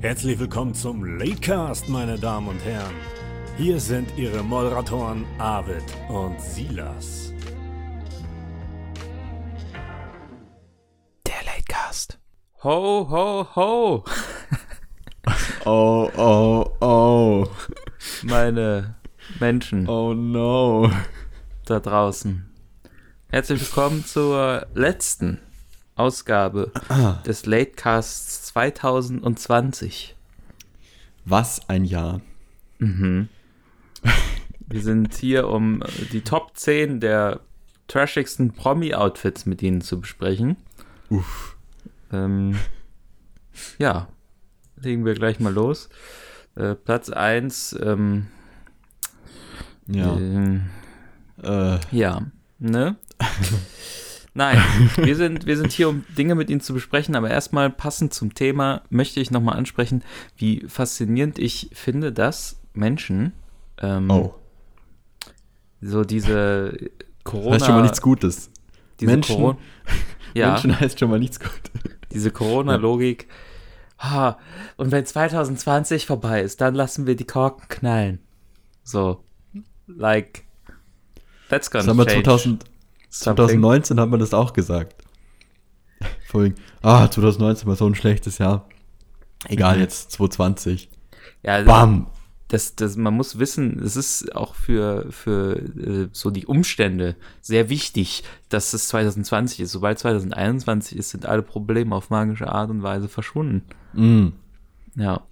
[0.00, 2.94] Herzlich willkommen zum Latecast, meine Damen und Herren.
[3.58, 7.32] Hier sind Ihre Moderatoren Arvid und Silas.
[11.26, 12.18] Der Latecast.
[12.64, 14.04] Ho, ho, ho.
[15.66, 17.46] Oh, oh, oh.
[18.22, 18.96] Meine
[19.38, 20.90] Menschen Oh no.
[21.66, 22.50] da draußen.
[23.28, 25.38] Herzlich willkommen zur letzten
[25.96, 26.72] Ausgabe
[27.26, 30.16] des Latecasts 2020.
[31.24, 32.20] Was ein Jahr.
[32.78, 33.28] Wir
[34.82, 35.82] sind hier, um
[36.12, 37.40] die Top 10 der
[37.86, 40.56] trashigsten Promi-Outfits mit Ihnen zu besprechen.
[41.10, 41.56] Uff.
[42.12, 42.56] Ähm,
[43.78, 44.08] ja,
[44.76, 45.88] legen wir gleich mal los.
[46.56, 48.26] Äh, Platz 1, ähm,
[49.86, 50.16] Ja.
[50.16, 50.70] ähm,
[51.42, 52.26] Äh, Ja,
[52.58, 52.96] ne?
[54.34, 54.58] Nein,
[54.96, 58.34] wir sind, wir sind hier, um Dinge mit Ihnen zu besprechen, aber erstmal passend zum
[58.34, 60.02] Thema möchte ich nochmal ansprechen,
[60.36, 63.32] wie faszinierend ich finde, dass Menschen
[63.78, 64.34] ähm, oh.
[65.80, 66.90] so diese
[67.24, 67.50] Corona.
[67.50, 68.50] Das heißt schon mal nichts Gutes.
[69.00, 69.58] diese Menschen- Corona,
[70.34, 71.58] ja, Menschen heißt schon mal nichts Gutes.
[72.12, 73.26] diese Corona-Logik.
[73.98, 74.36] Ah,
[74.76, 78.18] und wenn 2020 vorbei ist, dann lassen wir die Korken knallen.
[78.82, 79.22] So,
[79.86, 80.44] like,
[81.50, 82.69] that's gonna Das haben wir change 2000, something.
[83.10, 84.94] 2019 hat man das auch gesagt.
[86.26, 88.68] Vorhin, ah, 2019 war so ein schlechtes Jahr.
[89.48, 89.82] Egal, Mhm.
[89.82, 90.88] jetzt 2020.
[91.42, 92.06] Ja, Bam.
[92.48, 97.68] das, das, man muss wissen, es ist auch für, für äh, so die Umstände sehr
[97.68, 99.72] wichtig, dass es 2020 ist.
[99.72, 103.62] Sobald 2021 ist, sind alle Probleme auf magische Art und Weise verschwunden.
[103.94, 104.28] Mm.
[104.96, 105.22] Ja.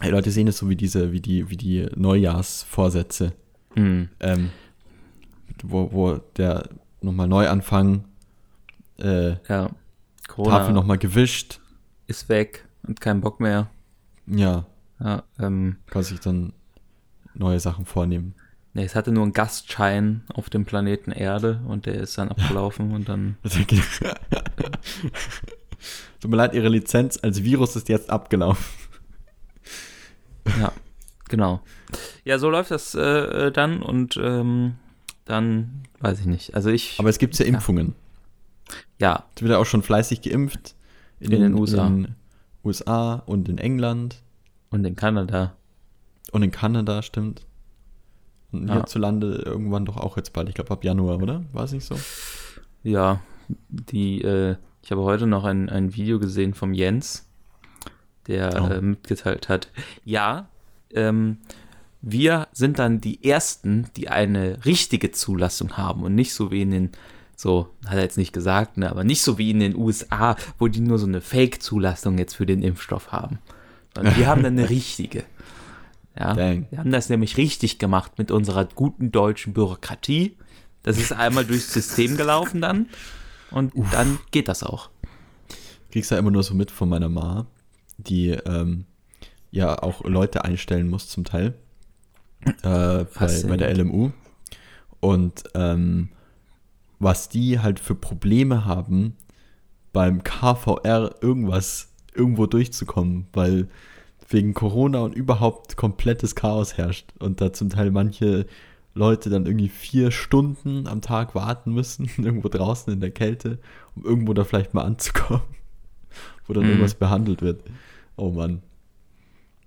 [0.00, 3.32] Hey, Leute sehen es so wie diese, wie die, wie die Neujahrsvorsätze.
[3.74, 4.08] Hm.
[4.20, 4.50] Ähm,
[5.64, 6.68] wo, wo der
[7.00, 8.04] nochmal Neuanfang,
[8.98, 9.70] äh, Ja.
[10.26, 11.60] Corona Tafel nochmal gewischt.
[12.06, 13.68] ist weg und kein Bock mehr.
[14.26, 14.66] Ja,
[15.00, 16.52] Ja, ähm, kann sich dann
[17.34, 18.34] neue Sachen vornehmen.
[18.74, 22.92] nee, es hatte nur einen Gastschein auf dem Planeten Erde und der ist dann abgelaufen
[22.92, 23.36] und dann.
[26.20, 28.64] Tut mir leid, Ihre Lizenz als Virus ist jetzt abgelaufen.
[30.60, 30.72] Ja,
[31.28, 31.60] genau.
[32.24, 34.74] Ja, so läuft das äh, dann und ähm,
[35.28, 36.54] dann weiß ich nicht.
[36.54, 36.98] Also ich.
[36.98, 37.94] Aber es gibt ja Impfungen.
[38.98, 40.74] ja, Es wird ja auch schon fleißig geimpft.
[41.20, 41.86] In den USA.
[41.86, 42.14] In den
[42.64, 44.22] USA und in England
[44.70, 45.54] und in Kanada.
[46.32, 47.46] und in Kanada, stimmt.
[48.52, 48.74] Und Ja.
[48.74, 50.48] hierzulande irgendwann doch auch jetzt bald.
[50.48, 51.42] Ich glaube ab Januar, oder?
[51.52, 51.98] War es nicht so?
[52.82, 53.20] Ja,
[53.68, 57.26] die, äh, ich habe heute noch ein, ein Video gesehen vom Jens,
[58.26, 58.66] der Oh.
[58.68, 59.68] äh, mitgeteilt hat,
[60.04, 60.48] ja,
[60.94, 61.38] ähm,
[62.00, 66.70] wir sind dann die Ersten, die eine richtige Zulassung haben und nicht so wie in
[66.70, 66.90] den,
[67.36, 70.68] so, hat er jetzt nicht gesagt, ne, aber nicht so wie in den USA, wo
[70.68, 73.38] die nur so eine Fake-Zulassung jetzt für den Impfstoff haben.
[73.94, 75.24] Sondern wir haben dann eine richtige.
[76.18, 76.66] Ja, Dang.
[76.70, 80.36] wir haben das nämlich richtig gemacht mit unserer guten deutschen Bürokratie.
[80.82, 82.86] Das ist einmal durchs System gelaufen dann
[83.50, 84.90] und dann geht das auch.
[85.90, 87.46] Kriegst ja immer nur so mit von meiner Ma,
[87.98, 88.84] die ähm,
[89.50, 91.54] ja auch Leute einstellen muss zum Teil.
[92.44, 94.10] Äh, bei, bei der LMU.
[95.00, 96.08] Und ähm,
[96.98, 99.16] was die halt für Probleme haben,
[99.92, 103.68] beim KVR irgendwas irgendwo durchzukommen, weil
[104.28, 108.46] wegen Corona und überhaupt komplettes Chaos herrscht und da zum Teil manche
[108.94, 113.58] Leute dann irgendwie vier Stunden am Tag warten müssen, irgendwo draußen in der Kälte,
[113.94, 115.42] um irgendwo da vielleicht mal anzukommen,
[116.46, 116.70] wo dann Mhm.
[116.70, 117.62] irgendwas behandelt wird.
[118.16, 118.62] Oh Mann.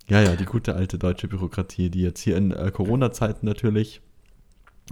[0.07, 4.01] Ja, ja, die gute alte deutsche Bürokratie, die jetzt hier in äh, Corona-Zeiten natürlich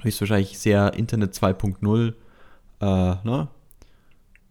[0.01, 2.13] höchstwahrscheinlich sehr Internet 2.0,
[2.81, 3.47] äh, ne?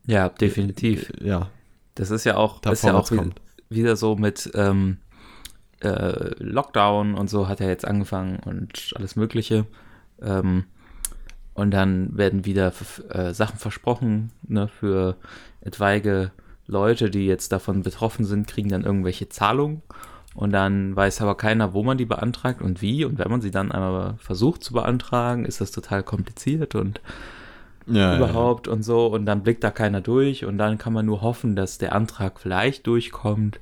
[0.07, 1.11] Ja, definitiv.
[1.21, 1.51] Ja,
[1.95, 3.41] Das ist ja auch, da ist ja auch kommt.
[3.71, 4.99] wieder so mit ähm,
[5.81, 9.67] äh, Lockdown und so hat er jetzt angefangen und alles Mögliche.
[10.21, 10.65] Ähm,
[11.55, 12.73] und dann werden wieder
[13.11, 15.17] äh, Sachen versprochen ne, für
[15.61, 16.31] etwaige
[16.67, 19.83] Leute, die jetzt davon betroffen sind, kriegen dann irgendwelche Zahlungen.
[20.35, 23.05] Und dann weiß aber keiner, wo man die beantragt und wie.
[23.05, 27.01] Und wenn man sie dann einmal versucht zu beantragen, ist das total kompliziert und
[27.87, 31.21] Ja, überhaupt und so und dann blickt da keiner durch und dann kann man nur
[31.23, 33.61] hoffen, dass der Antrag vielleicht durchkommt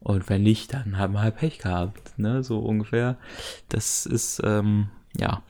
[0.00, 3.16] und wenn nicht, dann haben wir halt Pech gehabt, ne, so ungefähr.
[3.68, 5.42] Das ist, ähm, ja,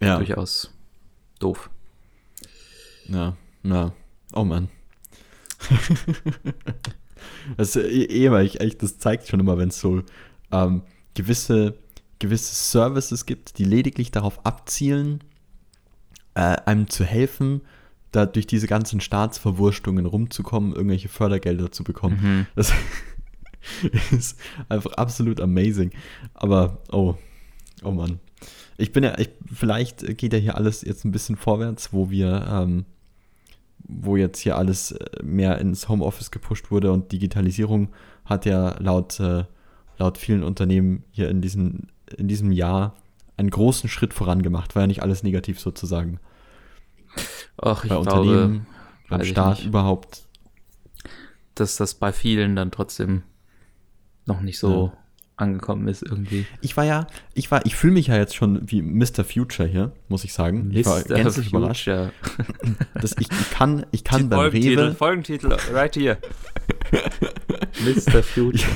[0.00, 0.16] Ja, ja.
[0.16, 0.72] durchaus
[1.38, 1.70] doof.
[3.08, 3.92] Ja, ja.
[4.32, 4.68] Oh Mann.
[7.56, 10.02] das ist eh, eh immer, ich, echt, das zeigt schon immer, wenn es so
[10.52, 10.82] ähm,
[11.14, 11.74] gewisse,
[12.18, 15.24] gewisse Services gibt, die lediglich darauf abzielen,
[16.34, 17.62] äh, einem zu helfen,
[18.12, 22.18] da durch diese ganzen Staatsverwurstungen rumzukommen, irgendwelche Fördergelder zu bekommen.
[22.22, 22.46] Mhm.
[22.54, 22.72] Das,
[24.12, 24.38] ist
[24.68, 25.90] einfach absolut amazing.
[26.34, 27.14] Aber, oh,
[27.82, 28.20] oh Mann.
[28.76, 32.46] Ich bin ja, ich, vielleicht geht ja hier alles jetzt ein bisschen vorwärts, wo wir,
[32.50, 32.84] ähm,
[33.86, 37.88] wo jetzt hier alles äh, mehr ins Homeoffice gepusht wurde und Digitalisierung
[38.24, 39.44] hat ja laut, äh,
[39.98, 42.96] laut vielen Unternehmen hier in, diesen, in diesem Jahr
[43.36, 44.74] einen großen Schritt vorangemacht.
[44.74, 46.20] War ja nicht alles negativ sozusagen.
[47.60, 48.66] Ach, ich bei glaube, Unternehmen,
[49.08, 50.26] beim Staat überhaupt.
[51.54, 53.22] dass das bei vielen dann trotzdem
[54.26, 54.92] noch nicht so
[55.38, 56.46] angekommen ist irgendwie.
[56.60, 59.24] Ich war ja, ich war, ich fühle mich ja jetzt schon wie Mr.
[59.24, 60.70] Future hier, muss ich sagen.
[60.74, 61.14] Ich war Mr.
[61.14, 61.84] gänzlich überrascht.
[61.84, 62.12] Future.
[62.94, 64.94] Dass ich, ich kann, ich kann beim Folgentitel, Rewe.
[64.94, 66.18] Folgentitel, right here.
[67.84, 68.22] Mr.
[68.22, 68.70] Future.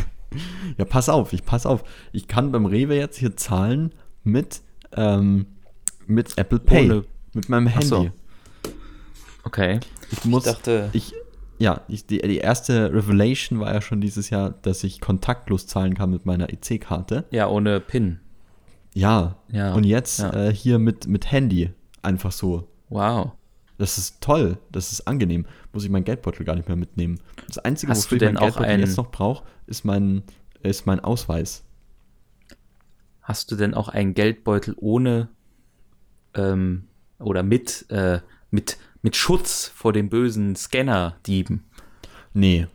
[0.78, 1.84] Ja, pass auf, ich pass auf.
[2.12, 3.92] Ich kann beim Rewe jetzt hier zahlen
[4.24, 4.62] mit,
[4.96, 5.46] ähm,
[6.06, 6.84] mit Apple Pay.
[6.90, 7.04] Ohne-
[7.34, 7.96] mit meinem Ach so.
[8.04, 8.12] Handy.
[9.44, 9.80] Okay.
[10.10, 11.14] Ich muss, ich dachte, ich,
[11.62, 15.94] ja, ich, die, die erste Revelation war ja schon dieses Jahr, dass ich kontaktlos zahlen
[15.94, 17.24] kann mit meiner EC-Karte.
[17.30, 18.18] ja, ohne PIN.
[18.94, 19.36] Ja.
[19.50, 20.32] Ja, Und jetzt ja.
[20.48, 21.70] äh, hier mit, mit Handy.
[22.02, 22.68] Einfach so.
[22.88, 23.32] Wow.
[23.78, 25.46] Das ist toll, das ist angenehm.
[25.72, 27.18] Muss ich meinen Geldbeutel gar nicht mehr mitnehmen.
[27.46, 29.84] Das Einzige, Hast wofür du ich meinen denn auch Geldbeutel einen- jetzt noch brauche, ist
[29.84, 30.22] mein,
[30.62, 31.64] ist mein Ausweis.
[33.22, 35.28] Hast du denn auch einen Geldbeutel ohne
[36.34, 36.84] ähm,
[37.18, 38.20] oder mit, äh,
[38.50, 41.64] mit, mit Schutz vor den bösen Scanner-Dieben?
[42.34, 42.66] Nee,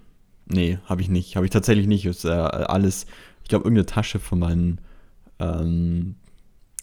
[0.45, 1.35] nee, habe ich nicht.
[1.35, 2.05] Habe ich tatsächlich nicht.
[2.05, 3.05] Ist äh, alles,
[3.43, 4.81] ich glaube, irgendeine Tasche von meinen,
[5.39, 6.15] ähm,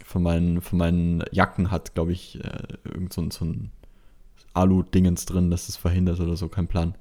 [0.04, 2.50] von meinen, von meinen Jacken hat, glaube ich, äh,
[2.84, 3.70] irgend so, ein- so ein
[4.54, 6.94] Alu-Dingens drin, das ist verhindert oder so, kein Plan.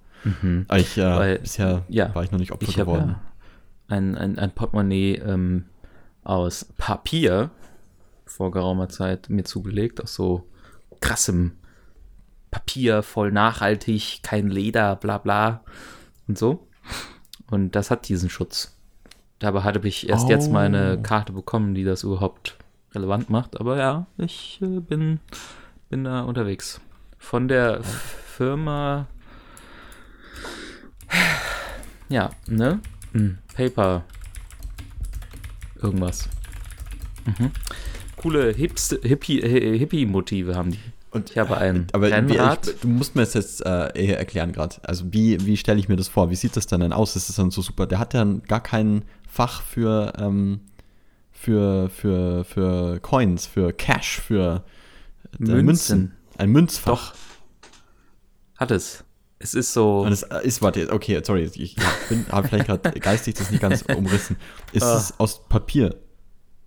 [0.69, 3.09] Aber ich, äh, Weil- bisher ja, war ich noch nicht Opfer Ich habe geworden.
[3.09, 3.21] ja
[3.95, 5.65] ein, ein, ein Portemonnaie ähm,
[6.23, 7.49] aus Papier
[8.25, 10.47] vor geraumer Zeit mir zugelegt, aus so
[11.01, 11.51] krassem
[12.53, 15.63] Papier, voll nachhaltig, kein Leder, bla bla
[16.27, 16.67] und so.
[17.49, 18.77] Und das hat diesen Schutz.
[19.39, 21.01] Dabei hatte ich erst jetzt mal eine Oh.
[21.01, 22.55] Karte bekommen, die das überhaupt
[22.93, 23.59] relevant macht.
[23.59, 25.19] Aber ja, ich äh, bin,
[25.89, 26.79] bin da unterwegs.
[27.17, 29.07] Von der Firma.
[32.09, 32.79] Ja, ne?
[33.13, 34.03] Hm, Paper.
[35.81, 36.29] Irgendwas.
[37.25, 37.49] Mhm.
[38.15, 40.79] Coole Hippie-Motive haben die.
[41.13, 44.75] Und, Ich habe ein aber wie, ich, du musst mir das jetzt äh, erklären gerade.
[44.83, 46.29] Also wie, wie stelle ich mir das vor?
[46.29, 47.15] Wie sieht das dann, dann aus?
[47.15, 47.85] Ist das dann so super?
[47.85, 50.61] Der hat ja gar kein Fach für, ähm,
[51.31, 54.63] für, für, für Coins, für Cash, für
[55.39, 55.65] äh, Münzen.
[55.65, 56.11] Münzen.
[56.37, 57.11] Ein Münzfach.
[57.11, 57.13] Doch.
[58.57, 59.03] Hat es.
[59.39, 60.01] Es ist so.
[60.01, 61.75] Und es ist, warte, okay, sorry, ich
[62.09, 64.37] bin, habe vielleicht gerade geistig das nicht ganz umrissen.
[64.71, 64.97] Ist Ah.
[64.97, 65.95] es aus Papier?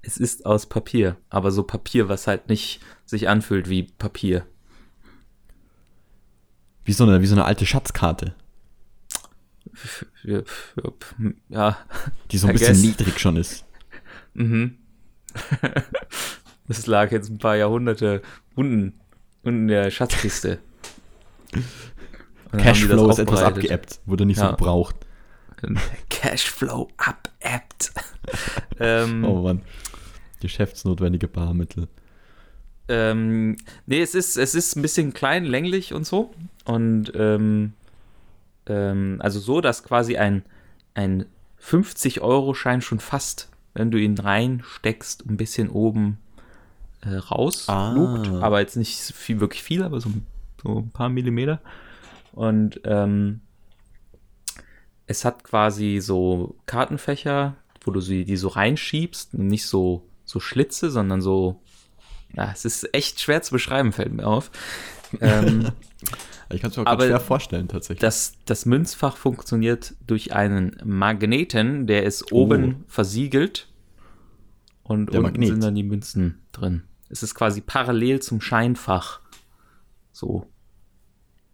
[0.02, 4.46] Es ist aus Papier, aber so Papier, was halt nicht sich anfühlt wie Papier.
[6.84, 8.34] Wie so eine, wie so eine alte Schatzkarte,
[11.48, 11.76] Ja,
[12.30, 12.82] die so ein I bisschen guess.
[12.82, 13.64] niedrig schon ist.
[14.34, 14.78] Mhm.
[16.68, 18.22] Das lag jetzt ein paar Jahrhunderte
[18.56, 18.94] unten,
[19.44, 20.58] unten in der Schatzkiste.
[22.50, 24.46] Cashflow ist etwas abgeebbt, wurde nicht Ja.
[24.46, 24.96] so gebraucht.
[26.10, 27.92] Cashflow abebbt.
[28.80, 29.62] ähm, Oh Mann.
[30.40, 31.86] Geschäftsnotwendige Barmittel.
[32.88, 33.56] Ähm,
[33.86, 36.32] nee, es ist, es ist ein bisschen klein, länglich und so.
[36.64, 37.72] Und ähm,
[38.66, 40.44] ähm, also so, dass quasi ein,
[40.94, 41.26] ein
[41.62, 46.18] 50-Euro-Schein schon fast, wenn du ihn reinsteckst, ein bisschen oben
[47.02, 47.92] äh, raus Ah.
[47.92, 48.28] lugt.
[48.42, 50.10] Aber jetzt nicht viel, wirklich viel, aber so,
[50.62, 51.60] so ein paar Millimeter.
[52.32, 53.40] Und ähm,
[55.06, 60.90] es hat quasi so Kartenfächer, wo du sie, die so reinschiebst, nicht so, so Schlitze,
[60.90, 61.60] sondern so
[62.34, 64.50] ja, es ist echt schwer zu beschreiben, fällt mir auf.
[65.20, 65.70] Ähm,
[66.48, 67.98] Ich kann es mir auch Aber- schwer vorstellen, tatsächlich.
[68.00, 73.66] das, das Münzfach funktioniert durch einen Magneten, der ist oben versiegelt
[74.84, 75.48] und Der unten Magnet.
[75.48, 76.84] sind dann die Münzen drin.
[77.08, 79.20] Es ist quasi parallel zum Scheinfach.
[80.12, 80.46] So.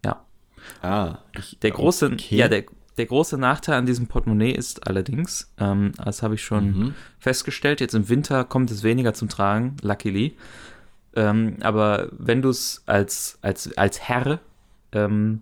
[0.05, 0.25] Ja.
[0.83, 2.35] ah, ich, Der große, okay.
[2.35, 2.65] ja, der,
[2.97, 6.95] der große Nachteil an diesem Portemonnaie ist allerdings, ähm, das habe ich schon Mhm.
[7.19, 10.35] festgestellt, jetzt im Winter kommt es weniger zum Tragen, luckily.
[11.15, 14.39] Ähm, aber wenn du es als, als, als Herr
[14.91, 15.41] ähm,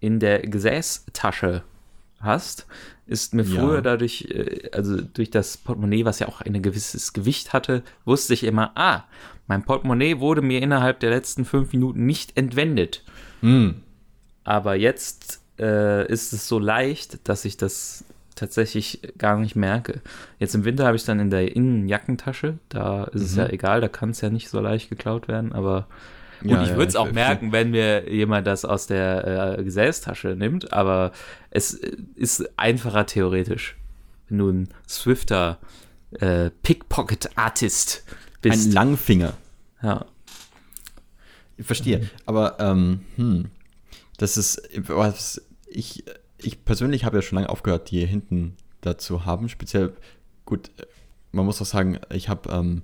[0.00, 1.62] in der Gesäßtasche
[2.20, 2.66] hast,
[3.06, 3.60] ist mir Ja.
[3.60, 8.34] früher dadurch, äh, also durch das Portemonnaie, was ja auch ein gewisses Gewicht hatte, wusste
[8.34, 9.04] ich immer, ah,
[9.46, 13.02] mein Portemonnaie wurde mir innerhalb der letzten fünf Minuten nicht entwendet.
[13.40, 13.82] Hm.
[14.44, 20.00] Aber jetzt äh, ist es so leicht, dass ich das tatsächlich gar nicht merke.
[20.38, 22.58] Jetzt im Winter habe ich es dann in der Innenjackentasche.
[22.70, 23.38] Da ist es Mhm.
[23.40, 25.52] ja egal, da kann es ja nicht so leicht geklaut werden.
[25.52, 25.86] Aber
[26.40, 29.58] gut, Ja, ich ja, würde es ich auch merken, wenn mir jemand das aus der
[29.58, 30.72] äh, Gesäßtasche nimmt.
[30.72, 31.12] Aber
[31.50, 33.76] es äh, ist einfacher theoretisch.
[34.30, 35.58] wenn du ein swifter
[36.12, 38.04] äh, Pickpocket-Artist
[38.40, 38.66] bist.
[38.68, 39.34] Ein Langfinger.
[39.82, 40.06] Ja.
[41.56, 42.08] Ich verstehe.
[42.26, 43.46] Aber, ähm, hm,
[44.16, 46.04] das ist, was ich,
[46.38, 49.48] ich persönlich habe ja schon lange aufgehört, die hinten dazu haben.
[49.48, 49.94] Speziell,
[50.44, 50.70] gut,
[51.32, 52.82] man muss auch sagen, ich habe ähm,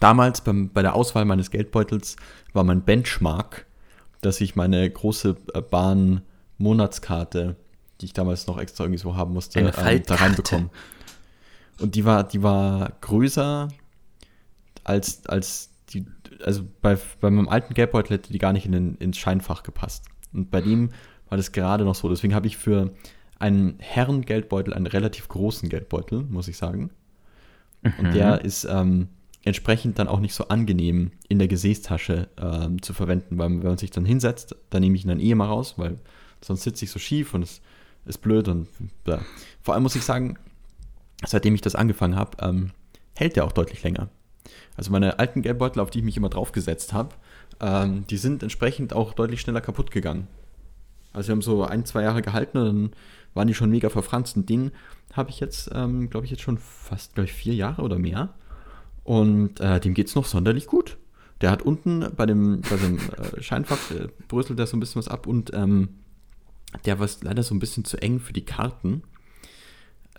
[0.00, 2.16] damals beim, bei der Auswahl meines Geldbeutels
[2.52, 3.66] war mein Benchmark,
[4.20, 7.56] dass ich meine große äh, Bahn-Monatskarte,
[8.00, 9.70] die ich damals noch extra irgendwie so haben musste, ähm,
[10.06, 10.70] da reinbekommen.
[11.80, 13.68] Und die war, die war größer
[14.84, 16.06] als, als die,
[16.44, 20.04] also bei, bei meinem alten Geldbeutel hätte die gar nicht in den, ins Scheinfach gepasst.
[20.32, 20.90] Und bei dem
[21.34, 22.08] war das gerade noch so.
[22.08, 22.92] Deswegen habe ich für
[23.40, 26.90] einen Herrengeldbeutel einen relativ großen Geldbeutel, muss ich sagen.
[27.98, 29.08] Und der ist ähm,
[29.42, 33.78] entsprechend dann auch nicht so angenehm in der Gesäßtasche ähm, zu verwenden, weil wenn man
[33.78, 35.98] sich dann hinsetzt, dann nehme ich ihn dann eh mal raus, weil
[36.40, 37.60] sonst sitze ich so schief und es
[38.06, 38.68] ist blöd und
[39.04, 39.20] ja.
[39.60, 40.38] vor allem muss ich sagen,
[41.26, 42.70] seitdem ich das angefangen habe, ähm,
[43.16, 44.08] hält der auch deutlich länger.
[44.76, 47.10] Also meine alten Geldbeutel, auf die ich mich immer draufgesetzt habe,
[47.60, 50.28] ähm, die sind entsprechend auch deutlich schneller kaputt gegangen.
[51.14, 52.90] Also wir haben so ein, zwei Jahre gehalten und dann
[53.32, 54.36] waren die schon mega verfranst.
[54.36, 54.72] Und den
[55.12, 58.34] habe ich jetzt, ähm, glaube ich, jetzt schon fast, glaube ich, vier Jahre oder mehr.
[59.04, 60.98] Und äh, dem geht es noch sonderlich gut.
[61.40, 64.98] Der hat unten bei dem, bei dem äh, Scheinfach äh, bröselt der so ein bisschen
[64.98, 65.90] was ab und ähm,
[66.84, 69.02] der war leider so ein bisschen zu eng für die Karten.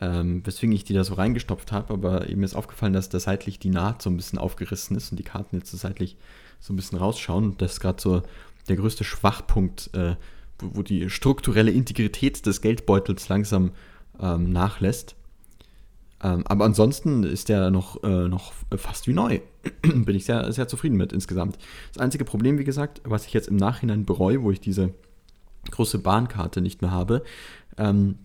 [0.02, 3.60] Ähm, weswegen ich die da so reingestopft habe, aber mir ist aufgefallen, dass da seitlich
[3.60, 6.18] die Naht so ein bisschen aufgerissen ist und die Karten jetzt so seitlich
[6.60, 7.46] so ein bisschen rausschauen.
[7.46, 8.22] Und das ist gerade so
[8.68, 10.16] der größte Schwachpunkt, äh,
[10.60, 13.72] wo, die strukturelle Integrität des Geldbeutels langsam
[14.20, 15.16] ähm, nachlässt.
[16.24, 19.42] Ähm, aber ansonsten ist der noch, äh, noch fast wie neu.
[19.82, 21.58] Bin ich sehr, sehr zufrieden mit insgesamt.
[21.94, 24.94] Das einzige Problem, wie gesagt, was ich jetzt im Nachhinein bereue, wo ich diese
[25.72, 27.24] große Bahnkarte nicht mehr habe,
[27.78, 28.20] ähm,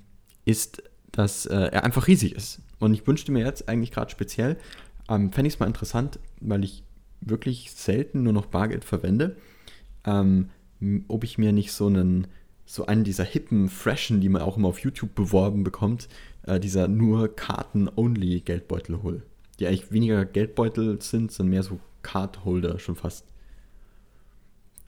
[0.44, 0.82] ist,
[1.12, 2.60] dass äh, er einfach riesig ist.
[2.78, 4.56] Und ich wünschte mir jetzt eigentlich gerade speziell,
[5.08, 6.84] ähm, fände ich es mal interessant, weil ich
[7.20, 9.36] wirklich selten nur noch Bargeld verwende,
[10.04, 10.50] ähm,
[11.08, 12.26] ob ich mir nicht so einen,
[12.64, 16.08] so einen dieser hippen, freshen, die man auch immer auf YouTube beworben bekommt,
[16.46, 19.22] äh, dieser nur Karten-only-Geldbeutel hole.
[19.58, 23.26] Die eigentlich weniger Geldbeutel sind, sind mehr so Card-Holder schon fast.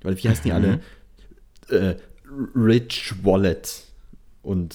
[0.02, 0.80] Weil wie heißen die alle?
[1.68, 1.76] Mhm.
[1.76, 1.96] Äh,
[2.54, 3.84] Rich Wallet
[4.42, 4.74] und,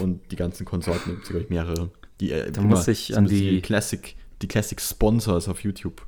[0.00, 1.90] und die ganzen Konsorten, gibt es, glaube ich, mehrere.
[2.20, 6.04] Die, äh, da muss ich an die, die Classic, die Classic Sponsors auf YouTube.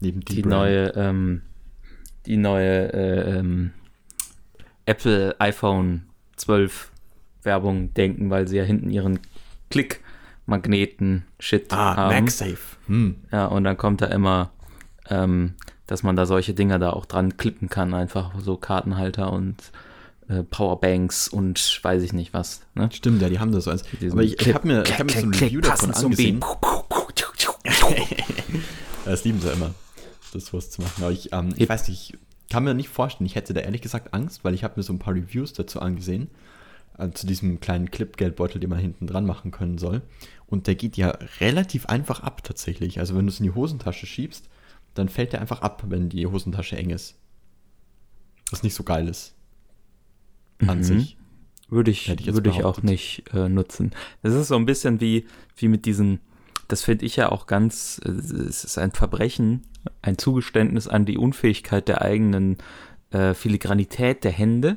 [0.00, 1.42] Neben die neue, ähm,
[2.26, 3.72] die neue äh, ähm,
[4.90, 6.02] Apple iPhone
[6.36, 6.90] 12
[7.44, 9.20] Werbung denken, weil sie ja hinten ihren
[9.70, 12.14] Klick-Magneten-Shit ah, haben.
[12.14, 12.76] MagSafe.
[12.88, 13.16] Hm.
[13.30, 14.50] Ja, und dann kommt da immer,
[15.08, 15.54] ähm,
[15.86, 19.70] dass man da solche Dinger da auch dran klippen kann, einfach so Kartenhalter und
[20.28, 22.62] äh, Powerbanks und weiß ich nicht was.
[22.74, 22.88] Ne?
[22.92, 23.84] Stimmt, ja, die haben das so eins.
[24.10, 26.40] Aber ich, ich habe mir, ich hab mir so ein Review davon angesehen.
[29.04, 29.72] das lieben sie immer,
[30.32, 31.04] das sowas zu machen.
[31.04, 32.18] Aber ich, ähm, ich weiß nicht, ich
[32.50, 34.92] kann mir nicht vorstellen, ich hätte da ehrlich gesagt Angst, weil ich habe mir so
[34.92, 36.28] ein paar Reviews dazu angesehen
[37.00, 40.02] also zu diesem kleinen Clip-Geldbeutel, den man hinten dran machen können soll.
[40.46, 42.98] Und der geht ja relativ einfach ab tatsächlich.
[43.00, 44.48] Also wenn du es in die Hosentasche schiebst,
[44.94, 47.18] dann fällt der einfach ab, wenn die Hosentasche eng ist.
[48.50, 49.34] Was nicht so geil ist.
[50.66, 50.82] An mhm.
[50.82, 51.16] sich.
[51.68, 53.92] Würde ich, ich würde ich auch nicht äh, nutzen.
[54.22, 55.24] Das ist so ein bisschen wie,
[55.56, 56.18] wie mit diesen,
[56.72, 59.62] das finde ich ja auch ganz, äh, es ist ein Verbrechen,
[60.02, 62.58] ein Zugeständnis an die Unfähigkeit der eigenen
[63.10, 64.76] äh, Filigranität der Hände.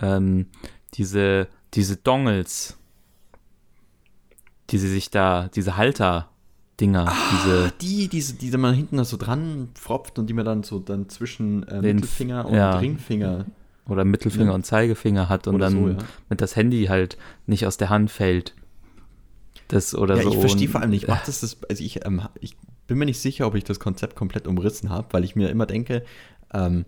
[0.00, 0.46] Ähm,
[0.94, 2.76] diese, diese Dongles,
[4.70, 7.72] die sie sich da, diese Halter-Dinger, ah, diese.
[7.80, 11.66] Die, diese, die man hinten so dran pfropft und die man dann so dann zwischen
[11.68, 13.46] äh, Mittelfinger und ja, Ringfinger.
[13.88, 14.54] Oder Mittelfinger ja.
[14.54, 15.96] und Zeigefinger hat und dann so, ja.
[16.28, 18.54] mit das Handy halt nicht aus der Hand fällt.
[19.68, 20.30] Das oder ja, so.
[20.30, 22.56] Ich verstehe vor allem nicht, macht das das, also ich, ähm, ich
[22.86, 25.66] bin mir nicht sicher, ob ich das Konzept komplett umrissen habe, weil ich mir immer
[25.66, 26.04] denke,
[26.52, 26.84] ähm,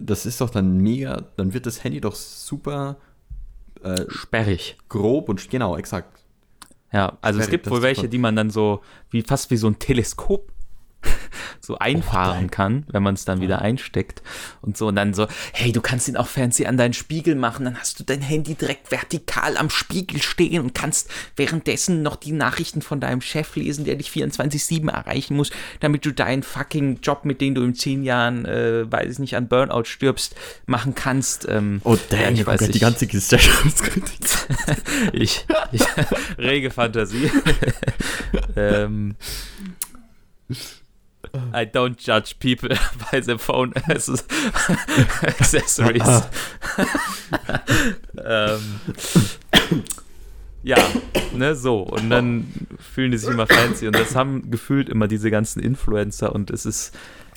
[0.00, 2.96] das ist doch dann mega, dann wird das Handy doch super
[3.82, 4.76] äh, sperrig.
[4.88, 6.24] Grob und genau, exakt.
[6.92, 9.68] Ja, also sperrig, es gibt wohl welche, die man dann so, wie fast wie so
[9.68, 10.50] ein Teleskop
[11.60, 14.22] so einfahren oh, kann, wenn man es dann wieder einsteckt
[14.62, 17.64] und so und dann so, hey, du kannst ihn auch fancy an deinen Spiegel machen,
[17.64, 22.32] dann hast du dein Handy direkt vertikal am Spiegel stehen und kannst währenddessen noch die
[22.32, 25.50] Nachrichten von deinem Chef lesen, der dich 24/7 erreichen muss,
[25.80, 29.36] damit du deinen fucking Job, mit dem du in zehn Jahren, äh, weiß ich nicht,
[29.36, 30.34] an Burnout stirbst,
[30.66, 31.46] machen kannst.
[31.48, 34.18] Ähm, oh damn, ich weiß ich, die ganze Gesellschaftskritik.
[35.12, 35.82] ich, ich
[36.38, 37.30] rege Fantasie.
[38.56, 39.16] ähm,
[41.54, 42.70] I don't judge people
[43.10, 43.72] by the phone
[45.22, 46.22] accessories.
[48.24, 48.80] ähm,
[50.62, 50.76] Ja,
[51.34, 51.80] ne, so.
[51.80, 53.86] Und dann fühlen die sich immer fancy.
[53.86, 56.34] Und das haben gefühlt immer diese ganzen Influencer.
[56.34, 56.94] Und es ist,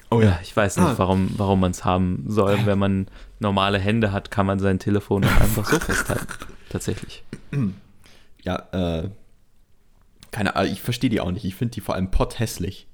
[0.09, 0.97] oh ja, ich weiß nicht, ah.
[0.97, 2.65] warum, warum man es haben soll.
[2.65, 3.07] Wenn man
[3.39, 6.27] normale Hände hat, kann man sein Telefon einfach so festhalten.
[6.69, 7.23] Tatsächlich.
[8.43, 9.09] Ja, äh,
[10.31, 11.45] keine Ahnung, ich verstehe die auch nicht.
[11.45, 12.87] Ich finde die vor allem potthässlich.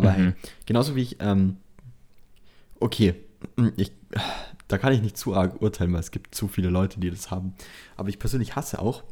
[0.00, 0.14] Aber mhm.
[0.14, 0.32] hey,
[0.64, 1.58] genauso wie ich, ähm,
[2.80, 3.14] okay,
[3.76, 3.92] ich,
[4.66, 7.30] da kann ich nicht zu arg urteilen, weil es gibt zu viele Leute, die das
[7.30, 7.54] haben.
[7.96, 9.02] Aber ich persönlich hasse auch,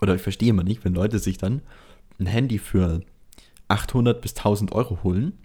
[0.00, 1.62] oder ich verstehe immer nicht, wenn Leute sich dann
[2.18, 3.02] ein Handy für
[3.68, 5.38] 800 bis 1000 Euro holen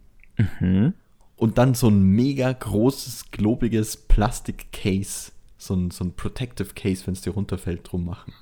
[0.59, 0.93] mhm.
[1.35, 7.13] und dann so ein mega großes, globiges Plastik-Case, so ein, so ein Protective Case, wenn
[7.13, 8.33] es dir runterfällt, drum machen.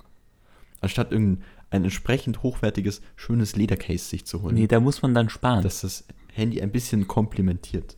[0.79, 4.55] Anstatt irgendein ein entsprechend hochwertiges, schönes Ledercase sich zu holen.
[4.55, 5.63] Nee, da muss man dann sparen.
[5.63, 7.97] Dass das Handy ein bisschen komplementiert.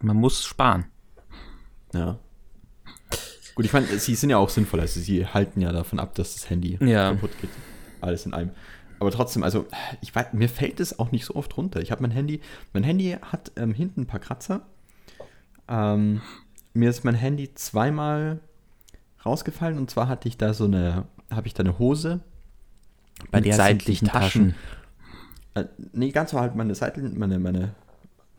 [0.00, 0.86] Man muss sparen.
[1.94, 2.18] Ja.
[3.54, 4.80] Gut, ich meine, sie sind ja auch sinnvoll.
[4.80, 7.10] Also sie halten ja davon ab, dass das Handy ja.
[7.10, 7.50] kaputt geht.
[8.00, 8.50] Alles in einem.
[8.98, 9.66] Aber trotzdem, also
[10.00, 11.80] ich weiß, mir fällt es auch nicht so oft runter.
[11.80, 12.40] Ich habe mein Handy,
[12.72, 14.66] mein Handy hat ähm, hinten ein paar Kratzer.
[15.68, 16.20] Ähm,
[16.74, 18.40] mir ist mein Handy zweimal
[19.24, 22.20] rausgefallen und zwar hatte ich da so eine habe ich da eine Hose,
[23.30, 24.50] bei Mit der seitlichen Taschen.
[24.50, 24.54] Taschen
[25.54, 27.74] äh, nee, ganz so halt meine Seiten, meine, meine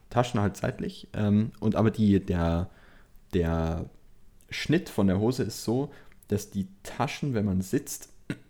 [0.09, 1.07] Taschen halt seitlich.
[1.13, 2.69] Ähm, und aber die, der,
[3.33, 3.89] der
[4.49, 5.91] Schnitt von der Hose ist so,
[6.27, 8.09] dass die Taschen, wenn man sitzt,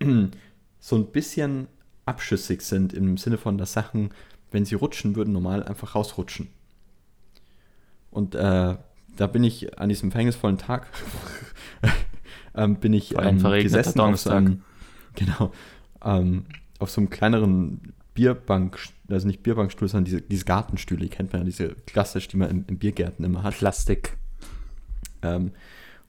[0.80, 1.68] so ein bisschen
[2.04, 4.10] abschüssig sind im Sinne von, dass Sachen,
[4.50, 6.48] wenn sie rutschen würden, normal einfach rausrutschen.
[8.10, 8.76] Und äh,
[9.16, 10.88] da bin ich an diesem verhängnisvollen Tag
[12.56, 14.62] ähm, bin ich ähm, gesessen auf so einem,
[15.14, 15.52] genau,
[16.04, 16.44] ähm,
[16.78, 21.42] auf so einem kleineren Bierbank, also nicht Bierbankstuhl, sondern diese, diese Gartenstühle, die kennt man
[21.42, 23.56] ja, diese klassisch, die man im, im Biergärten immer hat.
[23.58, 24.16] Plastik.
[25.22, 25.52] Ähm,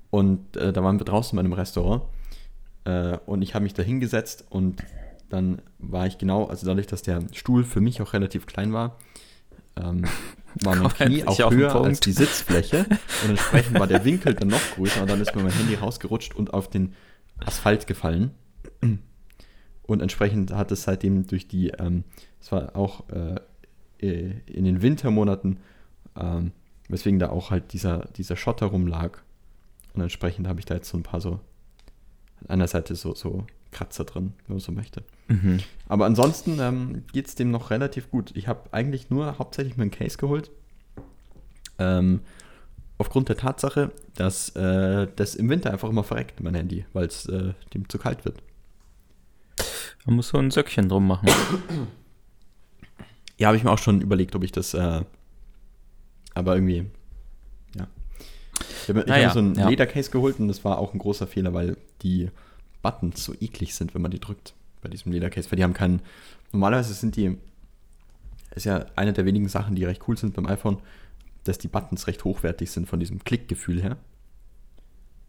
[0.10, 2.04] und äh, da waren wir draußen bei einem Restaurant
[2.86, 4.84] äh, und ich habe mich da hingesetzt und
[5.30, 8.98] dann war ich genau, also dadurch, dass der Stuhl für mich auch relativ klein war,
[9.76, 10.06] ähm,
[10.64, 12.86] war mein Knie auch höher als die Sitzfläche
[13.24, 16.36] und entsprechend war der Winkel dann noch größer und dann ist mir mein Handy rausgerutscht
[16.36, 16.94] und auf den
[17.40, 18.32] Asphalt gefallen.
[19.84, 22.04] Und entsprechend hat es seitdem durch die, ähm,
[22.42, 23.40] es war auch äh,
[24.00, 25.60] in den Wintermonaten,
[26.16, 26.52] ähm,
[26.90, 29.20] weswegen da auch halt dieser, dieser Schotter rumlag.
[29.94, 31.40] Und entsprechend habe ich da jetzt so ein paar so
[32.42, 35.04] an einer Seite so, so Kratzer drin, wenn man so möchte.
[35.28, 35.60] Mhm.
[35.88, 38.32] Aber ansonsten ähm, geht es dem noch relativ gut.
[38.36, 40.50] Ich habe eigentlich nur hauptsächlich mir einen Case geholt.
[41.78, 42.22] Ähm,
[42.98, 47.28] aufgrund der Tatsache, dass äh, das im Winter einfach immer verreckt, mein Handy, weil es
[47.28, 48.42] äh, dem zu kalt wird.
[50.06, 51.30] Man muss so ein Söckchen drum machen.
[53.38, 54.74] Ja, habe ich mir auch schon überlegt, ob ich das.
[54.74, 55.02] Äh,
[56.34, 56.86] aber irgendwie.
[57.76, 57.88] Ja.
[58.84, 59.70] Ich habe naja, hab so ein ja.
[59.70, 62.32] Ledercase geholt und das war auch ein großer Fehler, weil die
[62.82, 66.02] Buttons so eklig sind, wenn man die drückt bei diesem Ledercase, weil die haben keinen.
[66.52, 67.38] Normalerweise sind die.
[68.56, 70.80] Ist ja eine der wenigen Sachen, die recht cool sind beim iPhone,
[71.44, 73.98] dass die Buttons recht hochwertig sind von diesem Klickgefühl her.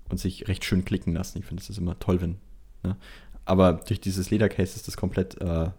[0.09, 1.39] Und sich recht schön klicken lassen.
[1.39, 2.37] Ich finde, das ist immer toll, wenn.
[2.83, 2.97] Ne?
[3.45, 5.71] Aber durch dieses Ledercase ist das komplett äh,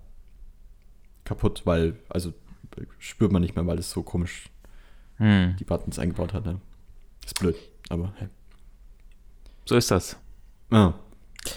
[1.24, 2.34] kaputt, weil, also
[3.00, 4.50] spürt man nicht mehr, weil es so komisch
[5.18, 5.56] hm.
[5.60, 6.46] die Buttons eingebaut hat.
[6.46, 6.60] Ne?
[7.26, 7.56] Ist blöd,
[7.90, 8.28] aber hey.
[9.66, 10.18] So ist das.
[10.72, 10.94] Ja.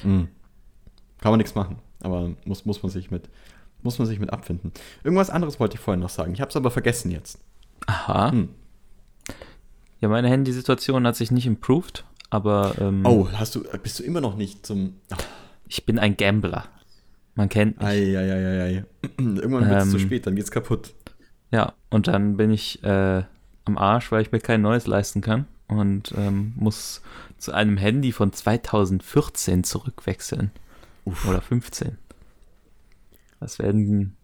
[0.03, 0.29] Mhm.
[1.21, 3.29] Kann man nichts machen, aber muss, muss, man sich mit,
[3.83, 4.73] muss man sich mit abfinden.
[5.05, 6.33] Irgendwas anderes wollte ich vorhin noch sagen.
[6.35, 7.39] Ich habe es aber vergessen jetzt.
[7.87, 8.33] Aha.
[8.33, 8.49] Hm.
[10.01, 12.75] Ja, meine Handysituation hat sich nicht improved, aber.
[12.81, 14.95] Ähm, oh, hast du, bist du immer noch nicht zum.
[15.13, 15.17] Oh.
[15.69, 16.65] Ich bin ein Gambler.
[17.35, 17.87] Man kennt mich.
[17.87, 18.85] Ei, ei, ei, ei.
[19.19, 20.93] Irgendwann wird es ähm, zu spät, dann geht's kaputt.
[21.51, 23.23] Ja, und dann bin ich äh,
[23.65, 25.47] am Arsch, weil ich mir kein neues leisten kann
[25.79, 27.03] und ähm, muss
[27.39, 30.51] zu einem Handy von 2014 zurückwechseln.
[31.05, 31.27] Uff.
[31.29, 31.99] Oder 15.
[33.41, 34.17] Das werden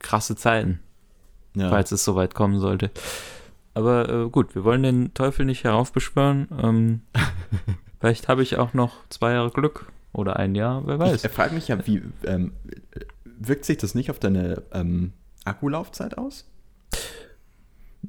[0.00, 0.80] krasse Zeiten,
[1.54, 1.70] ja.
[1.70, 2.90] falls es soweit kommen sollte.
[3.74, 6.48] Aber äh, gut, wir wollen den Teufel nicht heraufbeschwören.
[6.62, 7.00] Ähm,
[8.00, 11.24] vielleicht habe ich auch noch zwei Jahre Glück oder ein Jahr, wer weiß.
[11.24, 12.52] Ich frage mich ja, wie ähm,
[13.24, 15.12] wirkt sich das nicht auf deine ähm,
[15.44, 16.48] Akkulaufzeit aus?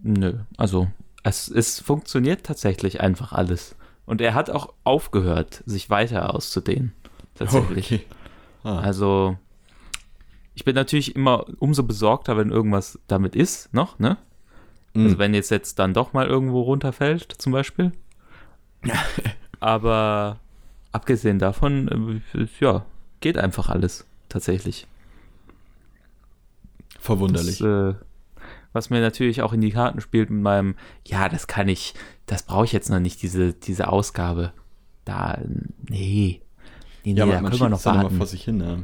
[0.04, 0.88] Nö, also
[1.26, 3.76] es, es funktioniert tatsächlich einfach alles.
[4.06, 6.94] Und er hat auch aufgehört, sich weiter auszudehnen.
[7.34, 7.92] Tatsächlich.
[7.92, 8.06] Okay.
[8.64, 8.80] Ah.
[8.80, 9.38] Also,
[10.54, 14.18] ich bin natürlich immer umso besorgter, wenn irgendwas damit ist, noch, ne?
[14.94, 15.04] Mhm.
[15.06, 17.92] Also, wenn jetzt jetzt dann doch mal irgendwo runterfällt, zum Beispiel.
[19.60, 20.40] Aber
[20.92, 22.86] abgesehen davon, äh, ja,
[23.20, 24.86] geht einfach alles, tatsächlich.
[27.00, 27.58] Verwunderlich.
[27.58, 27.96] Das, äh,
[28.76, 30.76] was mir natürlich auch in die Karten spielt mit meinem,
[31.08, 31.94] ja, das kann ich,
[32.26, 34.52] das brauche ich jetzt noch nicht, diese, diese Ausgabe.
[35.06, 35.40] Da,
[35.90, 36.42] nee.
[37.04, 38.02] Nee, nee, ja, da können wir noch warten.
[38.02, 38.78] Immer vor sich hin, ja.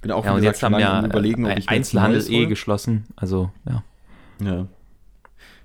[0.00, 3.50] Bin auch, ja, und gesagt, jetzt haben ja überlegen, ob ich Einzelhandel eh geschlossen, also,
[3.66, 3.82] ja.
[4.40, 4.68] Ja.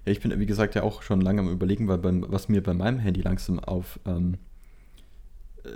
[0.06, 2.62] Ja, ich bin, wie gesagt, ja auch schon lange am überlegen, weil beim, was mir
[2.62, 4.38] bei meinem Handy langsam auf, ähm,
[5.64, 5.70] äh,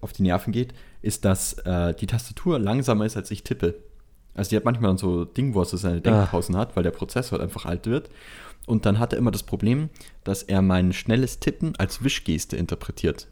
[0.00, 3.82] auf die Nerven geht, ist, dass äh, die Tastatur langsamer ist, als ich tippe.
[4.34, 6.60] Also die hat manchmal so Ding, wo es so seine Denkpausen ah.
[6.60, 8.10] hat, weil der Prozessor halt einfach alt wird.
[8.66, 9.90] Und dann hat er immer das Problem,
[10.24, 13.28] dass er mein schnelles Tippen als Wischgeste interpretiert.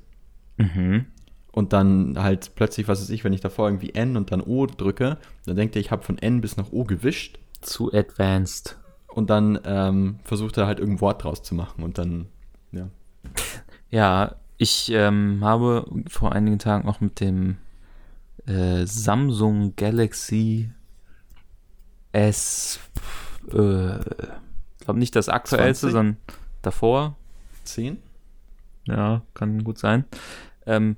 [0.58, 1.06] Mhm.
[1.50, 4.66] Und dann halt plötzlich, was weiß ich, wenn ich davor irgendwie N und dann O
[4.66, 7.38] drücke, dann denkt er, ich habe von N bis nach O gewischt.
[7.60, 8.78] Zu advanced.
[9.08, 12.26] Und dann ähm, versucht er halt irgendein Wort draus zu machen und dann,
[12.72, 12.88] ja.
[13.90, 17.58] Ja, ich ähm, habe vor einigen Tagen auch mit dem
[18.46, 20.70] äh, Samsung Galaxy
[22.12, 22.78] S,
[23.52, 25.92] äh, ich glaube nicht das aktuellste, 20?
[25.92, 26.16] sondern
[26.62, 27.16] davor.
[27.64, 27.98] 10?
[28.86, 30.04] Ja, kann gut sein.
[30.66, 30.96] Ähm,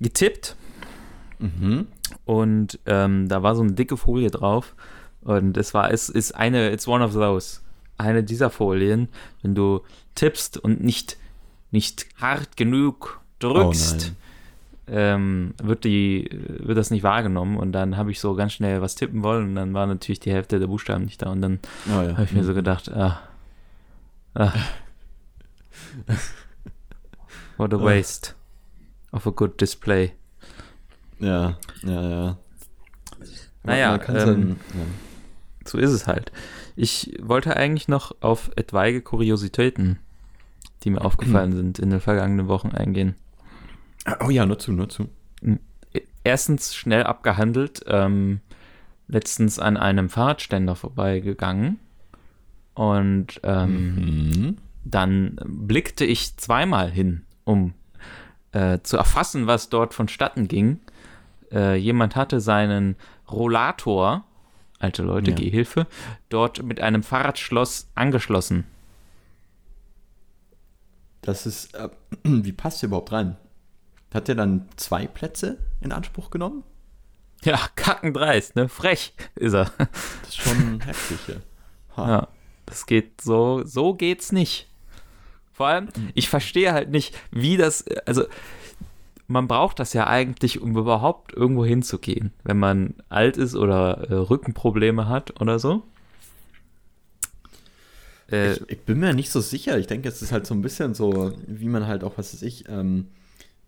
[0.00, 0.56] getippt.
[1.38, 1.86] Mhm.
[2.24, 4.74] Und ähm, da war so eine dicke Folie drauf.
[5.22, 7.60] Und es war, es ist eine, it's one of those.
[7.98, 9.08] Eine dieser Folien,
[9.42, 9.80] wenn du
[10.14, 11.16] tippst und nicht,
[11.70, 14.25] nicht hart genug drückst, oh
[14.88, 17.56] ähm, wird, die, wird das nicht wahrgenommen.
[17.56, 20.32] Und dann habe ich so ganz schnell was tippen wollen und dann war natürlich die
[20.32, 21.30] Hälfte der Buchstaben nicht da.
[21.30, 22.12] Und dann oh ja.
[22.12, 22.46] habe ich mir mhm.
[22.46, 23.20] so gedacht, ah,
[24.34, 24.52] ah.
[27.56, 28.34] What a waste
[29.12, 30.12] of a good display.
[31.18, 32.36] Ja, ja, ja.
[33.62, 34.84] Naja, ähm, dann, ja.
[35.64, 36.30] so ist es halt.
[36.76, 39.98] Ich wollte eigentlich noch auf etwaige Kuriositäten,
[40.84, 43.16] die mir aufgefallen sind, in den vergangenen Wochen eingehen.
[44.20, 45.08] Oh ja, nur zu, nur zu.
[46.24, 48.40] Erstens schnell abgehandelt, ähm,
[49.08, 51.78] letztens an einem Fahrradständer vorbeigegangen
[52.74, 54.56] und ähm, mhm.
[54.84, 57.74] dann blickte ich zweimal hin, um
[58.52, 60.80] äh, zu erfassen, was dort vonstatten ging.
[61.52, 62.96] Äh, jemand hatte seinen
[63.30, 64.24] Rollator,
[64.78, 65.36] alte Leute, ja.
[65.36, 65.86] Gehhilfe,
[66.28, 68.64] dort mit einem Fahrradschloss angeschlossen.
[71.22, 71.88] Das ist, äh,
[72.24, 73.36] wie passt der überhaupt rein?
[74.16, 76.64] Hat der dann zwei Plätze in Anspruch genommen?
[77.44, 78.66] Ja, kackendreist, ne?
[78.66, 79.70] Frech ist er.
[79.76, 82.08] Das ist schon heftig, ja.
[82.08, 82.28] Ja,
[82.64, 84.68] das geht so, so geht's nicht.
[85.52, 88.24] Vor allem, ich verstehe halt nicht, wie das, also
[89.26, 94.14] man braucht das ja eigentlich, um überhaupt irgendwo hinzugehen, wenn man alt ist oder äh,
[94.14, 95.82] Rückenprobleme hat oder so.
[98.32, 99.78] Äh, ich, ich, bin mir nicht so sicher.
[99.78, 102.40] Ich denke, es ist halt so ein bisschen so, wie man halt auch, was weiß
[102.40, 103.08] ich, ähm,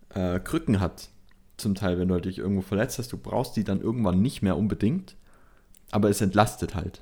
[0.09, 1.09] äh, Krücken hat.
[1.57, 4.55] Zum Teil, wenn du dich irgendwo verletzt hast, du brauchst die dann irgendwann nicht mehr
[4.55, 5.17] unbedingt,
[5.91, 7.01] aber es entlastet halt.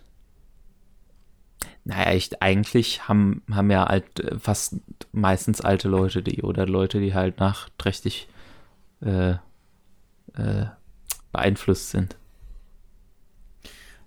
[1.83, 4.77] Naja, ich, eigentlich haben, haben ja alt, äh, fast
[5.11, 8.27] meistens alte Leute die oder Leute, die halt nachträchtig
[9.01, 9.35] äh,
[10.33, 10.65] äh,
[11.31, 12.17] beeinflusst sind.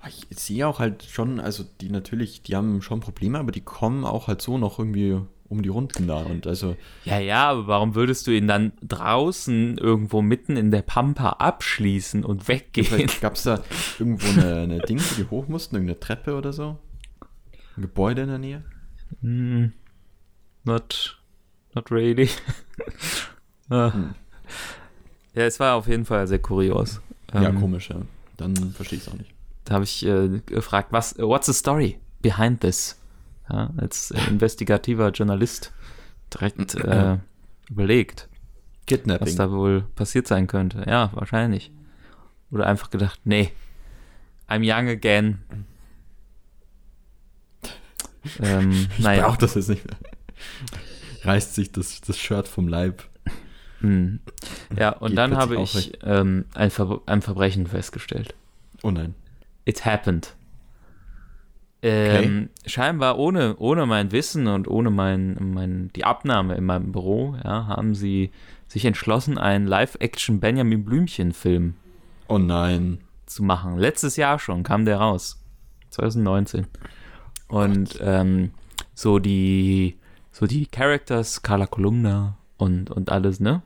[0.09, 4.05] Ich sehe auch halt schon, also die natürlich, die haben schon Probleme, aber die kommen
[4.05, 6.77] auch halt so noch irgendwie um die Runden da und also.
[7.05, 12.25] Ja, ja, aber warum würdest du ihn dann draußen irgendwo mitten in der Pampa abschließen
[12.25, 13.11] und weggehen?
[13.21, 13.61] Gab es da
[13.99, 16.79] irgendwo eine, eine Ding, die hoch mussten, irgendeine Treppe oder so?
[17.77, 18.65] Ein Gebäude in der Nähe?
[19.23, 19.67] Mm,
[20.65, 21.21] not,
[21.75, 22.31] not really.
[23.71, 23.93] ah.
[23.93, 24.15] hm.
[25.35, 27.01] Ja, es war auf jeden Fall sehr kurios.
[27.35, 27.97] Ja, ähm, komisch, ja.
[28.37, 29.33] Dann verstehe ich es auch nicht.
[29.65, 33.00] Da habe ich äh, gefragt, was, what's the story behind this?
[33.51, 35.73] Ja, als äh, investigativer Journalist
[36.33, 37.19] direkt äh,
[37.69, 38.29] überlegt,
[38.87, 39.27] Kidnapping.
[39.27, 40.85] was da wohl passiert sein könnte.
[40.87, 41.71] Ja, wahrscheinlich.
[42.51, 43.53] Oder einfach gedacht, nee,
[44.49, 45.39] I'm young again,
[48.41, 49.27] ähm, ich naja.
[49.27, 49.97] brauche das jetzt nicht mehr.
[51.23, 53.05] Reißt sich das, das Shirt vom Leib.
[53.81, 54.21] Hm.
[54.77, 58.35] Ja, und Geht dann habe ich ähm, ein, Ver ein, Verbrechen festgestellt.
[58.83, 59.15] Oh nein.
[59.65, 60.35] It happened.
[61.83, 62.69] Ähm, okay.
[62.69, 67.67] Scheinbar ohne, ohne mein Wissen und ohne mein, mein, die Abnahme in meinem Büro, ja,
[67.67, 68.31] haben sie
[68.69, 71.75] sich entschlossen, einen Live-Action Benjamin Blümchen-Film
[72.29, 72.99] oh nein.
[73.27, 73.79] zu machen.
[73.79, 75.43] Letztes Jahr schon kam der raus.
[75.91, 76.67] 2019.
[77.49, 78.51] Und ähm,
[78.95, 79.97] so die
[80.33, 83.63] so die Characters, Carla Kolumna und, und alles, ne?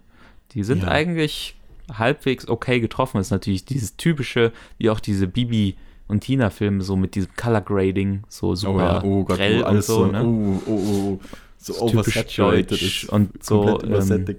[0.53, 0.89] Die sind ja.
[0.89, 1.57] eigentlich
[1.93, 3.19] halbwegs okay getroffen.
[3.19, 5.77] Das ist natürlich dieses typische, wie auch diese Bibi
[6.09, 9.69] und Tina-Filme, so mit diesem Color Grading, so super oh ja, oh Gott, grell oh,
[9.69, 10.25] und so, so, ne?
[10.25, 11.21] Oh, oh, oh.
[11.57, 13.83] So, so oversaturated ist und so.
[13.83, 14.37] Ähm,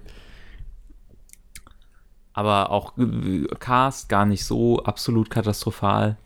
[2.34, 6.18] aber auch äh, Cast gar nicht so absolut katastrophal.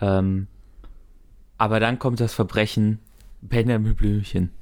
[0.00, 0.46] Ähm,
[1.56, 3.00] aber dann kommt das Verbrechen
[3.40, 4.52] Benjamin Blümchen.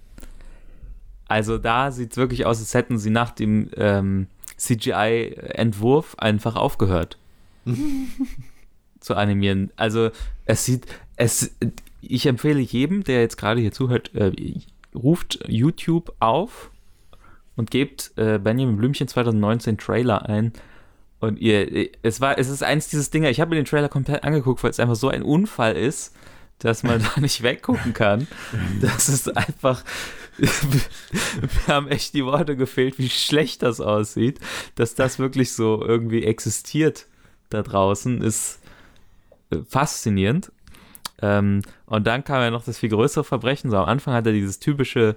[1.28, 7.18] Also da sieht es wirklich aus, als hätten sie nach dem ähm, CGI-Entwurf einfach aufgehört
[9.06, 9.70] zu animieren.
[9.76, 10.10] Also
[10.44, 11.54] es sieht, es,
[12.02, 14.32] ich empfehle jedem, der jetzt gerade hier zuhört, äh,
[14.94, 16.70] ruft YouTube auf
[17.54, 20.52] und gebt äh, Benjamin Blümchen 2019 Trailer ein.
[21.20, 24.24] Und ihr, es war, es ist eins dieses Dinger, ich habe mir den Trailer komplett
[24.24, 26.14] angeguckt, weil es einfach so ein Unfall ist,
[26.58, 28.26] dass man da nicht weggucken kann.
[28.80, 29.84] Das ist einfach,
[30.36, 30.50] wir
[31.68, 34.40] haben echt die Worte gefehlt, wie schlecht das aussieht,
[34.74, 37.06] dass das wirklich so irgendwie existiert
[37.50, 38.58] da draußen, ist
[39.68, 40.52] faszinierend.
[41.22, 43.70] Ähm, und dann kam ja noch das viel größere Verbrechen.
[43.70, 45.16] So am Anfang hat er dieses typische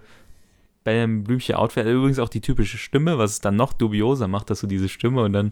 [0.83, 4.61] Benjamin Blümchen Outfit, übrigens auch die typische Stimme, was es dann noch dubioser macht, dass
[4.61, 5.51] du diese Stimme und dann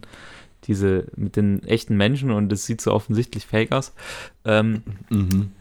[0.64, 3.92] diese mit den echten Menschen und es sieht so offensichtlich fake aus.
[4.44, 5.52] Ähm, mhm.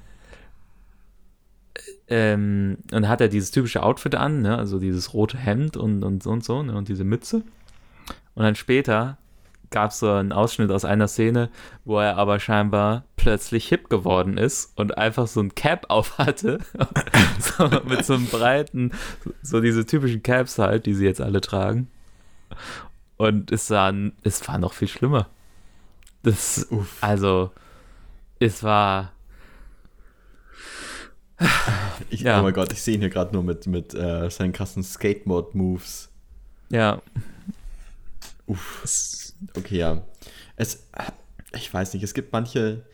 [2.07, 4.57] ähm, und hat er dieses typische Outfit an, ne?
[4.57, 6.75] also dieses rote Hemd und, und so und so ne?
[6.75, 7.43] und diese Mütze.
[8.33, 9.17] Und dann später
[9.69, 11.49] gab es so einen Ausschnitt aus einer Szene,
[11.85, 16.59] wo er aber scheinbar plötzlich hip geworden ist und einfach so ein Cap auf hatte.
[17.39, 18.91] so, mit so einem breiten,
[19.41, 21.87] so diese typischen Caps halt, die sie jetzt alle tragen.
[23.17, 25.27] Und es war, es war noch viel schlimmer.
[26.23, 26.97] Das, Uff.
[27.01, 27.51] also,
[28.39, 29.11] es war.
[32.09, 32.39] Ich, ja.
[32.39, 36.09] Oh mein Gott, ich sehe ihn hier gerade nur mit, mit äh, seinen krassen Skateboard-Moves.
[36.69, 37.01] Ja.
[38.45, 39.26] Uff.
[39.55, 40.03] Okay, ja.
[40.55, 40.87] Es,
[41.55, 42.85] ich weiß nicht, es gibt manche,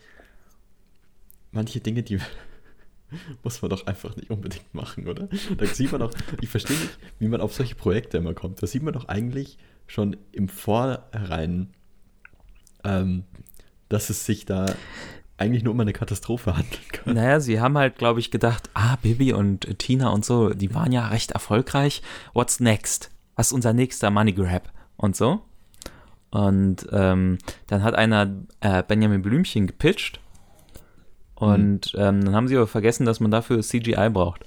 [1.52, 2.18] manche Dinge, die
[3.42, 5.28] muss man doch einfach nicht unbedingt machen, oder?
[5.56, 8.62] Da sieht man doch, ich verstehe nicht, wie man auf solche Projekte immer kommt.
[8.62, 11.72] Da sieht man doch eigentlich schon im Vorhinein,
[12.84, 13.24] ähm,
[13.88, 14.66] dass es sich da
[15.36, 17.14] eigentlich nur um eine Katastrophe handeln kann.
[17.14, 20.92] Naja, sie haben halt, glaube ich, gedacht, ah, Bibi und Tina und so, die waren
[20.92, 22.02] ja recht erfolgreich.
[22.32, 23.10] What's next?
[23.34, 24.72] Was ist unser nächster Money Grab?
[24.96, 25.42] Und so.
[26.34, 30.18] Und ähm, dann hat einer äh, Benjamin Blümchen gepitcht.
[31.36, 32.00] Und mhm.
[32.00, 34.44] ähm, dann haben sie aber vergessen, dass man dafür CGI braucht.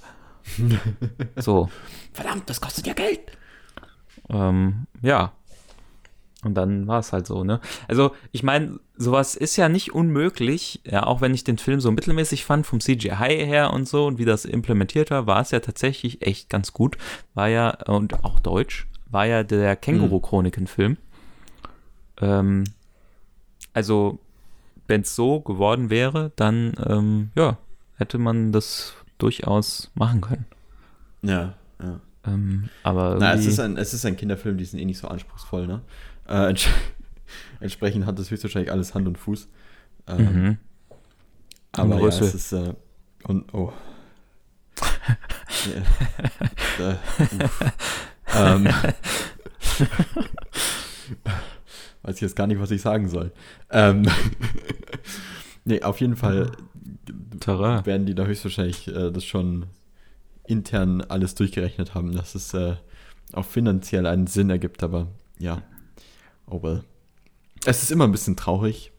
[1.36, 1.70] so.
[2.12, 3.20] Verdammt, das kostet ja Geld.
[4.28, 5.32] Ähm, ja.
[6.44, 7.58] Und dann war es halt so, ne?
[7.88, 11.90] Also, ich meine, sowas ist ja nicht unmöglich, ja, auch wenn ich den Film so
[11.90, 15.60] mittelmäßig fand, vom CGI her und so und wie das implementiert war, war es ja
[15.60, 16.98] tatsächlich echt ganz gut.
[17.32, 20.98] War ja, und auch deutsch, war ja der Känguru-Chroniken-Film.
[22.20, 22.64] Ähm,
[23.72, 24.18] also,
[24.86, 27.58] wenn es so geworden wäre, dann ähm, ja,
[27.96, 30.46] hätte man das durchaus machen können.
[31.22, 32.00] Ja, ja.
[32.26, 35.08] Ähm, aber Na, es ist, ein, es ist ein Kinderfilm, die sind eh nicht so
[35.08, 35.80] anspruchsvoll, ne?
[36.26, 36.68] Äh, ents
[37.60, 39.48] entsprechend hat das höchstwahrscheinlich alles Hand und Fuß.
[40.06, 40.58] Ähm, mhm.
[41.72, 42.74] Aber ja, es ist äh,
[43.24, 43.72] und oh.
[46.78, 46.96] ja,
[48.34, 48.68] da, ähm,
[52.08, 53.32] weiß ich jetzt gar nicht, was ich sagen soll.
[53.70, 54.06] Ähm,
[55.64, 56.52] nee, auf jeden Fall
[57.38, 57.84] Terrain.
[57.84, 59.66] werden die da höchstwahrscheinlich äh, das schon
[60.46, 62.76] intern alles durchgerechnet haben, dass es äh,
[63.34, 65.62] auch finanziell einen Sinn ergibt, aber ja.
[66.46, 66.82] Oh well.
[67.66, 68.90] Es ist immer ein bisschen traurig,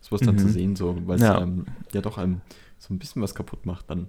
[0.00, 0.26] sowas mhm.
[0.26, 0.52] dann zu mhm.
[0.52, 1.40] sehen, so, weil es ja.
[1.40, 2.40] Ähm, ja doch einem
[2.78, 4.08] so ein bisschen was kaputt macht dann.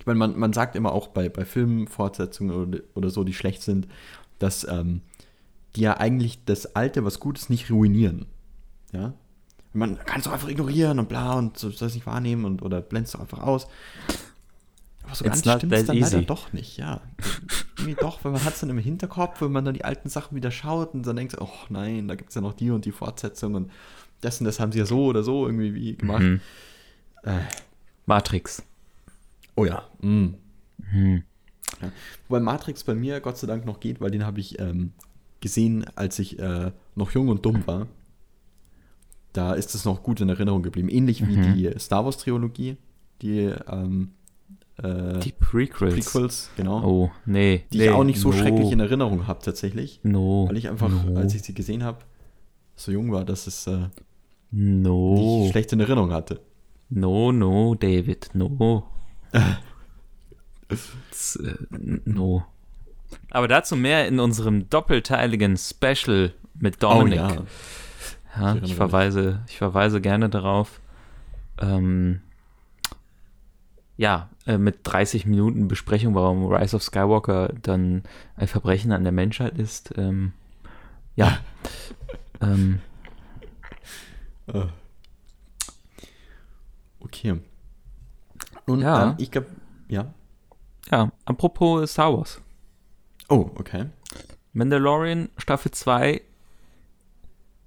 [0.00, 3.62] Ich meine, man, man sagt immer auch bei, bei Filmfortsetzungen oder, oder so, die schlecht
[3.62, 3.86] sind,
[4.38, 5.02] dass ähm,
[5.76, 8.26] die ja eigentlich das Alte, was Gutes, nicht ruinieren.
[8.92, 9.14] Ja?
[9.72, 12.80] Man kann es doch einfach ignorieren und bla und soll es nicht wahrnehmen und oder
[12.80, 13.68] blendest es doch einfach aus.
[15.04, 16.16] Aber so It's ganz stimmt es dann easy.
[16.16, 17.00] leider doch nicht, ja.
[17.76, 20.36] Irgendwie doch, weil man hat es dann im Hinterkopf, wenn man dann die alten Sachen
[20.36, 22.92] wieder schaut und dann denkt, oh nein, da gibt es ja noch die und die
[22.92, 23.70] Fortsetzung und
[24.20, 26.22] das und das haben sie ja so oder so irgendwie wie gemacht.
[26.22, 26.40] Mhm.
[27.22, 27.40] Äh.
[28.06, 28.62] Matrix.
[29.54, 29.86] Oh ja.
[30.00, 30.34] Mm.
[30.78, 31.22] Mhm.
[31.80, 31.92] ja.
[32.28, 34.92] Wobei Matrix bei mir Gott sei Dank noch geht, weil den habe ich ähm,
[35.40, 37.86] gesehen, als ich äh, noch jung und dumm war.
[39.32, 40.88] Da ist es noch gut in Erinnerung geblieben.
[40.88, 41.54] Ähnlich wie mhm.
[41.54, 42.76] die Star Wars Trilogie,
[43.22, 44.10] die ähm,
[44.82, 45.94] äh, die Prequels.
[45.94, 46.82] Prequels, genau.
[46.84, 47.64] Oh, nee.
[47.72, 48.36] Die nee, ich auch nicht so no.
[48.36, 50.00] schrecklich in Erinnerung habe, tatsächlich.
[50.02, 50.46] No.
[50.48, 51.16] Weil ich einfach, no.
[51.16, 51.98] als ich sie gesehen habe,
[52.76, 53.88] so jung war, dass es äh,
[54.50, 55.40] no.
[55.42, 56.40] nicht schlecht in Erinnerung hatte.
[56.88, 58.84] No, no, David, no.
[60.68, 61.54] das, äh,
[62.04, 62.44] no.
[63.30, 67.20] Aber dazu mehr in unserem doppelteiligen Special mit Dominik.
[67.20, 67.44] Oh,
[68.38, 68.54] ja.
[68.54, 70.80] ja ich, verweise, ich verweise gerne darauf.
[71.60, 72.20] Ähm,
[73.96, 78.02] ja, äh, mit 30 Minuten Besprechung, warum Rise of Skywalker dann
[78.36, 79.92] ein Verbrechen an der Menschheit ist.
[79.96, 80.32] Ähm,
[81.16, 81.38] ja.
[82.40, 82.80] ähm,
[84.52, 84.68] ah.
[87.00, 87.40] okay.
[88.66, 89.14] Und ja.
[89.18, 89.48] Ich glaube,
[89.88, 90.14] ja.
[90.90, 92.40] Ja, apropos Star Wars.
[93.30, 93.86] Oh, okay.
[94.52, 96.20] Mandalorian Staffel 2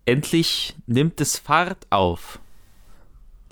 [0.06, 2.40] endlich nimmt es Fahrt auf.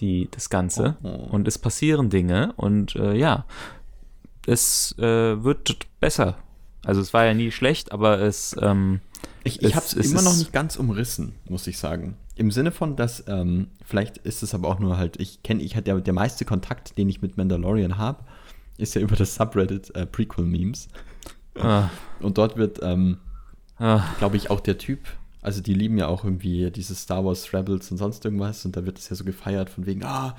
[0.01, 0.97] Die, das Ganze.
[1.03, 1.07] Oh.
[1.07, 2.53] Und es passieren Dinge.
[2.57, 3.45] Und äh, ja,
[4.45, 6.37] es äh, wird besser.
[6.83, 8.55] Also es war ja nie schlecht, aber es.
[8.59, 8.99] Ähm,
[9.43, 12.17] ich ich habe es immer noch nicht ganz umrissen, muss ich sagen.
[12.35, 15.75] Im Sinne von, dass, ähm, vielleicht ist es aber auch nur halt, ich kenne, ich
[15.75, 18.23] hatte der, der meiste Kontakt, den ich mit Mandalorian habe,
[18.77, 20.89] ist ja über das Subreddit äh, Prequel-Memes.
[21.59, 21.89] Ah.
[22.19, 23.17] Und dort wird, ähm,
[23.77, 24.03] ah.
[24.19, 24.99] glaube ich, auch der Typ,
[25.41, 28.85] also die lieben ja auch irgendwie diese Star Wars Rebels und sonst irgendwas und da
[28.85, 30.35] wird es ja so gefeiert von wegen, ah,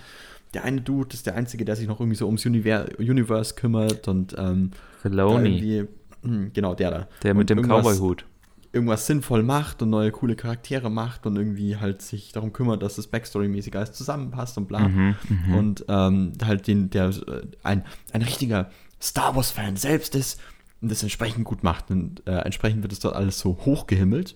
[0.55, 4.07] der eine Dude ist der Einzige, der sich noch irgendwie so ums Univer Universe kümmert
[4.07, 4.71] und ähm,
[5.01, 5.87] Filoni.
[6.23, 7.09] Hm, genau, der da.
[7.23, 8.27] Der mit dem Cowboy-Hut.
[8.73, 12.97] Irgendwas sinnvoll macht und neue coole Charaktere macht und irgendwie halt sich darum kümmert, dass
[12.97, 14.89] das Backstory-mäßig alles zusammenpasst und bla.
[14.89, 15.55] Mhm, mhm.
[15.55, 18.71] und ähm, halt den, der äh, ein, ein richtiger
[19.01, 20.41] Star Wars-Fan selbst ist
[20.83, 21.91] und das entsprechend gut macht.
[21.91, 24.35] Und äh, entsprechend wird es dort alles so hochgehimmelt.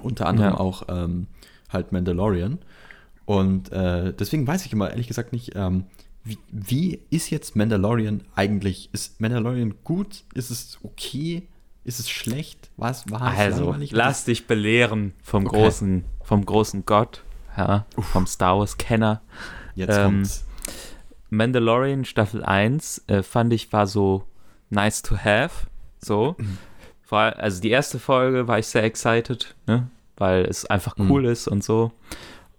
[0.00, 0.60] Unter anderem ja.
[0.60, 1.26] auch ähm,
[1.68, 2.58] halt Mandalorian.
[3.24, 5.84] Und äh, deswegen weiß ich immer ehrlich gesagt nicht, ähm,
[6.24, 8.90] wie, wie, ist jetzt Mandalorian eigentlich?
[8.92, 10.24] Ist Mandalorian gut?
[10.34, 11.48] Ist es okay?
[11.84, 12.70] Ist es schlecht?
[12.76, 15.56] Was war es Also, lass dich belehren vom okay.
[15.56, 17.22] großen, vom großen Gott,
[17.56, 19.22] ja, vom Star Wars Kenner.
[19.74, 20.44] Jetzt ähm, kommt's.
[21.30, 24.24] Mandalorian Staffel 1 äh, fand ich war so
[24.70, 25.66] nice to have,
[26.00, 26.36] so.
[27.10, 29.88] also die erste Folge war ich sehr excited, ne?
[30.16, 31.10] weil es einfach mhm.
[31.10, 31.28] cool mhm.
[31.28, 31.92] ist und so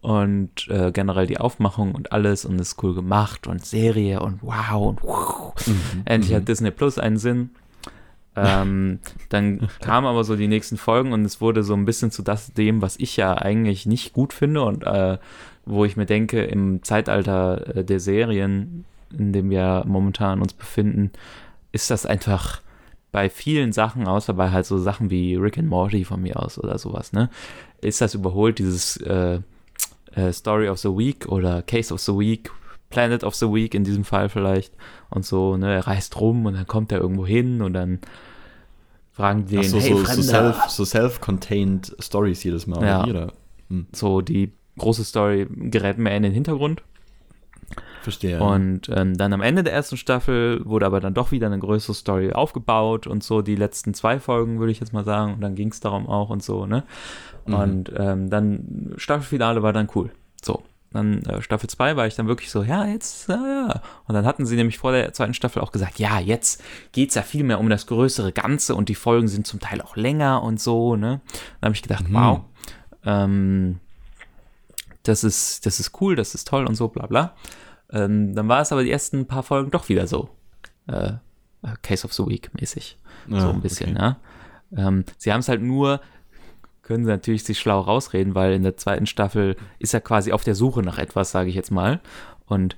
[0.02, 4.88] und äh, generell die Aufmachung und alles und ist cool gemacht und Serie und wow
[4.88, 5.54] und wow.
[5.68, 6.04] Mhm.
[6.06, 6.46] endlich hat mhm.
[6.46, 7.50] Disney Plus einen Sinn.
[8.36, 12.22] Ähm, dann kamen aber so die nächsten Folgen und es wurde so ein bisschen zu
[12.22, 15.18] das, dem, was ich ja eigentlich nicht gut finde und äh,
[15.66, 21.12] wo ich mir denke, im Zeitalter äh, der Serien, in dem wir momentan uns befinden,
[21.72, 22.62] ist das einfach
[23.12, 26.60] bei vielen Sachen, außer bei halt so Sachen wie Rick and Morty von mir aus
[26.60, 27.30] oder sowas, ne,
[27.82, 29.40] ist das überholt, dieses äh,
[30.14, 32.52] äh, Story of the Week oder Case of the Week,
[32.90, 34.74] Planet of the Week in diesem Fall vielleicht
[35.10, 38.00] und so, ne, er reist rum und dann kommt er irgendwo hin und dann
[39.12, 42.86] fragen die den, so, hey, so, self, so self-contained Stories jedes Mal.
[42.86, 43.28] Ja,
[43.70, 43.88] hm.
[43.92, 46.84] so die große Story gerät mehr in den Hintergrund.
[48.12, 48.42] Verstehe.
[48.42, 51.94] Und ähm, dann am Ende der ersten Staffel wurde aber dann doch wieder eine größere
[51.94, 55.36] Story aufgebaut und so die letzten zwei Folgen, würde ich jetzt mal sagen.
[55.36, 56.84] Und dann ging es darum auch und so, ne?
[57.46, 57.54] Mhm.
[57.54, 60.12] Und ähm, dann Staffelfinale war dann cool.
[60.42, 60.64] So.
[60.92, 63.82] Dann äh, Staffel 2 war ich dann wirklich so, ja, jetzt, ja, ja.
[64.08, 67.16] Und dann hatten sie nämlich vor der zweiten Staffel auch gesagt, ja, jetzt geht es
[67.16, 70.42] ja viel mehr um das größere Ganze und die Folgen sind zum Teil auch länger
[70.42, 71.22] und so, ne?
[71.62, 72.14] Dann habe ich gedacht, mhm.
[72.16, 72.42] wow,
[73.06, 73.80] ähm,
[75.04, 77.36] das ist, das ist cool, das ist toll und so, bla bla.
[77.92, 80.30] Ähm, dann war es aber die ersten paar Folgen doch wieder so.
[80.88, 81.18] Äh, äh
[81.82, 82.98] Case of the Week mäßig.
[83.28, 84.16] Ja, so ein bisschen, okay.
[84.72, 84.88] ja.
[84.88, 86.00] Ähm, sie haben es halt nur
[86.90, 90.44] können sie natürlich sich schlau rausreden, weil in der zweiten Staffel ist er quasi auf
[90.44, 92.00] der Suche nach etwas, sage ich jetzt mal.
[92.48, 92.76] Und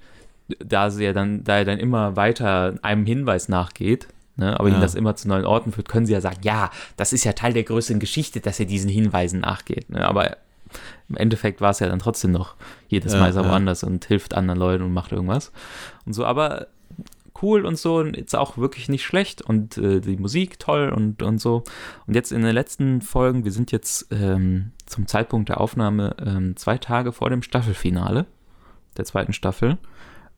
[0.60, 4.76] da sie ja dann, da er dann immer weiter einem Hinweis nachgeht, ne, aber ja.
[4.76, 7.32] ihn das immer zu neuen Orten führt, können sie ja sagen, ja, das ist ja
[7.32, 9.90] Teil der größeren Geschichte, dass er diesen Hinweisen nachgeht.
[9.90, 10.36] Ne, aber
[11.10, 12.56] im Endeffekt war es ja dann trotzdem noch
[12.88, 15.52] jedes Mal ja, woanders und hilft anderen Leuten und macht irgendwas.
[16.06, 16.68] Und so, aber
[17.42, 21.24] cool und so und jetzt auch wirklich nicht schlecht und äh, die Musik toll und,
[21.24, 21.64] und so.
[22.08, 26.56] Und jetzt in den letzten Folgen, wir sind jetzt ähm, zum Zeitpunkt der Aufnahme ähm,
[26.56, 28.26] zwei Tage vor dem Staffelfinale
[28.98, 29.78] der zweiten Staffel.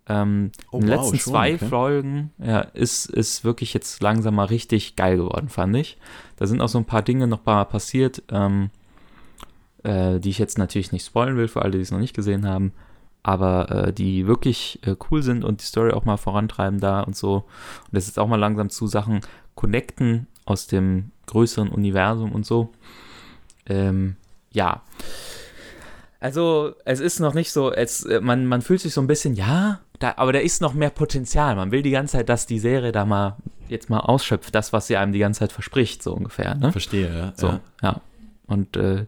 [0.08, 1.66] Ähm, oh, in den wow, letzten schon, zwei okay.
[1.66, 5.98] Folgen ja, ist, ist wirklich jetzt langsam mal richtig geil geworden, fand ich.
[6.36, 8.70] Da sind auch so ein paar Dinge noch mal passiert, ähm,
[9.84, 12.48] äh, die ich jetzt natürlich nicht spoilen will, für alle, die es noch nicht gesehen
[12.48, 12.74] haben
[13.24, 17.16] aber äh, die wirklich äh, cool sind und die Story auch mal vorantreiben da und
[17.16, 17.36] so.
[17.36, 19.22] Und das ist auch mal langsam zu Sachen
[19.56, 22.74] connecten aus dem größeren Universum und so.
[23.66, 24.18] Ähm,
[24.52, 24.82] ja.
[26.20, 29.36] Also, es ist noch nicht so, es, äh, man, man fühlt sich so ein bisschen,
[29.36, 31.56] ja, da, aber da ist noch mehr Potenzial.
[31.56, 33.38] Man will die ganze Zeit, dass die Serie da mal
[33.70, 36.56] jetzt mal ausschöpft, das, was sie einem die ganze Zeit verspricht, so ungefähr.
[36.56, 36.74] Ne?
[36.74, 37.34] Verstehe, ja.
[37.38, 37.62] So, ja.
[37.82, 38.02] ja.
[38.48, 39.06] Und äh,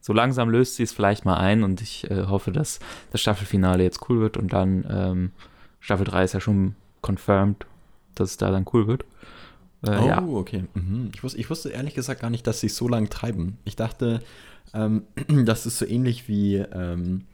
[0.00, 2.80] so langsam löst sie es vielleicht mal ein und ich äh, hoffe, dass
[3.10, 5.30] das Staffelfinale jetzt cool wird und dann ähm,
[5.80, 7.66] Staffel 3 ist ja schon confirmed,
[8.14, 9.04] dass es da dann cool wird.
[9.82, 10.22] Äh, oh, ja.
[10.22, 10.64] okay.
[10.74, 11.10] Mhm.
[11.14, 13.58] Ich, wusste, ich wusste ehrlich gesagt gar nicht, dass sie es so lange treiben.
[13.64, 14.20] Ich dachte,
[14.74, 15.02] ähm,
[15.44, 17.24] das ist so ähnlich wie ähm,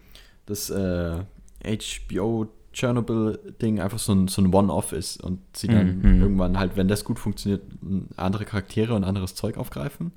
[0.47, 1.19] das äh,
[1.65, 6.21] HBO Chernobyl-Ding einfach so ein, so ein One-Off ist und sie dann mhm.
[6.21, 7.63] irgendwann halt, wenn das gut funktioniert,
[8.17, 10.13] andere Charaktere und anderes Zeug aufgreifen.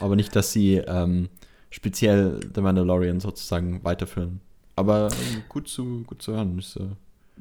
[0.00, 1.28] Aber nicht, dass sie ähm,
[1.70, 4.40] speziell The Mandalorian sozusagen weiterführen.
[4.76, 6.58] Aber ähm, gut zu, gut zu hören.
[6.58, 6.88] Ist, äh,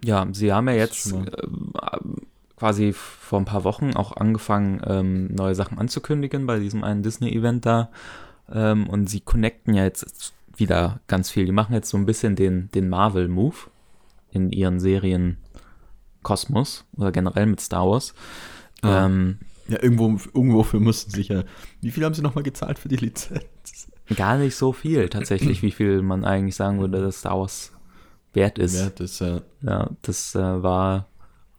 [0.03, 1.25] ja, sie haben ja jetzt äh,
[2.57, 7.65] quasi vor ein paar Wochen auch angefangen, ähm, neue Sachen anzukündigen bei diesem einen Disney-Event
[7.65, 7.89] da.
[8.51, 11.45] Ähm, und sie connecten ja jetzt wieder ganz viel.
[11.45, 13.55] Die machen jetzt so ein bisschen den, den Marvel-Move
[14.31, 15.37] in ihren Serien
[16.23, 18.13] Kosmos oder generell mit Star Wars.
[18.81, 19.05] Ah.
[19.05, 21.43] Ähm, ja, irgendwo, irgendwofür mussten sie ja.
[21.81, 23.43] Wie viel haben sie nochmal gezahlt für die Lizenz?
[24.13, 27.73] Gar nicht so viel tatsächlich, wie viel man eigentlich sagen würde, dass Star Wars
[28.33, 28.79] wert ist.
[28.79, 29.41] Wert ist, ja.
[29.61, 31.07] Ja, das äh, war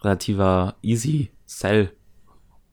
[0.03, 1.91] relativer easy sell.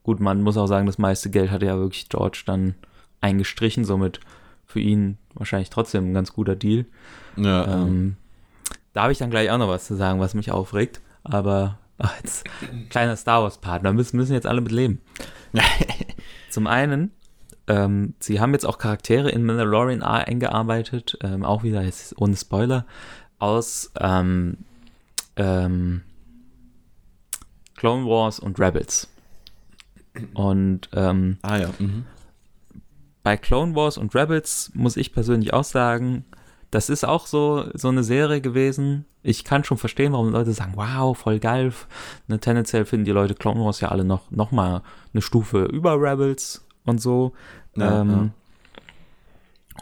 [0.04, 2.76] Gut, man muss auch sagen, das meiste Geld hatte ja wirklich George dann
[3.22, 4.20] eingestrichen, somit
[4.66, 6.86] für ihn wahrscheinlich trotzdem ein ganz guter Deal.
[7.38, 8.18] Ja, ähm,
[8.94, 12.16] da habe ich dann gleich auch noch was zu sagen, was mich aufregt, aber ach,
[12.18, 12.44] jetzt
[12.90, 15.02] kleiner Star Wars Partner müssen, müssen jetzt alle mit leben.
[16.50, 17.12] Zum einen,
[17.68, 22.86] ähm, sie haben jetzt auch Charaktere in Mandalorian eingearbeitet, ähm, auch wieder jetzt ohne Spoiler,
[23.40, 24.58] aus ähm,
[25.36, 26.02] ähm,
[27.76, 29.10] Clone Wars und Rebels.
[30.34, 31.70] Und ähm, ah, ja.
[31.80, 32.06] mhm.
[33.24, 36.26] bei Clone Wars und Rebels muss ich persönlich auch sagen,
[36.70, 39.06] das ist auch so, so eine Serie gewesen.
[39.22, 41.72] Ich kann schon verstehen, warum Leute sagen, wow, voll geil.
[42.28, 44.82] Ne, tendenziell finden die Leute Clone Wars ja alle noch, noch mal
[45.14, 47.34] eine Stufe über Rebels und so.
[47.76, 48.30] Ja, ähm, ja.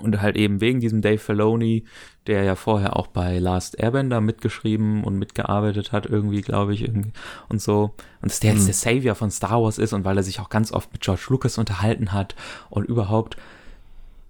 [0.01, 1.83] Und halt eben wegen diesem Dave Filoni,
[2.27, 7.11] der ja vorher auch bei Last Airbender mitgeschrieben und mitgearbeitet hat, irgendwie, glaube ich, irgendwie
[7.49, 7.93] und so.
[8.21, 8.67] Und dass der jetzt mhm.
[8.67, 11.25] der Savior von Star Wars ist und weil er sich auch ganz oft mit George
[11.29, 12.35] Lucas unterhalten hat
[12.69, 13.35] und überhaupt,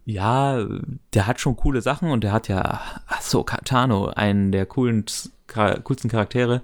[0.05, 0.65] ja,
[1.13, 5.05] der hat schon coole Sachen und der hat ja, ach so, Katano, einen der coolen,
[5.83, 6.63] coolsten Charaktere,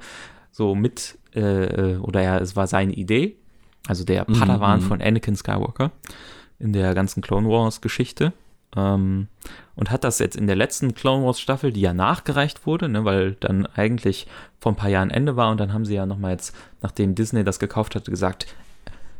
[0.51, 3.37] so mit, äh, oder ja, es war seine Idee,
[3.87, 4.83] also der mhm, Padawan mhm.
[4.83, 5.91] von Anakin Skywalker
[6.59, 8.33] in der ganzen Clone Wars Geschichte.
[8.75, 9.27] Ähm,
[9.75, 13.05] und hat das jetzt in der letzten Clone Wars Staffel, die ja nachgereicht wurde, ne,
[13.05, 14.27] weil dann eigentlich
[14.59, 17.43] vor ein paar Jahren Ende war und dann haben sie ja nochmal jetzt, nachdem Disney
[17.43, 18.47] das gekauft hatte, gesagt,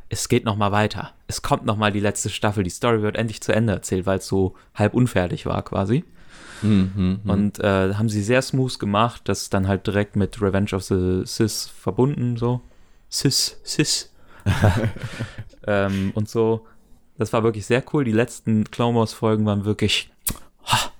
[0.09, 1.11] es geht nochmal weiter.
[1.27, 2.63] Es kommt nochmal die letzte Staffel.
[2.63, 6.05] Die Story wird endlich zu Ende erzählt, weil es so halb unfertig war quasi.
[6.61, 7.33] Mhm, mh.
[7.33, 11.21] Und äh, haben sie sehr smooth gemacht, das dann halt direkt mit Revenge of the
[11.25, 12.61] Sis verbunden, so.
[13.09, 14.11] Sis, Sis.
[15.67, 16.65] ähm, und so.
[17.17, 18.03] Das war wirklich sehr cool.
[18.03, 20.11] Die letzten Clone Wars Folgen waren wirklich
[20.65, 20.91] ha,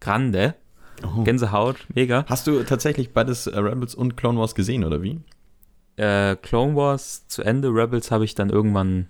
[0.00, 0.54] grande.
[1.02, 1.22] Oh.
[1.22, 2.24] Gänsehaut, mega.
[2.28, 5.20] Hast du tatsächlich beides äh, Rebels und Clone Wars gesehen, oder wie?
[5.96, 9.08] Äh, Clone Wars zu Ende, Rebels habe ich dann irgendwann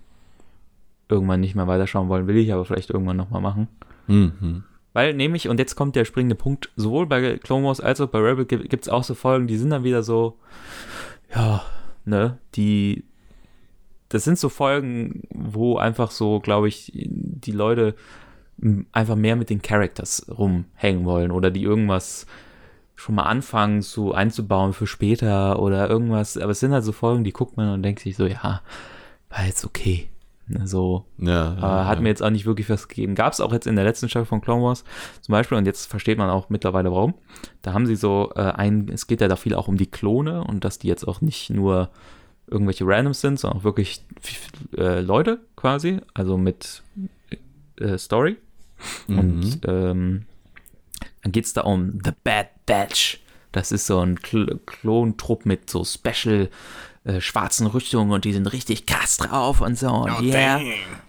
[1.09, 3.68] irgendwann nicht mehr weiterschauen wollen, will ich aber vielleicht irgendwann nochmal machen.
[4.07, 4.64] Mhm.
[4.93, 8.20] Weil nämlich, und jetzt kommt der springende Punkt, sowohl bei Clone Wars als auch bei
[8.20, 10.39] Rebels gibt es auch so Folgen, die sind dann wieder so,
[11.35, 11.62] ja,
[12.05, 13.05] ne, die
[14.15, 17.97] das sind so Folgen, wo einfach so, glaube ich, die Leute
[18.93, 22.27] einfach mehr mit den Characters rumhängen wollen oder die irgendwas
[22.95, 26.39] schon mal anfangen so einzubauen für später oder irgendwas.
[26.39, 28.62] Aber es sind halt so Folgen, die guckt man und denkt sich so, ja,
[29.31, 30.09] war jetzt okay.
[30.47, 32.03] Ne, so ja, ja, äh, hat ja.
[32.03, 33.17] mir jetzt auch nicht wirklich was gegeben.
[33.17, 34.85] Gab es auch jetzt in der letzten Staffel von Clone Wars
[35.23, 37.15] zum Beispiel, und jetzt versteht man auch mittlerweile warum.
[37.62, 40.45] Da haben sie so äh, ein, es geht ja da viel auch um die Klone
[40.45, 41.91] und dass die jetzt auch nicht nur
[42.47, 44.03] irgendwelche Randoms sind, sondern auch wirklich
[44.76, 46.82] äh, Leute quasi, also mit
[47.80, 48.36] äh, Story.
[49.07, 49.18] Mhm.
[49.18, 50.26] Und ähm,
[51.22, 53.20] dann geht es da um The Bad Batch.
[53.53, 56.49] Das ist so ein Kl Klontrupp mit so Special
[57.05, 59.90] äh, schwarzen Rüstungen und die sind richtig krass drauf und so.
[59.90, 60.61] Und, oh, yeah.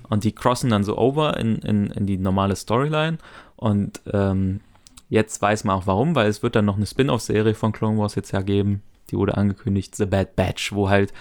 [0.10, 3.18] und die crossen dann so over in, in, in die normale Storyline.
[3.56, 4.62] Und ähm,
[5.10, 8.16] jetzt weiß man auch warum, weil es wird dann noch eine Spin-off-Serie von Clone Wars
[8.16, 11.14] jetzt ja geben, die wurde angekündigt, The Bad Batch, wo halt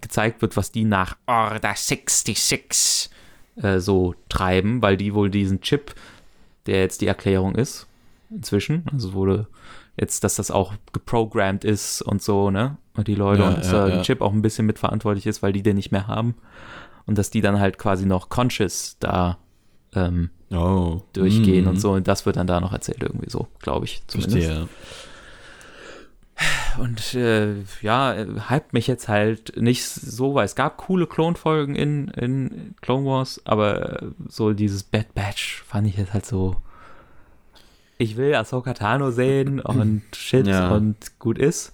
[0.00, 3.10] gezeigt wird, was die nach Order 66
[3.56, 5.94] äh, so treiben, weil die wohl diesen Chip,
[6.66, 7.86] der jetzt die Erklärung ist,
[8.30, 9.46] inzwischen, also wurde
[9.96, 12.76] jetzt, dass das auch geprogrammt ist und so, ne?
[12.94, 14.02] Und die Leute ja, und dass ja, der ja.
[14.02, 16.34] Chip auch ein bisschen mitverantwortlich ist, weil die den nicht mehr haben.
[17.06, 19.38] Und dass die dann halt quasi noch conscious da
[19.94, 21.02] ähm, oh.
[21.12, 21.68] durchgehen mm.
[21.68, 21.92] und so.
[21.92, 24.02] Und das wird dann da noch erzählt, irgendwie so, glaube ich.
[24.08, 24.46] Zumindest.
[24.46, 24.68] Verstehe.
[26.78, 28.14] Und äh, ja,
[28.48, 33.40] hypt mich jetzt halt nicht so, weil es gab coole Klonfolgen in, in Clone Wars,
[33.44, 36.56] aber so dieses Bad Batch fand ich jetzt halt so.
[38.00, 40.70] Ich will Ahsoka Tano sehen und shit ja.
[40.70, 41.72] und gut ist.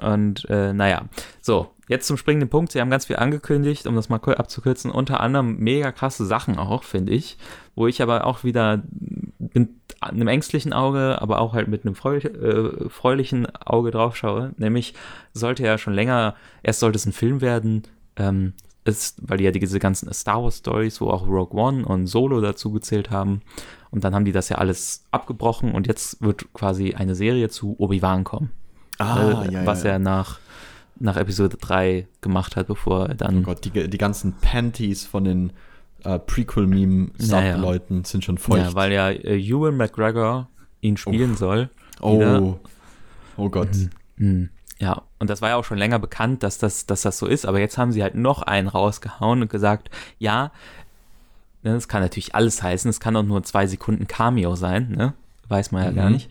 [0.00, 1.06] Und äh, naja,
[1.40, 2.72] so, jetzt zum springenden Punkt.
[2.72, 4.90] Sie haben ganz viel angekündigt, um das mal abzukürzen.
[4.90, 7.36] Unter anderem mega krasse Sachen auch, finde ich.
[7.74, 8.82] Wo ich aber auch wieder
[9.54, 9.70] mit
[10.00, 14.52] einem ängstlichen Auge, aber auch halt mit einem freulich, äh, freulichen Auge drauf schaue.
[14.56, 14.94] Nämlich
[15.32, 17.82] sollte ja schon länger, erst sollte es ein Film werden,
[18.16, 22.06] ähm, ist, weil die ja diese ganzen Star Wars Stories, wo auch Rogue One und
[22.06, 23.42] Solo dazu gezählt haben.
[23.90, 27.76] Und dann haben die das ja alles abgebrochen und jetzt wird quasi eine Serie zu
[27.78, 28.50] Obi-Wan kommen.
[28.98, 29.92] Ah, äh, ja, was ja.
[29.92, 30.40] ja nach
[30.98, 33.40] nach Episode 3 gemacht hat, bevor er dann.
[33.40, 35.52] Oh Gott, die, die ganzen Panties von den
[36.04, 38.04] äh, Prequel-Meme-Sub-Leuten naja.
[38.06, 38.62] sind schon feucht.
[38.62, 40.48] Ja, weil ja äh, Ewan McGregor
[40.80, 41.36] ihn spielen oh.
[41.36, 41.70] soll.
[42.00, 42.58] Oh.
[43.36, 43.74] Oh Gott.
[43.74, 43.90] Mhm.
[44.16, 44.50] Mhm.
[44.78, 47.46] Ja, und das war ja auch schon länger bekannt, dass das, dass das so ist,
[47.46, 50.50] aber jetzt haben sie halt noch einen rausgehauen und gesagt, ja,
[51.62, 55.14] ne, das kann natürlich alles heißen, es kann auch nur zwei Sekunden Cameo sein, ne?
[55.48, 55.96] Weiß man ja mhm.
[55.96, 56.30] gar nicht.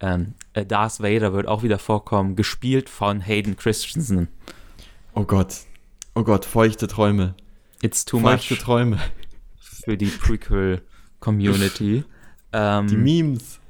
[0.00, 4.28] Ähm, äh, Darth Vader wird auch wieder vorkommen, gespielt von Hayden Christensen.
[5.14, 5.56] Oh Gott.
[6.14, 7.34] Oh Gott, feuchte Träume.
[7.82, 8.62] It's too feuchte much.
[8.62, 8.98] Träume.
[9.58, 12.04] Für die Prequel-Community.
[12.52, 13.60] ähm, die Memes.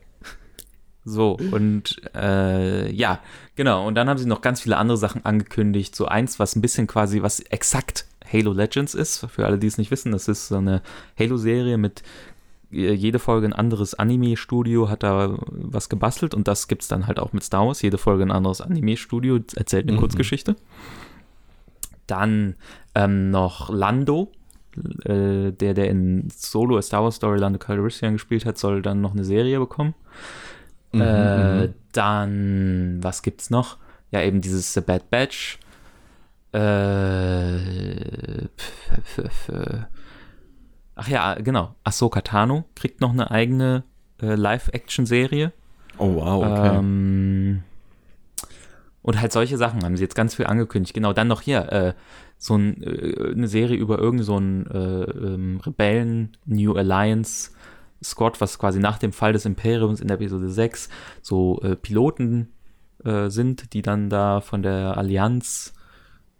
[1.04, 3.20] So, und äh, ja,
[3.56, 3.86] genau.
[3.86, 5.96] Und dann haben sie noch ganz viele andere Sachen angekündigt.
[5.96, 9.26] So eins, was ein bisschen quasi, was exakt Halo Legends ist.
[9.30, 10.82] Für alle, die es nicht wissen, das ist so eine
[11.18, 12.02] Halo-Serie mit
[12.70, 17.06] äh, jede Folge ein anderes Anime-Studio hat da was gebastelt und das gibt es dann
[17.06, 17.82] halt auch mit Star Wars.
[17.82, 20.00] Jede Folge ein anderes Anime-Studio erzählt eine mhm.
[20.00, 20.56] Kurzgeschichte.
[22.10, 22.56] Dann
[22.94, 24.32] ähm, noch Lando,
[25.04, 29.00] äh, der, der in Solo A Star Wars Story Lando Calrissian gespielt hat, soll dann
[29.00, 29.94] noch eine Serie bekommen.
[30.92, 31.74] Mhm, äh, mhm.
[31.92, 33.78] dann, was gibt's noch?
[34.10, 35.58] Ja, eben dieses The Bad Batch.
[36.52, 37.58] Äh,
[40.96, 41.76] ach ja, genau.
[41.84, 43.84] Ahsoka Tano kriegt noch eine eigene
[44.20, 45.52] äh, Live-Action-Serie.
[45.98, 46.76] Oh, wow, okay.
[46.76, 47.62] Ähm,
[49.02, 50.94] und halt solche Sachen haben sie jetzt ganz viel angekündigt.
[50.94, 51.94] Genau, dann noch hier äh,
[52.36, 57.50] so ein, äh, eine Serie über irgendeinen so äh, ähm, Rebellen, New Alliance
[58.02, 60.88] Squad, was quasi nach dem Fall des Imperiums in der Episode 6
[61.22, 62.48] so äh, Piloten
[63.04, 65.74] äh, sind, die dann da von der Allianz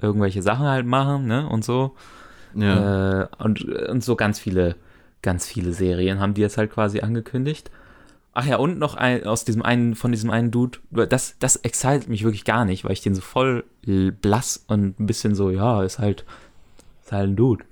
[0.00, 1.94] irgendwelche Sachen halt machen, ne, und so.
[2.54, 3.22] Ja.
[3.22, 4.76] Äh, und, und so ganz viele,
[5.22, 7.70] ganz viele Serien haben die jetzt halt quasi angekündigt.
[8.33, 10.78] Ach ja, und noch ein, aus diesem einen, von diesem einen Dude,
[11.09, 15.07] das, das excited mich wirklich gar nicht, weil ich den so voll blass und ein
[15.07, 16.24] bisschen so, ja, ist halt,
[17.03, 17.64] ist halt ein Dude,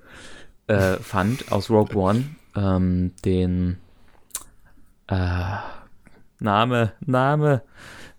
[0.67, 2.25] äh, fand aus Rogue One
[2.57, 3.79] ähm, den
[5.07, 5.57] äh,
[6.41, 7.63] Name, Name,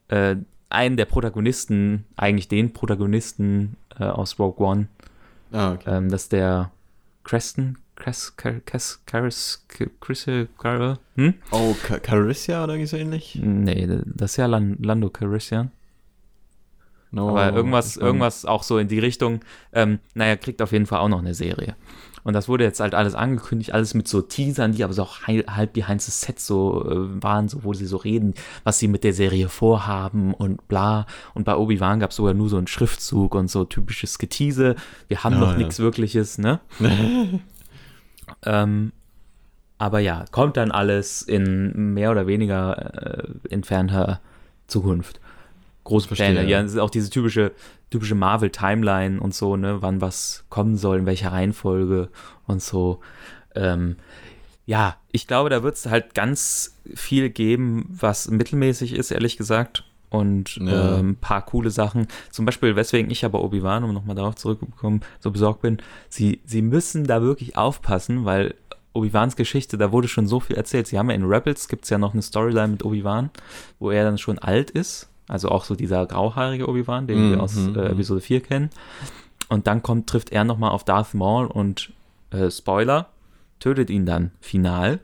[0.08, 0.36] äh,
[0.70, 4.88] einen der Protagonisten, eigentlich den Protagonisten äh, aus Rogue One.
[5.52, 5.98] Ah, okay.
[5.98, 6.72] Ähm, das ist der
[7.24, 9.66] Creston, Chris, Chris, Chris,
[10.00, 10.26] Chris,
[11.16, 11.34] hm?
[11.52, 13.38] Oh, Carissia oder so ähnlich?
[13.42, 15.72] Nee, das ist ja Lando Carissian.
[17.12, 19.42] No, Aber irgendwas, irgendwas auch so in die Richtung.
[19.74, 21.76] Ähm, naja, kriegt auf jeden Fall auch noch eine Serie.
[22.24, 25.22] Und das wurde jetzt halt alles angekündigt, alles mit so Teasern, die aber so auch
[25.24, 28.34] halb behind the set so äh, waren, so wo sie so reden,
[28.64, 31.08] was sie mit der Serie vorhaben und bla.
[31.34, 34.76] Und bei Obi-Wan gab es sogar nur so einen Schriftzug und so typisches Getiese.
[35.08, 35.58] Wir haben oh, noch ja.
[35.58, 36.60] nichts Wirkliches, ne?
[38.46, 38.92] ähm,
[39.78, 44.20] aber ja, kommt dann alles in mehr oder weniger äh, entfernter
[44.68, 45.20] Zukunft.
[45.86, 46.48] Große Pläne.
[46.48, 47.54] Ja, das ist auch diese typische
[47.90, 52.10] typische Marvel-Timeline und so, ne, wann was kommen soll, in welcher Reihenfolge
[52.46, 53.00] und so.
[53.56, 53.98] Ähm,
[54.66, 59.84] ja, ich glaube, da wird es halt ganz viel geben, was mittelmäßig ist, ehrlich gesagt.
[60.10, 60.96] Und ja.
[60.96, 62.08] äh, ein paar coole Sachen.
[62.32, 65.78] Zum Beispiel, weswegen ich aber Obi-Wan, um nochmal darauf zurückzukommen, so besorgt bin,
[66.10, 68.56] sie, sie müssen da wirklich aufpassen, weil
[68.94, 70.88] Obi-Wans Geschichte, da wurde schon so viel erzählt.
[70.88, 73.30] Sie haben ja in Rebels, gibt es ja noch eine Storyline mit Obi-Wan,
[73.78, 77.44] wo er dann schon alt ist also auch so dieser grauhaarige Obi-Wan, den mhm, wir
[77.44, 77.86] aus mhm, äh.
[77.90, 78.70] Episode 4 kennen.
[79.48, 81.94] Und dann kommt, trifft er nochmal auf Darth Maul und
[82.32, 83.10] äh, Spoiler,
[83.60, 85.00] tötet ihn dann final.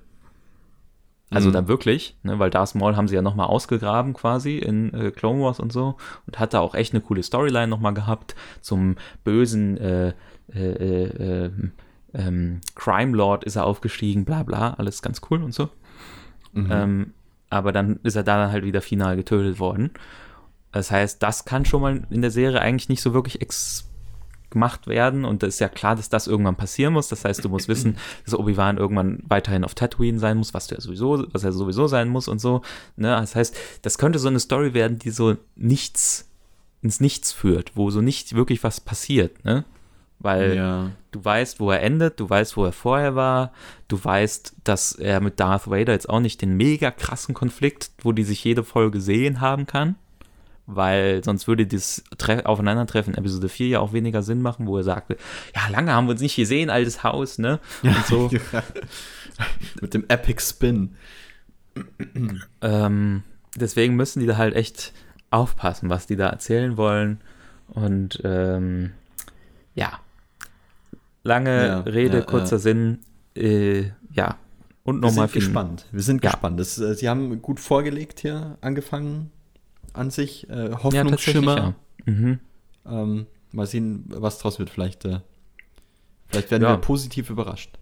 [1.36, 1.54] Also mhm.
[1.54, 5.42] dann wirklich, ne, weil Darth Maul haben sie ja nochmal ausgegraben quasi in äh, Clone
[5.42, 9.78] Wars und so und hat da auch echt eine coole Storyline nochmal gehabt zum bösen
[9.78, 10.14] äh,
[10.54, 11.04] äh,
[11.46, 11.52] äh,
[12.14, 15.70] ähm, Crime Lord ist er aufgestiegen, bla bla, alles ganz cool und so.
[16.54, 16.70] Mhm.
[16.72, 17.14] Ähm,
[17.50, 19.92] aber dann ist er da halt wieder final getötet worden.
[20.72, 23.42] Das heißt, das kann schon mal in der Serie eigentlich nicht so wirklich
[24.56, 27.10] gemacht werden und es ist ja klar, dass das irgendwann passieren muss.
[27.10, 30.76] Das heißt, du musst wissen, dass Obi-Wan irgendwann weiterhin auf Tatooine sein muss, was, du
[30.76, 32.62] ja sowieso, was er sowieso sein muss und so.
[32.96, 33.10] Ne?
[33.10, 36.30] Das heißt, das könnte so eine Story werden, die so nichts
[36.82, 39.44] ins Nichts führt, wo so nicht wirklich was passiert.
[39.44, 39.66] Ne?
[40.20, 40.92] Weil ja.
[41.12, 43.52] du weißt, wo er endet, du weißt, wo er vorher war,
[43.90, 48.14] du weißt, dass er mit Darth Vader jetzt auch nicht den mega krassen Konflikt, wo
[48.14, 49.96] die sich jede Folge sehen haben kann.
[50.68, 54.84] Weil sonst würde das Tre Aufeinandertreffen Episode 4 ja auch weniger Sinn machen, wo er
[54.84, 55.18] sagte,
[55.56, 57.60] ja, lange haben wir uns nicht gesehen, altes Haus, ne?
[57.84, 58.32] Und so.
[59.82, 60.96] mit dem Epic Spin.
[62.62, 63.24] ähm,
[63.56, 64.94] deswegen müssen die da halt echt
[65.30, 67.22] aufpassen, was die da erzählen wollen.
[67.68, 68.92] Und ähm,
[69.76, 70.00] ja,
[71.26, 72.60] Lange ja, Rede, ja, kurzer ja.
[72.60, 73.00] Sinn.
[73.36, 74.38] Äh, ja.
[74.84, 75.42] Und nochmal viel.
[75.42, 75.88] gespannt.
[75.92, 76.60] Wir sind gespannt.
[76.60, 79.32] Das, äh, Sie haben gut vorgelegt hier, angefangen
[79.98, 80.50] an sich.
[80.50, 81.76] Äh, Hoffnungsschimmer.
[82.06, 82.40] Mhm.
[82.86, 84.70] Ähm, mal sehen, was draus wird.
[84.70, 85.20] Vielleicht, äh,
[86.28, 86.74] vielleicht werden ja.
[86.74, 87.78] wir positiv überrascht.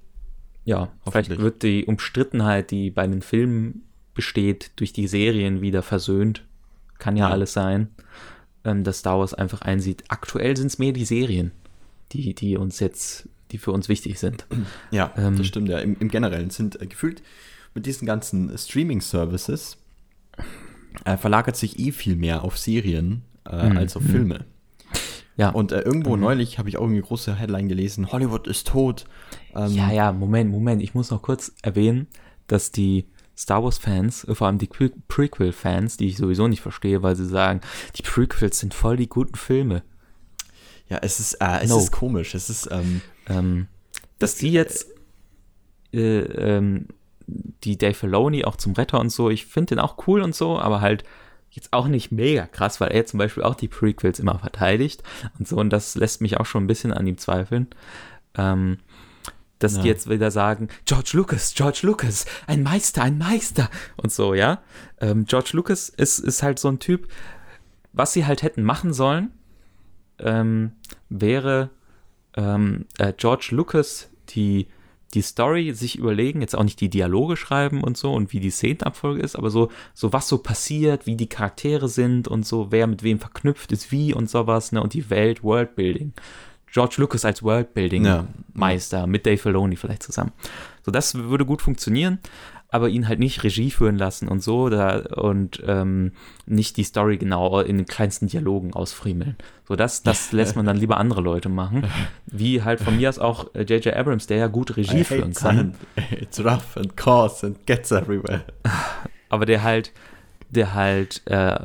[0.65, 3.83] Ja, vielleicht wird die Umstrittenheit, die bei den Filmen
[4.13, 6.45] besteht, durch die Serien wieder versöhnt.
[6.99, 7.33] Kann ja, ja.
[7.33, 7.89] alles sein,
[8.63, 10.05] ähm, dass Star Wars einfach einsieht.
[10.07, 11.51] Aktuell sind es mehr die Serien,
[12.13, 14.45] die, die uns jetzt, die für uns wichtig sind.
[14.91, 15.79] Ja, ähm, das stimmt ja.
[15.79, 17.21] Im, im Generellen sind äh, gefühlt
[17.73, 19.77] mit diesen ganzen Streaming-Services
[21.05, 23.77] äh, verlagert sich eh viel mehr auf Serien äh, mhm.
[23.77, 24.45] als auf Filme.
[25.35, 25.49] Ja.
[25.49, 26.21] Und äh, irgendwo mhm.
[26.21, 29.05] neulich habe ich auch eine große Headline gelesen, Hollywood ist tot.
[29.55, 30.81] Ähm, ja, ja, Moment, Moment.
[30.81, 32.07] Ich muss noch kurz erwähnen,
[32.47, 37.25] dass die Star Wars-Fans, vor allem die Prequel-Fans, die ich sowieso nicht verstehe, weil sie
[37.25, 37.61] sagen,
[37.95, 39.81] die Prequels sind voll die guten Filme.
[40.87, 41.79] Ja, es ist, äh, es no.
[41.79, 42.35] ist komisch.
[42.35, 43.67] Es ist, ähm, ähm,
[44.19, 44.87] dass die jetzt
[45.91, 46.87] äh, ähm,
[47.27, 50.59] die Dave Filoni auch zum Retter und so, ich finde den auch cool und so,
[50.59, 51.03] aber halt
[51.51, 55.03] jetzt auch nicht mega krass, weil er zum Beispiel auch die Prequels immer verteidigt
[55.37, 57.67] und so und das lässt mich auch schon ein bisschen an ihm zweifeln.
[58.35, 58.79] Ähm,
[59.59, 59.81] dass ja.
[59.83, 64.61] die jetzt wieder sagen, George Lucas, George Lucas, ein Meister, ein Meister und so, ja.
[64.99, 67.07] Ähm, George Lucas ist, ist halt so ein Typ,
[67.93, 69.31] was sie halt hätten machen sollen,
[70.19, 70.73] ähm,
[71.07, 71.69] wäre
[72.35, 74.67] ähm, äh, George Lucas die
[75.13, 78.49] die Story sich überlegen, jetzt auch nicht die Dialoge schreiben und so und wie die
[78.49, 82.87] Szenenabfolge ist, aber so, so was so passiert, wie die Charaktere sind und so, wer
[82.87, 86.13] mit wem verknüpft ist, wie und sowas, ne, und die Welt, Worldbuilding.
[86.71, 89.07] George Lucas als Worldbuilding-Meister ja.
[89.07, 90.31] mit Dave Filoni vielleicht zusammen.
[90.83, 92.17] So, das würde gut funktionieren,
[92.73, 96.11] aber ihn halt nicht Regie führen lassen und so da, und ähm,
[96.47, 99.35] nicht die Story genau in den kleinsten Dialogen ausfriemeln.
[99.67, 101.85] So, das, das lässt man dann lieber andere Leute machen.
[102.25, 103.85] Wie halt von mir aus auch J.J.
[103.85, 105.75] Äh, Abrams, der ja gut Regie I führen kann.
[106.19, 108.43] It's rough and coarse and gets everywhere.
[109.29, 109.91] Aber der halt,
[110.49, 111.59] der halt äh,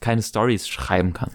[0.00, 1.32] keine Stories schreiben kann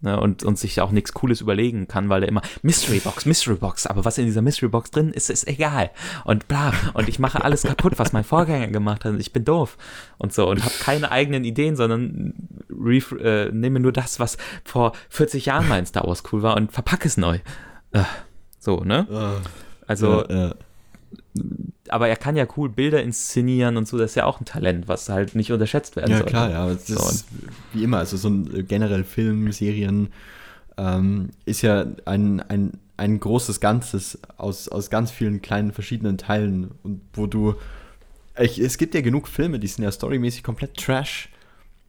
[0.00, 3.56] ne, und, und sich auch nichts Cooles überlegen kann, weil er immer Mystery Box, Mystery
[3.56, 5.90] Box, aber was in dieser Mystery Box drin ist, ist egal
[6.24, 9.76] und bla und ich mache alles kaputt, was mein Vorgänger gemacht hat, ich bin doof
[10.18, 12.34] und so und habe keine eigenen Ideen, sondern
[13.20, 16.72] äh, nehme nur das, was vor 40 Jahren mal in Star Wars cool war und
[16.72, 17.38] verpacke es neu.
[17.92, 18.02] Äh,
[18.58, 19.06] so, ne?
[19.10, 19.48] Äh,
[19.86, 20.54] also ja, ja
[21.88, 24.88] aber er kann ja cool Bilder inszenieren und so, das ist ja auch ein Talent,
[24.88, 26.32] was halt nicht unterschätzt werden ja, sollte.
[26.32, 26.72] Ja, klar, ja.
[26.72, 26.94] Das so.
[26.94, 27.26] ist
[27.72, 30.08] wie immer, also so ein äh, generell Film, Serien
[30.76, 36.70] ähm, ist ja ein, ein, ein großes Ganzes aus, aus ganz vielen kleinen verschiedenen Teilen
[36.82, 37.54] und wo du
[38.40, 41.28] ich, es gibt ja genug Filme, die sind ja storymäßig komplett trash,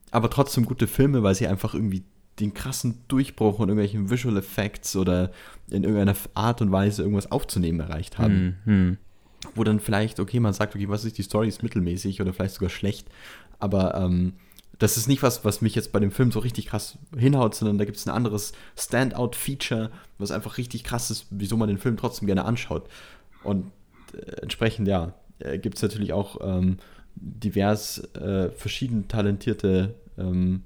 [0.09, 2.03] aber trotzdem gute Filme, weil sie einfach irgendwie
[2.39, 5.29] den krassen Durchbruch und irgendwelchen Visual Effects oder
[5.69, 8.57] in irgendeiner Art und Weise irgendwas aufzunehmen erreicht haben.
[8.65, 8.97] Mhm
[9.55, 12.55] wo dann vielleicht, okay, man sagt, okay, was ist die Story, ist mittelmäßig oder vielleicht
[12.55, 13.07] sogar schlecht,
[13.59, 14.33] aber ähm,
[14.79, 17.77] das ist nicht was, was mich jetzt bei dem Film so richtig krass hinhaut, sondern
[17.77, 21.97] da gibt es ein anderes Standout-Feature, was einfach richtig krass ist, wieso man den Film
[21.97, 22.87] trotzdem gerne anschaut.
[23.43, 23.71] Und
[24.13, 26.77] äh, entsprechend, ja, äh, gibt es natürlich auch ähm,
[27.15, 30.63] divers äh, verschieden talentierte ähm,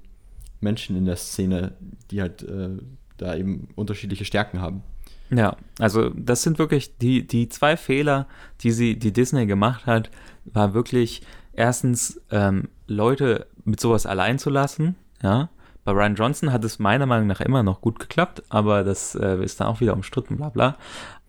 [0.60, 1.72] Menschen in der Szene,
[2.12, 2.70] die halt äh,
[3.16, 4.82] da eben unterschiedliche Stärken haben.
[5.30, 8.26] Ja, also das sind wirklich die, die zwei Fehler,
[8.60, 10.10] die sie, die Disney gemacht hat,
[10.44, 11.22] war wirklich
[11.52, 15.48] erstens ähm, Leute mit sowas allein zu lassen, ja.
[15.84, 19.44] Bei Ryan Johnson hat es meiner Meinung nach immer noch gut geklappt, aber das äh,
[19.44, 20.78] ist dann auch wieder umstritten, bla bla.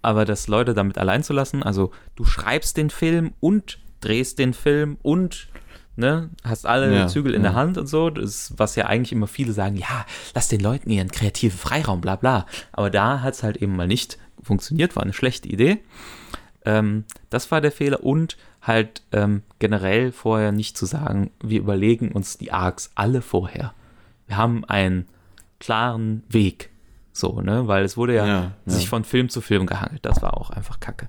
[0.02, 4.54] Aber das Leute damit allein zu lassen, also du schreibst den Film und drehst den
[4.54, 5.50] Film und
[5.96, 7.50] ne, hast alle ja, Zügel in ja.
[7.50, 10.90] der Hand und so, das, was ja eigentlich immer viele sagen, ja, lass den Leuten
[10.90, 12.46] ihren kreativen Freiraum, bla bla.
[12.72, 15.80] Aber da hat es halt eben mal nicht funktioniert, war eine schlechte Idee.
[16.66, 22.12] Ähm, das war der Fehler und halt ähm, generell vorher nicht zu sagen, wir überlegen
[22.12, 23.74] uns die Arcs alle vorher.
[24.28, 25.08] Wir haben einen
[25.60, 26.72] klaren Weg.
[27.14, 27.68] So, ne?
[27.68, 30.06] Weil es wurde ja, ja sich von Film zu Film gehangelt.
[30.06, 31.08] Das war auch einfach Kacke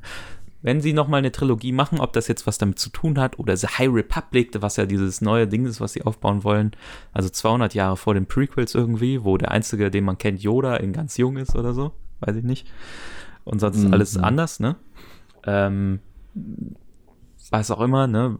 [0.66, 3.56] wenn sie nochmal eine Trilogie machen, ob das jetzt was damit zu tun hat oder
[3.56, 6.72] The High Republic, was ja dieses neue Ding ist, was sie aufbauen wollen,
[7.12, 10.92] also 200 Jahre vor den Prequels irgendwie, wo der einzige, den man kennt, Yoda in
[10.92, 12.66] ganz jung ist oder so, weiß ich nicht.
[13.44, 13.92] Und sonst mhm.
[13.92, 14.74] alles anders, ne?
[15.44, 16.00] Ähm,
[17.50, 18.36] was auch immer, ne?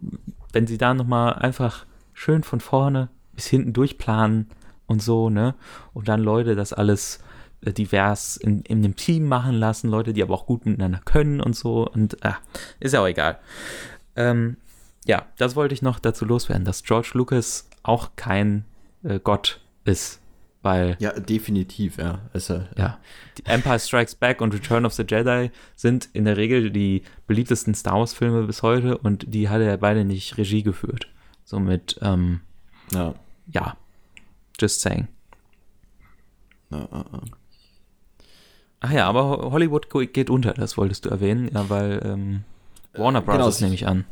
[0.53, 4.49] Wenn sie da nochmal einfach schön von vorne bis hinten durchplanen
[4.89, 5.55] und so, ne?
[5.95, 7.20] Und dann Leute das alles
[7.62, 11.57] divers in, in dem Team machen lassen, Leute, die aber auch gut miteinander können und
[11.57, 11.88] so.
[11.88, 12.38] Und ah,
[12.80, 13.38] ist ja auch egal.
[14.14, 14.57] Ähm,
[15.04, 18.64] ja, das wollte ich noch dazu loswerden, dass George Lucas auch kein
[19.04, 20.20] äh, Gott ist.
[20.62, 22.22] Weil, ja, definitiv, ja.
[22.32, 22.98] Also, ja.
[23.38, 27.72] Die Empire Strikes Back und Return of the Jedi sind in der Regel die beliebtesten
[27.72, 31.07] Star Wars-Filme bis heute und die hat er beide nicht Regie geführt.
[31.44, 32.40] Somit, ähm,
[32.92, 33.14] ja.
[33.46, 33.76] ja,
[34.59, 35.07] just saying.
[36.70, 37.20] ja, ja.
[38.81, 42.45] Ach ja, aber Hollywood geht unter, das wolltest du erwähnen, ja, weil ähm,
[42.95, 43.59] Warner Bros.
[43.59, 44.05] Genau, nehme ich an.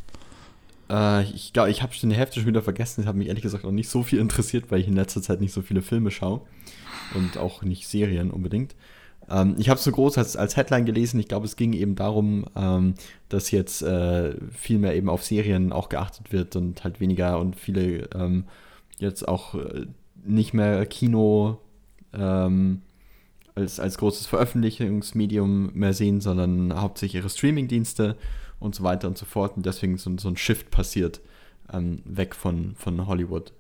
[0.91, 3.03] Äh, ich glaube, ich habe schon die Hälfte schon wieder vergessen.
[3.03, 5.41] Das hat mich ehrlich gesagt auch nicht so viel interessiert, weil ich in letzter Zeit
[5.41, 6.41] nicht so viele Filme schaue
[7.15, 8.75] und auch nicht Serien unbedingt.
[9.31, 11.19] Ähm, ich habe es so groß als, als Headline gelesen.
[11.21, 12.95] Ich glaube, es ging eben darum, ähm,
[13.29, 17.57] dass jetzt äh, viel mehr eben auf Serien auch geachtet wird und halt weniger und
[17.57, 18.45] viele ähm,
[18.99, 19.87] jetzt auch äh,
[20.25, 21.59] nicht mehr Kino
[22.13, 22.83] ähm,
[23.55, 28.17] als, als großes Veröffentlichungsmedium mehr sehen, sondern hauptsächlich ihre Streamingdienste
[28.59, 29.57] und so weiter und so fort.
[29.57, 31.21] Und deswegen so, so ein Shift passiert
[31.73, 33.53] ähm, weg von, von Hollywood.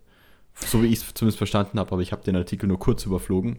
[0.54, 3.58] So wie ich es zumindest verstanden habe, aber ich habe den Artikel nur kurz überflogen.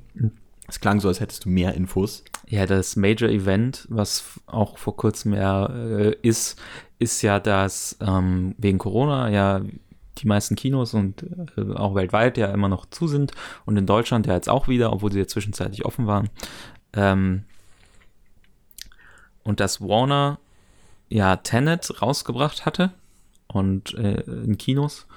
[0.68, 2.24] Es klang so, als hättest du mehr Infos.
[2.48, 6.60] Ja, das Major Event, was auch vor kurzem ja äh, ist,
[6.98, 9.62] ist ja, dass ähm, wegen Corona ja
[10.18, 11.24] die meisten Kinos und
[11.58, 13.32] äh, auch weltweit ja immer noch zu sind
[13.66, 16.30] und in Deutschland ja jetzt auch wieder, obwohl sie ja zwischenzeitlich offen waren.
[16.94, 17.44] Ähm,
[19.44, 20.40] und dass Warner
[21.10, 22.92] ja Tenet rausgebracht hatte
[23.48, 25.08] und äh, in Kinos.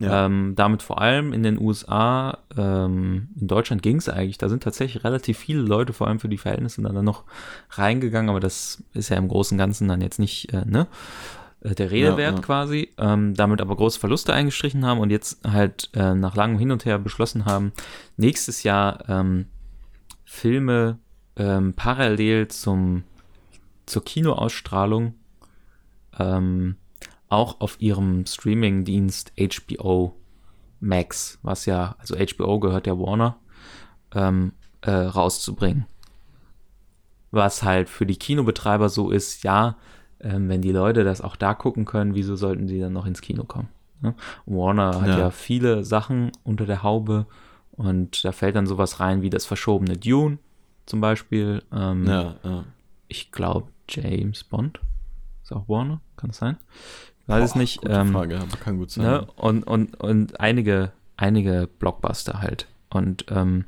[0.00, 0.24] Ja.
[0.24, 4.38] Ähm, damit vor allem in den USA, ähm, in Deutschland ging es eigentlich.
[4.38, 7.24] Da sind tatsächlich relativ viele Leute, vor allem für die Verhältnisse, dann noch
[7.72, 10.86] reingegangen, aber das ist ja im Großen und Ganzen dann jetzt nicht, äh, ne?
[11.62, 12.42] Äh, der Rede wert ja, ja.
[12.42, 16.70] quasi, ähm, damit aber große Verluste eingestrichen haben und jetzt halt äh, nach langem Hin
[16.70, 17.72] und Her beschlossen haben,
[18.16, 19.46] nächstes Jahr ähm,
[20.24, 20.98] Filme
[21.36, 23.04] ähm, parallel zum,
[23.86, 25.14] zur Kinoausstrahlung
[26.18, 26.76] ähm,
[27.28, 30.16] auch auf ihrem Streaming-Dienst HBO
[30.80, 33.36] Max, was ja, also HBO gehört ja Warner,
[34.14, 35.86] ähm, äh, rauszubringen.
[37.30, 39.76] Was halt für die Kinobetreiber so ist, ja,
[40.22, 43.20] ähm, wenn die Leute das auch da gucken können, wieso sollten sie dann noch ins
[43.20, 43.68] Kino kommen?
[44.00, 44.14] Ne?
[44.46, 45.18] Warner hat ja.
[45.18, 47.26] ja viele Sachen unter der Haube
[47.72, 50.38] und da fällt dann sowas rein wie das verschobene Dune
[50.86, 51.62] zum Beispiel.
[51.72, 52.64] Ähm, ja, ja.
[53.08, 54.80] Ich glaube James Bond.
[55.42, 56.56] Ist auch Warner, kann es sein?
[57.26, 57.80] Weiß es nicht.
[57.82, 59.04] Gute ähm, Frage, aber kann gut sein.
[59.04, 59.26] Ne?
[59.36, 62.66] Und, und, und einige, einige Blockbuster halt.
[62.88, 63.66] Und ähm,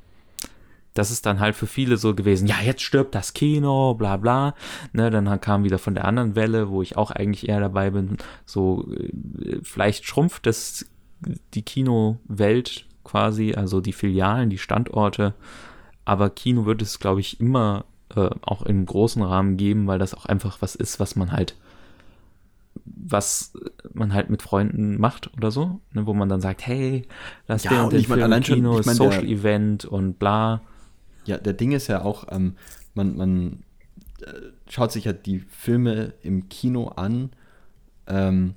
[0.94, 4.54] das ist dann halt für viele so gewesen, ja, jetzt stirbt das Kino, bla bla.
[4.92, 8.18] Ne, dann kam wieder von der anderen Welle, wo ich auch eigentlich eher dabei bin,
[8.44, 10.86] so äh, vielleicht schrumpft das
[11.54, 15.34] die Kinowelt quasi, also die Filialen, die Standorte.
[16.04, 17.84] Aber Kino wird es, glaube ich, immer
[18.14, 21.56] äh, auch im großen Rahmen geben, weil das auch einfach was ist, was man halt
[22.84, 23.52] was
[23.92, 27.06] man halt mit Freunden macht oder so, ne, wo man dann sagt, hey,
[27.46, 30.62] lass ja, den und den Film Kino, schon, ich mein, Social Event und bla.
[31.24, 32.56] Ja, der Ding ist ja auch, ähm,
[32.94, 33.62] man, man
[34.22, 34.32] äh,
[34.68, 37.30] schaut sich ja die Filme im Kino an,
[38.06, 38.54] ähm,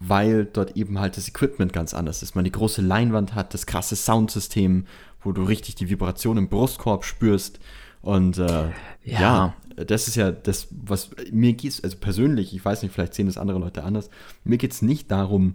[0.00, 2.34] weil dort eben halt das Equipment ganz anders ist.
[2.34, 4.86] Man die große Leinwand hat, das krasse Soundsystem,
[5.22, 7.58] wo du richtig die Vibration im Brustkorb spürst.
[8.00, 8.70] Und äh,
[9.04, 9.54] ja.
[9.76, 9.84] ja.
[9.84, 13.38] das ist ja das, was mir geht, also persönlich, ich weiß nicht, vielleicht sehen das
[13.38, 14.08] andere Leute anders,
[14.44, 15.54] mir geht es nicht darum,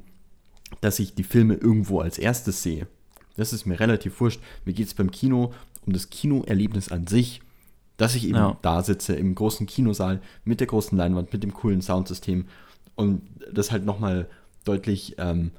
[0.82, 2.88] dass ich die Filme irgendwo als erstes sehe.
[3.36, 4.42] Das ist mir relativ wurscht.
[4.66, 5.54] Mir geht es beim Kino
[5.86, 7.42] um das Kinoerlebnis an sich,
[7.98, 8.58] dass ich eben ja.
[8.62, 12.46] da sitze im großen Kinosaal mit der großen Leinwand, mit dem coolen Soundsystem
[12.96, 13.22] und
[13.52, 14.28] das halt nochmal
[14.64, 15.52] deutlich ähm,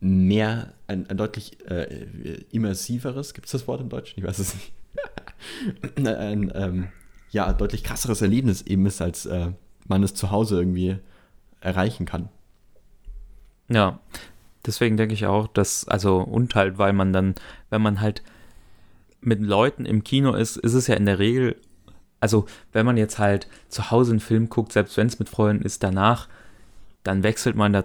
[0.00, 4.18] mehr, ein, ein deutlich äh, immersiveres, gibt es das Wort im Deutschen?
[4.18, 4.72] Ich weiß es nicht.
[6.06, 6.88] ein ähm,
[7.30, 9.52] ja, deutlich krasseres Erlebnis eben ist, als äh,
[9.86, 10.98] man es zu Hause irgendwie
[11.60, 12.28] erreichen kann.
[13.68, 14.00] Ja,
[14.64, 17.34] deswegen denke ich auch, dass, also, und halt, weil man dann,
[17.70, 18.22] wenn man halt
[19.20, 21.56] mit Leuten im Kino ist, ist es ja in der Regel,
[22.20, 25.64] also wenn man jetzt halt zu Hause einen Film guckt, selbst wenn es mit Freunden
[25.64, 26.28] ist, danach,
[27.02, 27.84] dann wechselt man da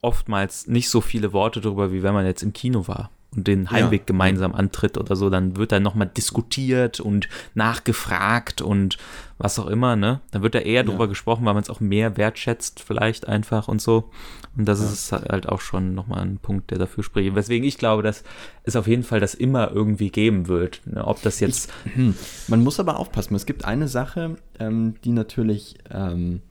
[0.00, 3.70] oftmals nicht so viele Worte drüber, wie wenn man jetzt im Kino war und den
[3.70, 4.06] Heimweg ja.
[4.06, 8.98] gemeinsam antritt oder so, dann wird da nochmal diskutiert und nachgefragt und
[9.38, 10.20] was auch immer, ne?
[10.32, 11.10] Dann wird da eher drüber ja.
[11.10, 14.10] gesprochen, weil man es auch mehr wertschätzt, vielleicht einfach und so.
[14.56, 14.86] Und das ja.
[14.86, 17.36] ist halt auch schon nochmal ein Punkt, der dafür spricht.
[17.36, 18.24] Weswegen ich glaube, dass
[18.64, 20.80] es auf jeden Fall das immer irgendwie geben wird.
[20.84, 21.06] Ne?
[21.06, 21.70] Ob das jetzt.
[21.84, 22.14] Ich, hm,
[22.48, 23.36] man muss aber aufpassen.
[23.36, 26.42] Es gibt eine Sache, ähm, die natürlich ähm,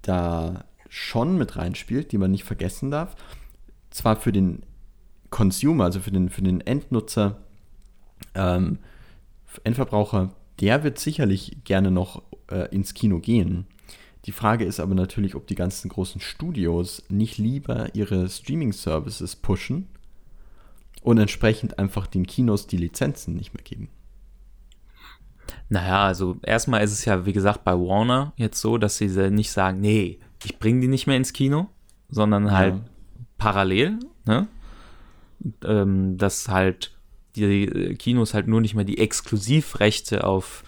[0.00, 3.14] da schon mit reinspielt, die man nicht vergessen darf.
[3.90, 4.62] Zwar für den
[5.30, 7.38] Consumer, also für den, für den Endnutzer,
[8.34, 8.78] ähm,
[9.64, 13.66] Endverbraucher, der wird sicherlich gerne noch äh, ins Kino gehen.
[14.24, 19.88] Die Frage ist aber natürlich, ob die ganzen großen Studios nicht lieber ihre Streaming-Services pushen
[21.02, 23.88] und entsprechend einfach den Kinos die Lizenzen nicht mehr geben.
[25.70, 29.50] Naja, also erstmal ist es ja, wie gesagt, bei Warner jetzt so, dass sie nicht
[29.50, 31.68] sagen, nee, ich bringe die nicht mehr ins Kino,
[32.08, 32.80] sondern halt ja.
[33.38, 34.48] parallel, ne?
[35.64, 36.92] Ähm, dass halt
[37.36, 40.64] die äh, Kinos halt nur nicht mehr die Exklusivrechte auf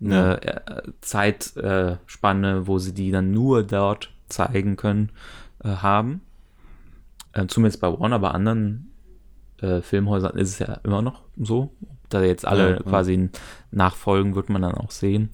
[0.00, 0.76] eine ja.
[0.76, 5.10] Äh, Zeitspanne, wo sie die dann nur dort zeigen können,
[5.62, 6.22] äh, haben.
[7.32, 8.90] Äh, zumindest bei Warner, bei anderen
[9.60, 11.72] äh, Filmhäusern ist es ja immer noch so.
[12.08, 13.30] Da jetzt alle ja, quasi
[13.70, 15.30] nachfolgen, wird man dann auch sehen.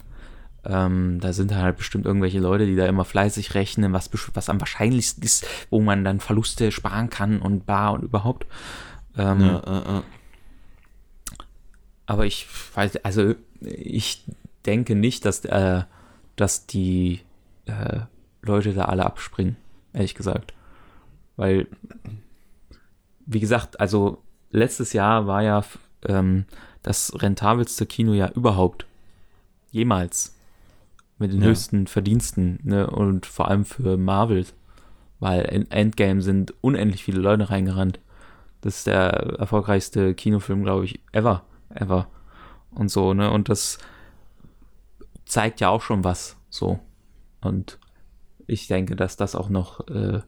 [0.65, 4.59] Ähm, da sind halt bestimmt irgendwelche Leute, die da immer fleißig rechnen, was, was am
[4.59, 8.45] wahrscheinlichsten ist, wo man dann Verluste sparen kann und bar und überhaupt.
[9.17, 10.01] Ähm, ja, äh, äh.
[12.05, 14.25] Aber ich weiß, also ich
[14.65, 15.83] denke nicht, dass, äh,
[16.35, 17.21] dass die
[17.65, 17.99] äh,
[18.41, 19.57] Leute da alle abspringen,
[19.93, 20.53] ehrlich gesagt.
[21.35, 21.67] Weil,
[23.25, 25.63] wie gesagt, also letztes Jahr war ja
[26.05, 26.45] ähm,
[26.83, 28.85] das rentabelste Kino ja überhaupt.
[29.71, 30.35] Jemals.
[31.19, 31.47] Mit den ja.
[31.47, 32.59] höchsten Verdiensten.
[32.63, 32.89] Ne?
[32.89, 34.45] Und vor allem für Marvel.
[35.19, 37.99] Weil in Endgame sind unendlich viele Leute reingerannt.
[38.61, 41.43] Das ist der erfolgreichste Kinofilm, glaube ich, ever.
[41.69, 42.07] Ever.
[42.71, 43.29] Und so, ne?
[43.31, 43.77] Und das
[45.25, 46.37] zeigt ja auch schon was.
[46.49, 46.79] So.
[47.41, 47.79] Und
[48.47, 50.21] ich denke, dass das auch noch äh,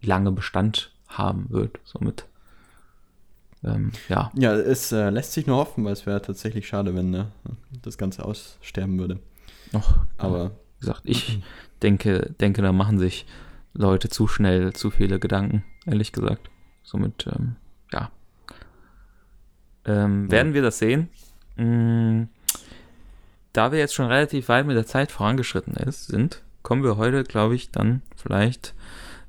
[0.00, 1.80] lange Bestand haben wird.
[1.84, 2.26] Somit.
[3.64, 4.32] Ähm, ja.
[4.34, 7.28] Ja, es äh, lässt sich nur hoffen, weil es wäre tatsächlich schade, wenn ne,
[7.82, 9.20] das Ganze aussterben würde.
[9.72, 10.04] Noch.
[10.18, 10.50] Aber.
[10.78, 11.40] Wie gesagt, ich
[11.82, 13.26] denke, denke, da machen sich
[13.72, 16.50] Leute zu schnell zu viele Gedanken, ehrlich gesagt.
[16.82, 17.56] Somit, ähm,
[17.92, 18.10] ja.
[19.84, 20.30] Ähm, ja.
[20.32, 21.08] Werden wir das sehen?
[21.56, 22.28] Hm,
[23.52, 27.22] da wir jetzt schon relativ weit mit der Zeit vorangeschritten ist, sind, kommen wir heute,
[27.24, 28.74] glaube ich, dann vielleicht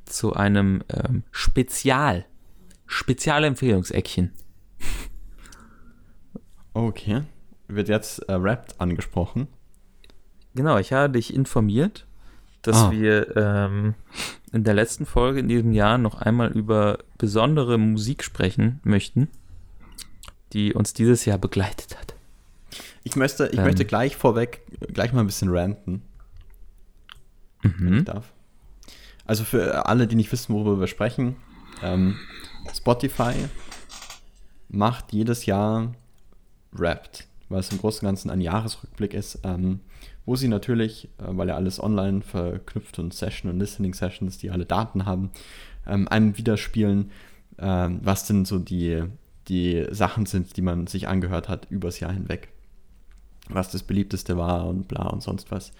[0.06, 2.26] zu einem ähm, Spezial,
[2.86, 4.32] Spezialempfehlungseckchen.
[6.74, 7.22] Okay.
[7.68, 9.48] Wird jetzt äh, Rap angesprochen?
[10.56, 12.06] Genau, ich habe dich informiert,
[12.62, 12.92] dass ah.
[12.92, 13.96] wir ähm,
[14.52, 19.28] in der letzten Folge in diesem Jahr noch einmal über besondere Musik sprechen möchten,
[20.54, 22.16] die uns dieses Jahr begleitet hat.
[23.04, 23.66] Ich möchte, ich ähm.
[23.66, 24.62] möchte gleich vorweg
[24.94, 26.04] gleich mal ein bisschen ranten.
[27.64, 27.74] Mhm.
[27.80, 28.32] Wenn ich darf.
[29.26, 31.38] Also für alle, die nicht wissen, worüber wir sprechen,
[31.82, 32.18] ähm,
[32.74, 33.34] Spotify
[34.70, 35.94] macht jedes Jahr
[36.72, 39.80] Wrapped, weil es im Großen und Ganzen ein Jahresrückblick ist, ähm,
[40.26, 44.50] wo sie natürlich, äh, weil ja alles online verknüpft und Session und Listening Sessions, die
[44.50, 45.32] alle Daten haben,
[45.88, 47.12] ähm, einem widerspielen,
[47.60, 49.04] ähm, was denn so die,
[49.48, 52.50] die Sachen sind, die man sich angehört hat übers Jahr hinweg.
[53.50, 55.72] Was das beliebteste war und bla und sonst was.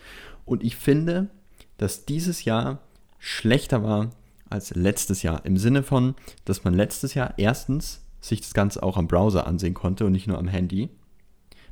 [0.46, 1.30] Und ich finde,
[1.78, 2.80] dass dieses Jahr
[3.20, 4.12] schlechter war
[4.50, 5.46] als letztes Jahr.
[5.46, 6.16] Im Sinne von,
[6.46, 10.28] dass man letztes Jahr erstens sich das Ganze auch am Browser ansehen konnte und nicht
[10.28, 10.90] nur am Handy.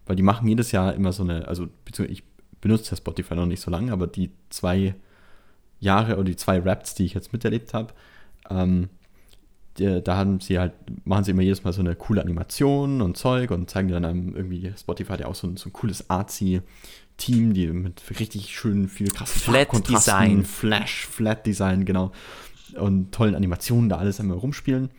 [0.06, 1.68] Weil die machen jedes Jahr immer so eine, also
[2.08, 2.24] ich
[2.60, 4.96] benutze ja Spotify noch nicht so lange, aber die zwei
[5.80, 7.94] Jahre oder die zwei Raps, die ich jetzt miterlebt habe,
[8.50, 8.90] ähm,
[9.78, 10.74] die, da haben sie halt,
[11.06, 14.36] machen sie immer jedes Mal so eine coole Animation und Zeug und zeigen dann einem
[14.36, 16.62] irgendwie, Spotify hat ja auch so ein, so ein cooles Artsy
[17.18, 20.44] Team, die mit richtig schön viel krassen Flat Design.
[20.44, 22.12] Flash, Flat Design, genau.
[22.76, 24.90] Und tollen Animationen da alles einmal rumspielen.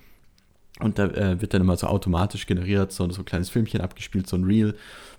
[0.81, 4.27] Und da äh, wird dann immer so automatisch generiert, so, so ein kleines Filmchen abgespielt,
[4.29, 4.75] so ein Reel.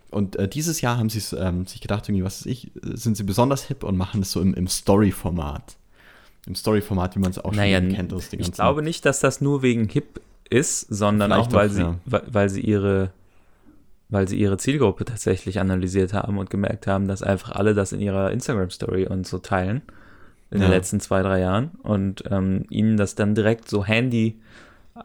[0.09, 3.23] Und äh, dieses Jahr haben sie ähm, sich gedacht, irgendwie, was weiß ich, sind sie
[3.23, 5.75] besonders hip und machen es so im, im Story-Format.
[6.45, 8.13] Im Story-Format, wie man es auch naja, schon kennt.
[8.13, 11.67] Aus den ich glaube nicht, dass das nur wegen hip ist, sondern Vielleicht auch, weil,
[11.69, 11.99] doch, sie, ja.
[12.05, 13.11] weil, weil sie ihre
[14.13, 17.99] weil sie ihre Zielgruppe tatsächlich analysiert haben und gemerkt haben, dass einfach alle das in
[17.99, 19.81] ihrer Instagram-Story und so teilen
[20.51, 20.67] in ja.
[20.67, 24.39] den letzten zwei, drei Jahren und ähm, ihnen das dann direkt so handy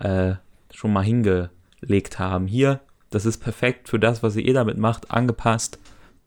[0.00, 0.34] äh,
[0.72, 2.46] schon mal hingelegt haben.
[2.46, 2.80] Hier,
[3.10, 5.78] das ist perfekt für das, was ihr eh damit macht, angepasst,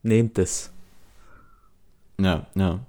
[0.04, 0.72] nehmt es.
[2.20, 2.80] Ja, ja.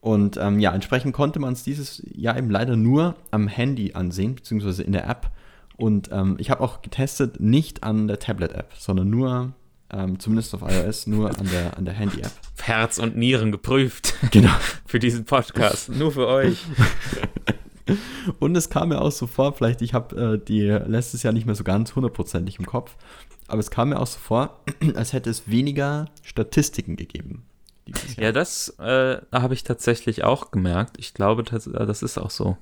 [0.00, 4.34] Und ähm, ja, entsprechend konnte man es dieses Jahr eben leider nur am Handy ansehen,
[4.34, 5.30] beziehungsweise in der App.
[5.76, 9.52] Und ähm, ich habe auch getestet, nicht an der Tablet-App, sondern nur,
[9.92, 12.32] ähm, zumindest auf iOS, nur an der, an der Handy-App.
[12.62, 14.14] Herz und Nieren geprüft.
[14.30, 14.52] Genau.
[14.86, 15.90] für diesen Podcast.
[15.90, 16.64] Nur für euch.
[18.38, 21.46] und es kam mir auch so vor, vielleicht, ich habe äh, die letztes Jahr nicht
[21.46, 22.96] mehr so ganz hundertprozentig im Kopf,
[23.48, 24.60] aber es kam mir auch so vor,
[24.94, 27.44] als hätte es weniger Statistiken gegeben.
[28.16, 30.96] Ja, das äh, habe ich tatsächlich auch gemerkt.
[30.98, 32.56] Ich glaube, das, das ist auch so.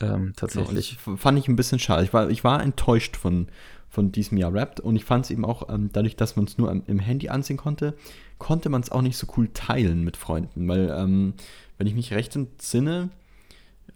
[0.00, 0.98] Ähm, tatsächlich.
[1.04, 2.02] Genau, fand ich ein bisschen schade.
[2.02, 3.46] Ich war, ich war enttäuscht von,
[3.88, 6.58] von diesem Jahr Rapt und ich fand es eben auch, ähm, dadurch, dass man es
[6.58, 7.94] nur am, im Handy ansehen konnte,
[8.38, 11.34] konnte man es auch nicht so cool teilen mit Freunden, weil, ähm,
[11.78, 13.10] wenn ich mich recht entsinne,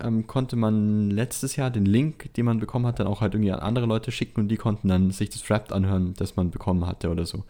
[0.02, 3.52] ähm, konnte man letztes Jahr den Link, den man bekommen hat, dann auch halt irgendwie
[3.52, 6.86] an andere Leute schicken und die konnten dann sich das Rapt anhören, das man bekommen
[6.86, 7.44] hatte oder so.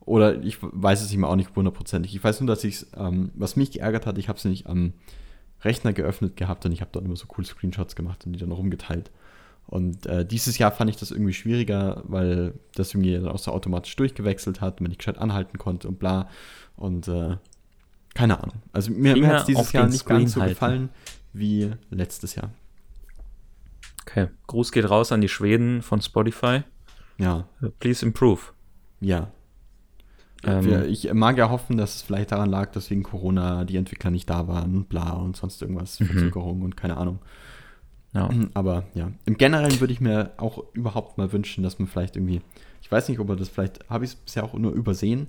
[0.00, 2.14] Oder ich weiß es immer auch nicht hundertprozentig.
[2.14, 4.66] Ich weiß nur, dass ich es, ähm, was mich geärgert hat, ich habe es nicht
[4.66, 4.92] am
[5.62, 8.52] Rechner geöffnet gehabt und ich habe dort immer so cool Screenshots gemacht und die dann
[8.52, 9.10] rumgeteilt.
[9.66, 13.52] Und äh, dieses Jahr fand ich das irgendwie schwieriger, weil das irgendwie dann auch so
[13.52, 16.30] automatisch durchgewechselt hat, man nicht gescheit anhalten konnte und bla.
[16.76, 17.36] Und äh,
[18.14, 18.62] keine Ahnung.
[18.72, 20.54] Also mir, mir hat es dieses Jahr nicht Screen ganz so halten.
[20.54, 20.88] gefallen
[21.32, 22.50] wie letztes Jahr.
[24.02, 24.28] Okay.
[24.46, 26.62] Gruß geht raus an die Schweden von Spotify.
[27.18, 27.46] Ja.
[27.78, 28.40] Please improve.
[29.00, 29.30] Ja.
[30.44, 34.10] Ähm, ich mag ja hoffen, dass es vielleicht daran lag, dass wegen Corona die Entwickler
[34.10, 36.06] nicht da waren und bla und sonst irgendwas, mhm.
[36.06, 37.18] Verzögerung und keine Ahnung.
[38.14, 38.28] Ja.
[38.54, 42.40] Aber ja, im Generellen würde ich mir auch überhaupt mal wünschen, dass man vielleicht irgendwie,
[42.82, 45.28] ich weiß nicht, ob er das vielleicht, habe ich es bisher auch nur übersehen,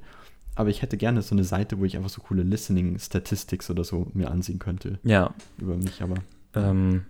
[0.56, 3.84] aber ich hätte gerne so eine Seite, wo ich einfach so coole Listening Statistics oder
[3.84, 5.00] so mir ansehen könnte.
[5.04, 5.34] Ja.
[5.58, 6.16] Über mich, aber.
[6.54, 7.06] Ähm,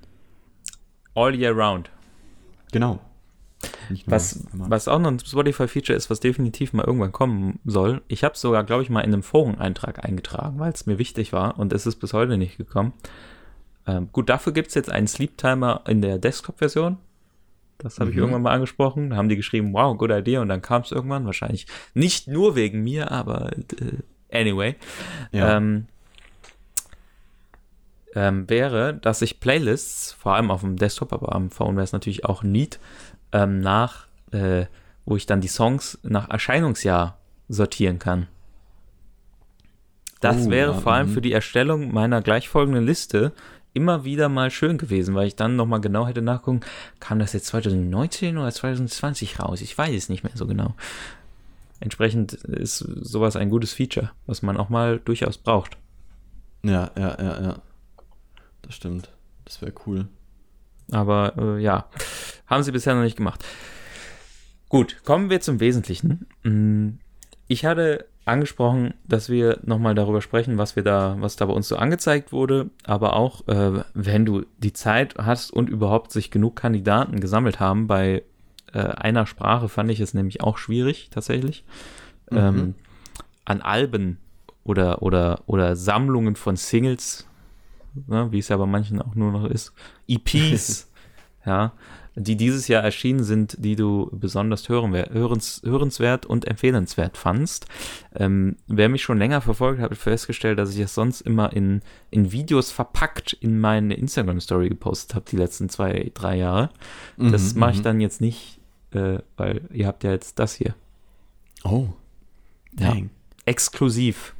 [1.15, 1.89] all year round.
[2.71, 2.99] Genau.
[4.05, 8.01] Was, was auch noch ein Spotify-Feature ist, was definitiv mal irgendwann kommen soll.
[8.07, 11.33] Ich habe es sogar, glaube ich, mal in einem Foreneintrag eingetragen, weil es mir wichtig
[11.33, 12.93] war und es ist bis heute nicht gekommen.
[13.87, 16.97] Ähm, gut, dafür gibt es jetzt einen Sleep-Timer in der Desktop-Version.
[17.79, 18.11] Das habe mhm.
[18.11, 19.09] ich irgendwann mal angesprochen.
[19.09, 20.41] Da haben die geschrieben, wow, good idea.
[20.41, 21.25] Und dann kam es irgendwann.
[21.25, 24.75] Wahrscheinlich nicht nur wegen mir, aber äh, anyway.
[25.31, 25.57] Ja.
[25.57, 25.87] Ähm,
[28.15, 31.93] ähm, wäre, dass ich Playlists, vor allem auf dem Desktop, aber am Phone wäre es
[31.93, 32.79] natürlich auch neat,
[33.31, 34.65] ähm, nach, äh,
[35.05, 37.17] wo ich dann die Songs nach Erscheinungsjahr
[37.47, 38.27] sortieren kann.
[40.21, 41.13] Das oh, wäre vor allem mhm.
[41.13, 43.31] für die Erstellung meiner gleichfolgenden Liste
[43.79, 46.59] immer wieder mal schön gewesen, weil ich dann nochmal genau hätte nachgucken,
[46.99, 49.61] kam das jetzt 2019 oder 2020 raus?
[49.61, 50.75] Ich weiß es nicht mehr so genau.
[51.79, 55.77] Entsprechend ist sowas ein gutes Feature, was man auch mal durchaus braucht.
[56.61, 57.55] Ja, ja, ja, ja.
[58.61, 59.09] Das stimmt.
[59.45, 60.07] Das wäre cool.
[60.91, 61.87] Aber äh, ja,
[62.47, 63.45] haben sie bisher noch nicht gemacht.
[64.67, 66.27] Gut, kommen wir zum Wesentlichen.
[66.43, 66.99] Mm,
[67.47, 71.67] ich hatte angesprochen, dass wir nochmal darüber sprechen, was wir da, was da bei uns
[71.67, 76.55] so angezeigt wurde, aber auch, äh, wenn du die Zeit hast und überhaupt sich genug
[76.55, 78.23] Kandidaten gesammelt haben, bei
[78.73, 81.63] äh, einer Sprache fand ich es nämlich auch schwierig, tatsächlich.
[82.29, 82.37] Mhm.
[82.37, 82.75] Ähm,
[83.45, 84.19] an Alben
[84.63, 87.27] oder, oder, oder Sammlungen von Singles,
[88.07, 89.73] ne, wie es ja bei manchen auch nur noch ist,
[90.07, 90.91] EPs,
[91.45, 91.73] ja,
[92.19, 97.65] die dieses Jahr erschienen sind, die du besonders hören, hörens, hörenswert und empfehlenswert fandst.
[98.13, 102.33] Ähm, wer mich schon länger verfolgt, hat festgestellt, dass ich es sonst immer in, in
[102.33, 106.69] Videos verpackt in meine Instagram-Story gepostet habe, die letzten zwei, drei Jahre.
[107.15, 107.83] Mhm, das mache ich mhm.
[107.83, 108.59] dann jetzt nicht,
[108.91, 110.75] äh, weil ihr habt ja jetzt das hier.
[111.63, 111.87] Oh.
[112.73, 112.97] Dang.
[112.97, 113.09] Ja,
[113.45, 114.35] exklusiv.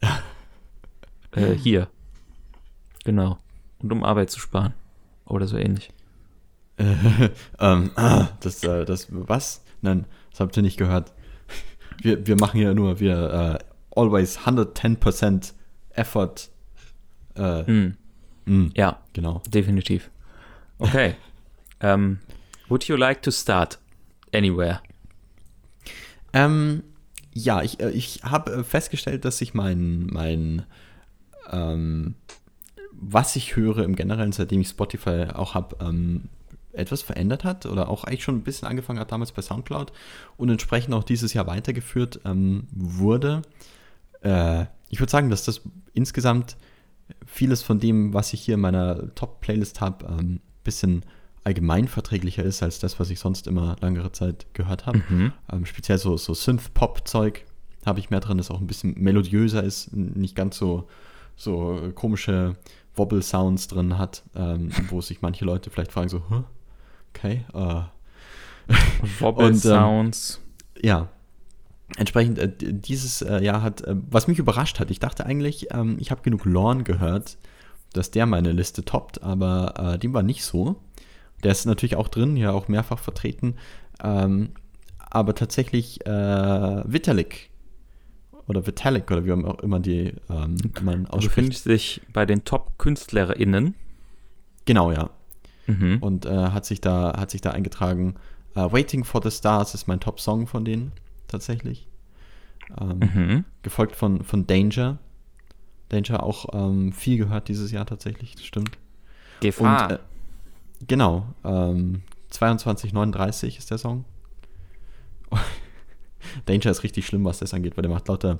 [1.32, 1.88] äh, hier.
[3.04, 3.38] Genau.
[3.80, 4.72] Und um Arbeit zu sparen.
[5.26, 5.90] Oder so ähnlich.
[7.60, 9.62] ähm, ah, das, äh, das, was?
[9.82, 11.12] Nein, das habt ihr nicht gehört.
[12.02, 13.60] Wir, wir machen ja nur, wir
[13.94, 15.52] uh, always 110%
[15.90, 16.34] Effort.
[17.36, 17.96] Äh, mm.
[18.46, 19.40] Mm, ja, genau.
[19.46, 20.10] Definitiv.
[20.78, 21.10] Okay.
[21.10, 21.14] um,
[21.88, 22.18] ähm,
[22.68, 23.78] would you like to start
[24.34, 24.80] anywhere?
[26.32, 26.82] Ähm,
[27.32, 30.66] ja, ich, äh, ich habe festgestellt, dass sich mein, mein
[31.50, 32.16] ähm,
[32.92, 36.28] was ich höre im Generellen, seitdem ich Spotify auch habe, ähm,
[36.74, 39.92] etwas verändert hat oder auch eigentlich schon ein bisschen angefangen hat damals bei SoundCloud
[40.36, 43.42] und entsprechend auch dieses Jahr weitergeführt ähm, wurde.
[44.22, 45.62] Äh, ich würde sagen, dass das
[45.92, 46.56] insgesamt
[47.26, 51.04] vieles von dem, was ich hier in meiner Top-Playlist habe, ein ähm, bisschen
[51.44, 55.02] allgemeinverträglicher ist als das, was ich sonst immer langere Zeit gehört habe.
[55.08, 55.32] Mhm.
[55.52, 57.44] Ähm, speziell so, so Synth-Pop-Zeug
[57.84, 60.88] habe ich mehr drin, das auch ein bisschen melodiöser ist, nicht ganz so,
[61.36, 62.56] so komische
[62.96, 66.44] Wobble-Sounds drin hat, ähm, wo sich manche Leute vielleicht fragen so, Hä?
[67.14, 67.44] Okay.
[67.54, 67.82] Uh.
[69.20, 70.40] Wobble und, Sounds.
[70.76, 71.08] Ähm, ja.
[71.96, 75.96] Entsprechend, äh, dieses äh, Jahr hat, äh, was mich überrascht hat, ich dachte eigentlich, ähm,
[76.00, 77.36] ich habe genug Lorne gehört,
[77.92, 80.76] dass der meine Liste toppt, aber äh, dem war nicht so.
[81.44, 83.56] Der ist natürlich auch drin, ja auch mehrfach vertreten.
[84.02, 84.50] Ähm,
[84.98, 87.50] aber tatsächlich äh, Vitalik
[88.48, 91.24] oder Vitalik oder wie auch immer die ähm, man ausspricht.
[91.24, 93.74] Du findest dich bei den Top-KünstlerInnen.
[94.64, 95.10] Genau, ja.
[95.66, 95.98] Mhm.
[96.00, 98.14] Und äh, hat, sich da, hat sich da eingetragen.
[98.56, 100.92] Uh, Waiting for the Stars ist mein Top-Song von denen,
[101.26, 101.88] tatsächlich.
[102.80, 103.44] Ähm, mhm.
[103.62, 104.98] Gefolgt von, von Danger.
[105.88, 108.78] Danger auch ähm, viel gehört dieses Jahr tatsächlich, das stimmt.
[109.40, 109.84] Gefahr.
[109.84, 109.98] Und, äh,
[110.86, 111.26] genau.
[111.44, 114.04] Ähm, 2239 ist der Song.
[116.46, 118.38] Danger ist richtig schlimm, was das angeht, weil der macht lauter.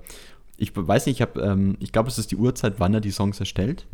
[0.57, 3.41] Ich weiß nicht, ich ähm, ich glaube, es ist die Uhrzeit, wann er die Songs
[3.41, 3.87] erstellt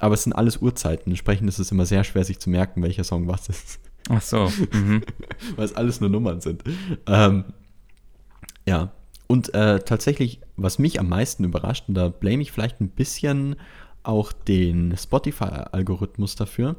[0.00, 1.10] aber es sind alles Uhrzeiten.
[1.10, 3.80] Entsprechend ist es immer sehr schwer, sich zu merken, welcher Song was ist.
[4.08, 4.50] Ach so.
[4.72, 5.02] Mhm.
[5.56, 6.64] Weil es alles nur Nummern sind.
[7.06, 7.44] Ähm,
[8.66, 8.92] ja.
[9.26, 13.56] Und äh, tatsächlich, was mich am meisten überrascht, und da blame ich vielleicht ein bisschen
[14.02, 16.76] auch den Spotify-Algorithmus dafür,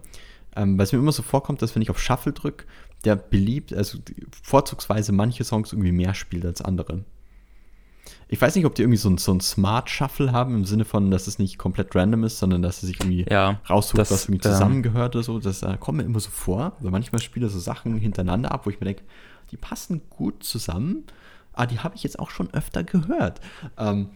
[0.55, 2.65] ähm, weil es mir immer so vorkommt, dass wenn ich auf Shuffle drücke,
[3.05, 3.99] der beliebt, also
[4.43, 7.05] vorzugsweise manche Songs irgendwie mehr spielt als andere.
[8.31, 10.85] Ich weiß nicht, ob die irgendwie so ein, so ein Smart Shuffle haben, im Sinne
[10.85, 14.09] von, dass es nicht komplett random ist, sondern dass es sich irgendwie ja, raussucht, das,
[14.09, 15.37] was irgendwie zusammengehört oder so.
[15.37, 18.69] Das äh, kommt mir immer so vor, weil manchmal spiele so Sachen hintereinander ab, wo
[18.69, 19.03] ich mir denke,
[19.51, 21.03] die passen gut zusammen,
[21.51, 23.41] aber die habe ich jetzt auch schon öfter gehört.
[23.77, 24.11] Ähm,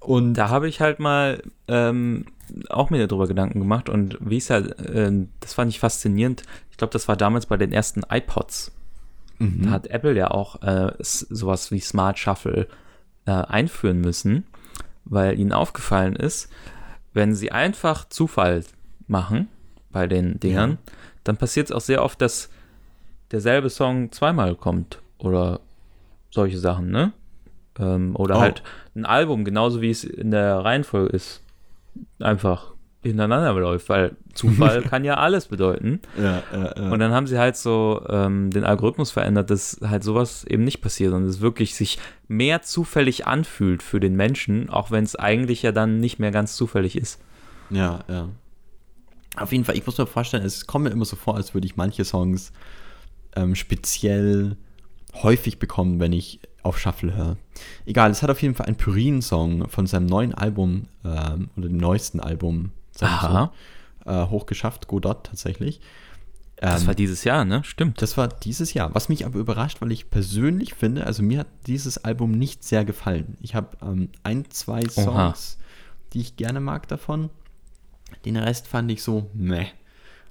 [0.00, 2.24] und da habe ich halt mal ähm,
[2.70, 6.44] auch mir darüber Gedanken gemacht und wie es halt, äh, das fand ich faszinierend.
[6.70, 8.72] Ich glaube, das war damals bei den ersten iPods.
[9.38, 9.64] Mhm.
[9.64, 12.68] Da hat Apple ja auch äh, sowas wie Smart Shuffle
[13.26, 14.44] äh, einführen müssen,
[15.04, 16.50] weil ihnen aufgefallen ist,
[17.12, 18.64] wenn sie einfach Zufall
[19.06, 19.48] machen
[19.90, 20.92] bei den Dingern, ja.
[21.24, 22.48] dann passiert es auch sehr oft, dass
[23.30, 25.60] derselbe Song zweimal kommt oder
[26.30, 27.12] solche Sachen, ne?
[27.78, 28.40] Ähm, oder oh.
[28.40, 28.62] halt
[28.94, 31.42] ein Album, genauso wie es in der Reihenfolge ist,
[32.20, 32.71] einfach
[33.10, 36.00] hintereinander läuft, weil Zufall kann ja alles bedeuten.
[36.16, 36.90] Ja, ja, ja.
[36.90, 40.80] Und dann haben sie halt so ähm, den Algorithmus verändert, dass halt sowas eben nicht
[40.80, 41.98] passiert und es wirklich sich
[42.28, 46.56] mehr zufällig anfühlt für den Menschen, auch wenn es eigentlich ja dann nicht mehr ganz
[46.56, 47.20] zufällig ist.
[47.70, 48.28] Ja, ja.
[49.36, 51.66] Auf jeden Fall, ich muss mir vorstellen, es kommt mir immer so vor, als würde
[51.66, 52.52] ich manche Songs
[53.34, 54.56] ähm, speziell
[55.14, 57.36] häufig bekommen, wenn ich auf Shuffle höre.
[57.86, 61.78] Egal, es hat auf jeden Fall einen Pyrin-Song von seinem neuen Album ähm, oder dem
[61.78, 63.52] neuesten Album Aha.
[64.04, 65.80] So, äh, hochgeschafft, Godot tatsächlich.
[66.56, 67.62] das ähm, war dieses Jahr, ne?
[67.64, 68.02] Stimmt.
[68.02, 68.94] Das war dieses Jahr.
[68.94, 72.84] Was mich aber überrascht, weil ich persönlich finde, also mir hat dieses Album nicht sehr
[72.84, 73.36] gefallen.
[73.40, 75.34] Ich habe ähm, ein, zwei Songs, Oha.
[76.12, 77.30] die ich gerne mag davon.
[78.24, 79.66] Den Rest fand ich so, meh.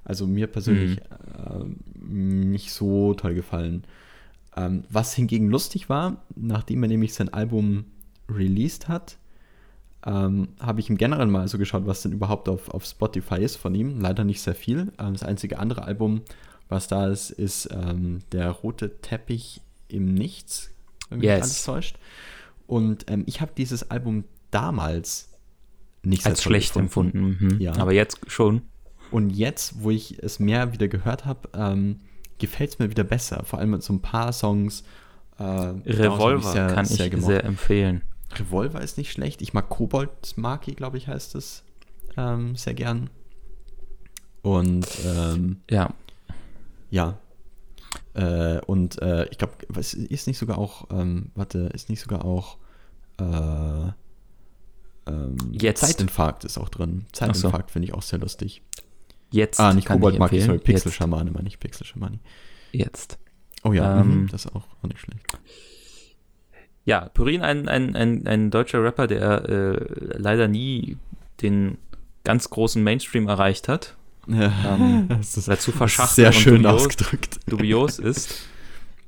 [0.04, 1.76] Also mir persönlich mhm.
[2.00, 3.84] äh, nicht so toll gefallen.
[4.56, 7.84] Ähm, was hingegen lustig war, nachdem er nämlich sein Album
[8.28, 9.18] released hat,
[10.04, 13.56] ähm, habe ich im Generellen mal so geschaut, was denn überhaupt auf, auf Spotify ist
[13.56, 14.00] von ihm.
[14.00, 14.92] Leider nicht sehr viel.
[14.98, 16.22] Ähm, das einzige andere Album,
[16.68, 20.70] was da ist, ist ähm, der rote Teppich im Nichts,
[21.08, 21.42] wenn mich yes.
[21.42, 21.98] alles täuscht.
[22.66, 25.28] Und ähm, ich habe dieses Album damals
[26.02, 27.38] nicht als schlecht empfunden.
[27.40, 27.60] Mhm.
[27.60, 27.76] Ja.
[27.76, 28.62] Aber jetzt schon.
[29.10, 32.00] Und jetzt, wo ich es mehr wieder gehört habe, ähm,
[32.38, 33.44] gefällt es mir wieder besser.
[33.44, 34.82] Vor allem mit so ein paar Songs.
[35.38, 38.02] Äh, Revolver sehr, kann sehr ich sehr empfehlen.
[38.40, 39.42] Revolver ist nicht schlecht.
[39.42, 41.62] Ich mag Kobold Maki, glaube ich, heißt es.
[42.16, 43.10] Ähm, sehr gern.
[44.42, 45.94] Und ähm, ja.
[46.90, 47.18] Ja.
[48.14, 52.58] Äh, und äh, ich glaube, ist nicht sogar auch, ähm, warte, ist nicht sogar auch
[53.18, 53.90] äh,
[55.06, 55.80] ähm, Jetzt.
[55.80, 57.06] Zeitinfarkt ist auch drin.
[57.12, 57.72] Zeitinfarkt so.
[57.72, 58.62] finde ich auch sehr lustig.
[59.30, 59.58] Jetzt.
[59.60, 62.18] Ah, nicht Kobold Maki, sorry, Pixel Schamane meine ich, Pixel Schamane.
[62.72, 63.18] Jetzt.
[63.64, 65.24] Oh ja, ähm, das ist auch, auch nicht schlecht.
[66.84, 69.84] Ja, Purin, ein, ein, ein, ein deutscher Rapper, der äh,
[70.18, 70.96] leider nie
[71.40, 71.78] den
[72.24, 73.96] ganz großen Mainstream erreicht hat.
[74.26, 77.40] Ja, ähm, das ist, zu verschachtelt sehr schön dubios, ausgedrückt.
[77.46, 78.46] dubios ist.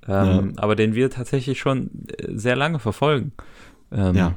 [0.07, 0.63] Ähm, ja.
[0.63, 3.33] Aber den wir tatsächlich schon äh, sehr lange verfolgen.
[3.91, 4.37] Ähm, ja.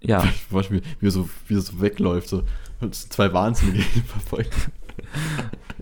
[0.00, 0.24] Ja.
[0.50, 2.42] Wie, wie, er so, wie er so wegläuft, so
[2.90, 4.50] zwei Wahnsinnige verfolgen.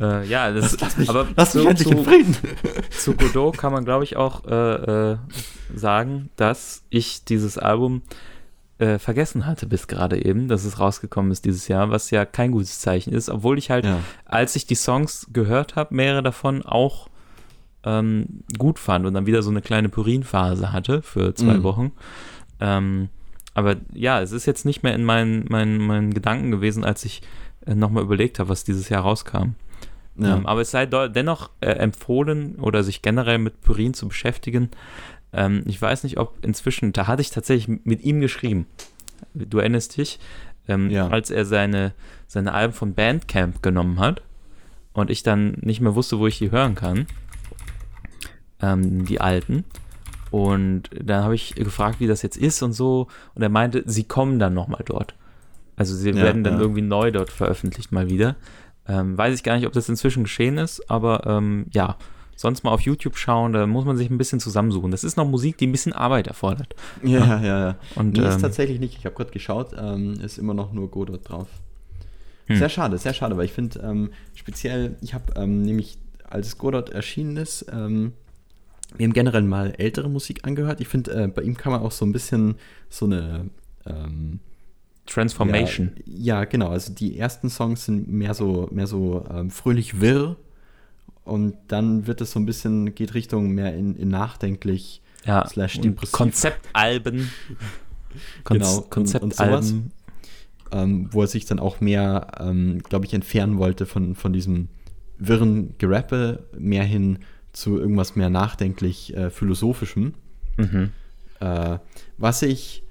[0.00, 2.36] Äh, ja, das, lass mich, aber lass mich endlich in Frieden.
[2.90, 5.16] Zu Godot kann man, glaube ich, auch äh, äh,
[5.74, 8.02] sagen, dass ich dieses Album
[8.78, 12.52] äh, vergessen hatte bis gerade eben, dass es rausgekommen ist dieses Jahr, was ja kein
[12.52, 13.98] gutes Zeichen ist, obwohl ich halt, ja.
[14.24, 17.08] als ich die Songs gehört habe, mehrere davon auch
[17.84, 21.62] ähm, gut fand und dann wieder so eine kleine Purin-Phase hatte für zwei mhm.
[21.62, 21.92] Wochen.
[22.60, 23.08] Ähm,
[23.54, 27.22] aber ja, es ist jetzt nicht mehr in meinen, meinen, meinen Gedanken gewesen, als ich
[27.66, 29.54] äh, nochmal überlegt habe, was dieses Jahr rauskam.
[30.16, 30.36] Ja.
[30.36, 34.70] Ähm, aber es sei dennoch äh, empfohlen oder sich generell mit Purin zu beschäftigen.
[35.32, 38.66] Ähm, ich weiß nicht, ob inzwischen, da hatte ich tatsächlich mit ihm geschrieben.
[39.34, 40.18] Du erinnerst dich,
[40.68, 41.08] ähm, ja.
[41.08, 41.94] als er seine,
[42.26, 44.22] seine Alben von Bandcamp genommen hat
[44.92, 47.06] und ich dann nicht mehr wusste, wo ich die hören kann.
[48.60, 49.64] Ähm, die alten.
[50.30, 53.08] Und dann habe ich gefragt, wie das jetzt ist und so.
[53.34, 55.14] Und er meinte, sie kommen dann nochmal dort.
[55.76, 56.60] Also sie ja, werden dann ja.
[56.60, 58.36] irgendwie neu dort veröffentlicht mal wieder.
[58.86, 61.96] Ähm, weiß ich gar nicht, ob das inzwischen geschehen ist, aber ähm, ja,
[62.38, 64.92] sonst mal auf YouTube schauen, da muss man sich ein bisschen zusammensuchen.
[64.92, 66.76] Das ist noch Musik, die ein bisschen Arbeit erfordert.
[67.02, 67.60] Ja, ja, ja.
[67.60, 67.76] ja.
[67.96, 68.96] Und, nee, ähm, ist tatsächlich nicht.
[68.96, 71.48] Ich habe gerade geschaut, ähm, ist immer noch nur Godot drauf.
[72.46, 72.56] Hm.
[72.56, 76.90] Sehr schade, sehr schade, weil ich finde ähm, speziell, ich habe ähm, nämlich, als Godot
[76.90, 78.12] erschienen ist, ähm,
[78.96, 80.80] wir haben generell mal ältere Musik angehört.
[80.80, 82.54] Ich finde, äh, bei ihm kann man auch so ein bisschen
[82.88, 83.50] so eine
[83.84, 84.38] ähm,
[85.06, 85.90] Transformation.
[86.06, 86.68] Ja, ja, genau.
[86.68, 90.36] Also die ersten Songs sind mehr so, mehr so ähm, fröhlich wirr
[91.28, 95.80] und dann wird es so ein bisschen, geht Richtung mehr in, in nachdenklich ja, slash
[95.80, 96.12] depressiv.
[96.12, 97.30] Konzeptalben.
[98.44, 99.92] genau, Konzeptalben.
[100.70, 104.68] Ähm, wo er sich dann auch mehr, ähm, glaube ich, entfernen wollte von, von diesem
[105.16, 107.20] wirren Gerappe mehr hin
[107.52, 110.14] zu irgendwas mehr nachdenklich äh, philosophischem.
[110.58, 110.90] Mhm.
[111.40, 111.78] Äh,
[112.18, 112.82] was ich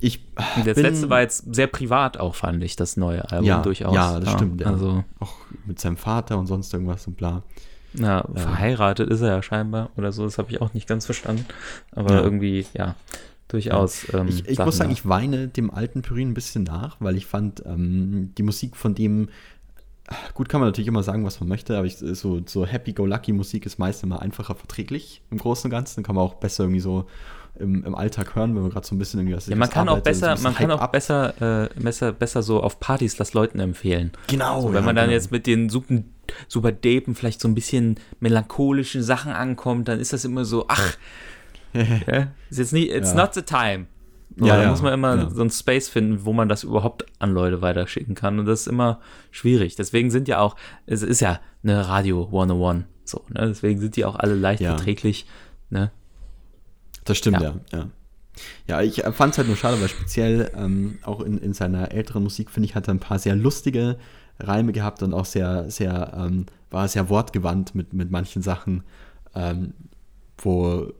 [0.00, 0.26] ich
[0.64, 3.94] das letzte war jetzt sehr privat auch, fand ich, das neue Album ja, durchaus.
[3.94, 4.60] Ja, das ja, stimmt.
[4.60, 4.68] Ja.
[4.68, 5.34] Also, auch
[5.66, 7.42] mit seinem Vater und sonst irgendwas und bla.
[7.94, 11.06] Ja, äh, verheiratet ist er ja scheinbar oder so, das habe ich auch nicht ganz
[11.06, 11.46] verstanden.
[11.92, 12.94] Aber irgendwie, ja,
[13.48, 14.12] durchaus.
[14.12, 17.26] Ähm, ich, ich muss sagen, ich weine dem alten Pyrin ein bisschen nach, weil ich
[17.26, 19.28] fand, ähm, die Musik von dem,
[20.34, 23.78] gut kann man natürlich immer sagen, was man möchte, aber ich, so, so Happy-Go-Lucky-Musik ist
[23.78, 25.96] meist immer einfacher verträglich im Großen und Ganzen.
[25.96, 27.06] Dann kann man auch besser irgendwie so
[27.58, 29.88] im, im Alltag hören, wenn man gerade so ein bisschen irgendwie das Ja, man kann
[29.88, 34.12] auch besser, man kann auch besser, äh, besser, besser so auf Partys das Leuten empfehlen.
[34.28, 34.62] Genau.
[34.62, 35.14] So, wenn ja, man dann genau.
[35.14, 36.02] jetzt mit den super,
[36.48, 40.96] super Depen vielleicht so ein bisschen melancholischen Sachen ankommt, dann ist das immer so, ach,
[41.72, 43.16] ja, ist jetzt nicht, it's ja.
[43.16, 43.86] not the time.
[44.38, 47.32] So, ja, da muss man immer so ein Space finden, wo man das überhaupt an
[47.32, 48.38] Leute weiterschicken kann.
[48.38, 49.00] Und das ist immer
[49.30, 49.76] schwierig.
[49.76, 52.84] Deswegen sind ja auch, es ist ja eine Radio 101.
[53.04, 53.46] So, ne?
[53.46, 55.26] Deswegen sind die auch alle leicht verträglich.
[55.70, 55.90] Ne?
[57.06, 57.54] Das stimmt, ja.
[57.72, 57.88] Ja, ja.
[58.66, 62.22] ja ich fand es halt nur schade, weil speziell ähm, auch in, in seiner älteren
[62.22, 63.96] Musik, finde ich, hat er ein paar sehr lustige
[64.38, 68.82] Reime gehabt und auch sehr, sehr, ähm, war sehr wortgewandt mit, mit manchen Sachen,
[69.34, 69.72] ähm,
[70.38, 70.92] wo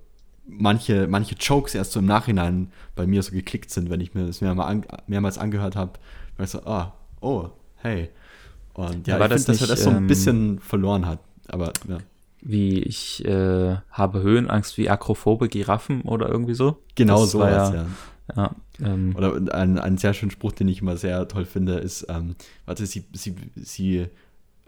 [0.46, 4.26] manche, manche Jokes erst so im Nachhinein bei mir so geklickt sind, wenn ich mir
[4.26, 5.92] das mehrmals, an, mehrmals angehört habe.
[6.36, 8.10] Weil ich so, ah, oh, hey.
[8.74, 11.18] Und ja, ja ich finde, dass er das so ein ähm, bisschen verloren hat.
[11.48, 11.98] Aber ja
[12.48, 16.78] wie ich äh, habe Höhenangst wie akrophobe Giraffen oder irgendwie so.
[16.94, 17.86] Genau so ja, ja.
[18.36, 22.06] ja ähm, oder ein, ein sehr schöner Spruch, den ich immer sehr toll finde, ist,
[22.08, 24.06] ähm, warte, sie, sie, sie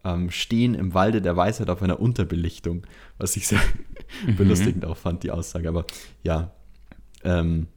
[0.02, 2.84] ähm, stehen im Walde der Weisheit auf einer Unterbelichtung,
[3.16, 3.60] was ich sehr
[4.26, 4.34] mhm.
[4.34, 5.68] belustigend auch fand, die Aussage.
[5.68, 5.84] Aber
[6.24, 6.50] ja,
[7.22, 7.68] ähm,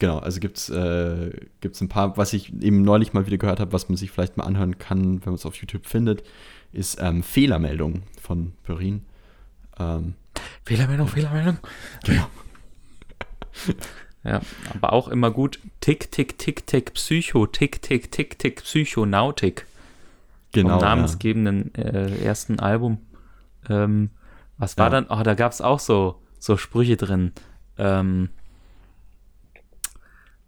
[0.00, 1.30] genau, also gibt es äh,
[1.60, 4.36] gibt's ein paar, was ich eben neulich mal wieder gehört habe, was man sich vielleicht
[4.36, 6.24] mal anhören kann, wenn man es auf YouTube findet
[6.72, 9.04] ist ähm, Fehlermeldung von Perrin.
[9.78, 10.14] Ähm,
[10.64, 11.58] Fehlermeldung, Fehlermeldung.
[12.04, 12.26] Genau.
[14.24, 14.40] ja,
[14.74, 15.60] aber auch immer gut.
[15.80, 19.66] Tick, tick, tick, tick, Psycho, tick, tick, tick, tick, Psychonautik.
[20.52, 20.78] Genau.
[20.78, 22.98] Vom namensgebenden äh, ersten Album.
[23.68, 24.10] Ähm,
[24.58, 25.00] was war ja.
[25.00, 25.06] dann?
[25.08, 27.32] Oh, da gab es auch so, so Sprüche drin.
[27.78, 28.30] Ähm,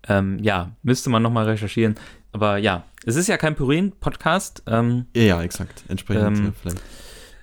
[0.08, 1.96] ähm, ja, müsste man nochmal recherchieren.
[2.38, 4.62] Aber ja, es ist ja kein Purin-Podcast.
[4.68, 5.82] Ähm, ja, ja, exakt.
[5.88, 6.80] Entsprechend ähm, vielleicht.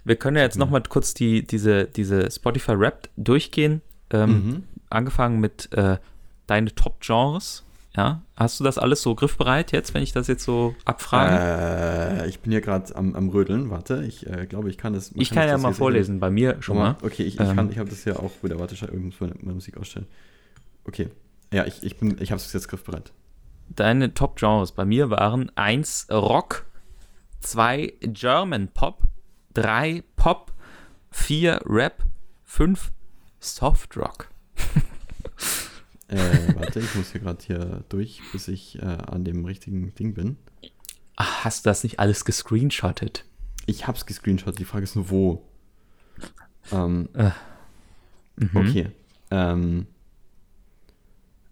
[0.05, 3.81] Wir können ja jetzt nochmal kurz die, diese, diese Spotify-Rap durchgehen.
[4.09, 4.63] Ähm, mhm.
[4.89, 5.97] Angefangen mit äh,
[6.47, 7.65] deine Top-Genres.
[7.97, 12.23] Ja, hast du das alles so griffbereit jetzt, wenn ich das jetzt so abfrage?
[12.23, 13.69] Äh, ich bin hier gerade am, am Rödeln.
[13.69, 15.11] Warte, ich äh, glaube, ich kann das.
[15.15, 16.95] Ich kann, kann ja mal vorlesen, bei mir schon mal.
[17.01, 18.59] Okay, ich, ich, ähm, ich habe das ja auch wieder.
[18.59, 20.07] Warte, ich irgendwo meine Musik ausstellen.
[20.85, 21.09] Okay.
[21.51, 23.11] Ja, ich, ich, ich habe es jetzt griffbereit
[23.69, 26.65] deine Top-Genres bei mir waren 1 Rock,
[27.41, 29.03] 2 German Pop,
[29.53, 30.53] 3 Pop,
[31.11, 32.03] 4 Rap,
[32.43, 32.91] 5
[33.39, 34.29] Soft Rock.
[36.07, 40.13] äh, warte, ich muss hier gerade hier durch, bis ich äh, an dem richtigen Ding
[40.13, 40.37] bin.
[41.15, 43.25] Ach, hast du das nicht alles gescreenshottet?
[43.65, 45.45] Ich hab's gescreenshottet, die Frage ist nur wo.
[46.71, 47.31] Ähm, äh.
[48.37, 48.49] mhm.
[48.53, 48.91] Okay.
[49.31, 49.87] Ähm,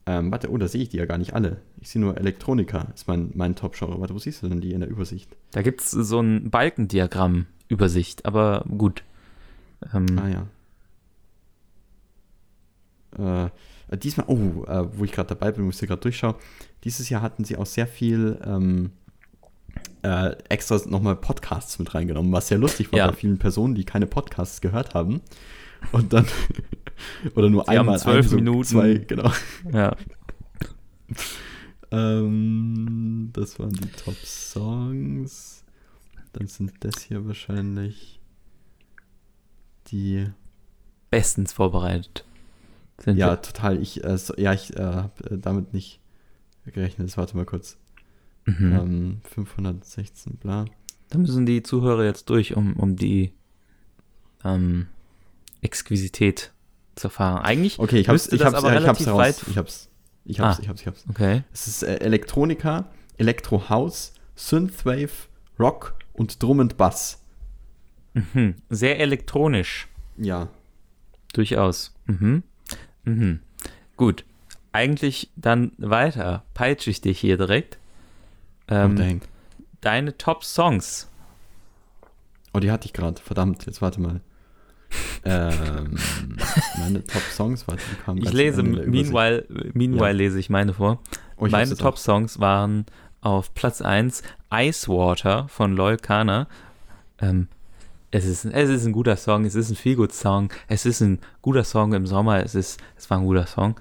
[0.06, 1.62] ähm, warte, oh, da sehe ich die ja gar nicht alle.
[1.84, 4.00] Ich sehe nur Elektronika, ist mein, mein Top-Genre.
[4.00, 5.36] Warte, wo siehst du denn die in der Übersicht?
[5.52, 9.04] Da gibt es so ein Balkendiagramm-Übersicht, aber gut.
[9.94, 10.30] Ähm, ah
[13.20, 13.50] ja.
[13.92, 16.36] Äh, diesmal, oh, äh, wo ich gerade dabei bin, wo ich gerade durchschaue,
[16.86, 18.92] dieses Jahr hatten sie auch sehr viel ähm,
[20.04, 23.08] äh, extra nochmal Podcasts mit reingenommen, was sehr lustig war ja.
[23.08, 25.20] bei vielen Personen, die keine Podcasts gehört haben.
[25.92, 26.26] Und dann
[27.36, 28.00] Oder nur Sie einmal.
[28.00, 28.64] zwölf so Minuten.
[28.64, 29.34] Zwei, genau.
[29.74, 29.98] Ja.
[31.94, 35.64] ähm, das waren die Top-Songs.
[36.34, 38.20] Dann sind das hier wahrscheinlich
[39.88, 40.28] die
[41.12, 42.26] bestens vorbereitet.
[42.98, 43.42] Sind ja, wir.
[43.42, 43.80] total.
[43.82, 46.00] Ich, äh, so, ja, ich äh, habe äh, damit nicht
[46.66, 47.16] gerechnet.
[47.18, 47.78] Warte mal kurz.
[48.46, 48.74] Mhm.
[48.74, 50.66] Ähm, 516, bla.
[51.10, 53.34] Da müssen die Zuhörer jetzt durch, um, um die
[54.44, 54.88] ähm,
[55.62, 56.52] Exquisität
[56.96, 57.44] zu erfahren.
[57.44, 59.44] Eigentlich okay, ich hab's, ich hab's, ja, ich hab's raus.
[59.48, 59.90] Ich hab's.
[60.26, 61.06] Ich hab's, ah, ich hab's, ich hab's.
[61.10, 61.44] Okay.
[61.54, 62.86] Es ist äh, Elektronika,
[63.18, 65.28] Elektro House, Synthwave,
[65.60, 67.22] Rock und Drum und Bass.
[68.14, 68.56] Mhm.
[68.70, 69.88] Sehr elektronisch.
[70.18, 70.50] Ja.
[71.34, 71.94] Durchaus.
[72.06, 72.44] Mhm.
[73.04, 73.40] Mhm.
[73.98, 74.26] Gut.
[74.72, 76.44] Eigentlich dann weiter.
[76.54, 77.78] Peitsche ich dich hier direkt.
[78.68, 79.26] Ähm, oh,
[79.82, 81.10] deine Top-Songs.
[82.54, 83.22] Oh, die hatte ich gerade.
[83.22, 84.22] Verdammt, jetzt warte mal
[85.26, 85.98] ähm,
[86.78, 87.82] meine Top-Songs, warte,
[88.16, 90.12] Ich lese, meanwhile, meanwhile ja.
[90.12, 91.00] lese ich meine vor.
[91.38, 92.86] Oh, ich meine Top-Songs waren
[93.22, 96.48] auf Platz 1 Ice Water von Loyal Kana.
[97.20, 97.48] Ähm,
[98.12, 101.02] es ist, es ist ein guter Song, es ist ein viel gut Song, es ist
[101.02, 103.76] ein guter Song im Sommer, es ist, es war ein guter Song.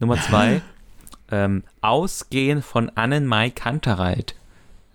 [0.00, 0.60] Nummer zwei,
[1.30, 4.34] ähm, Ausgehen von Annenmai Kantereit.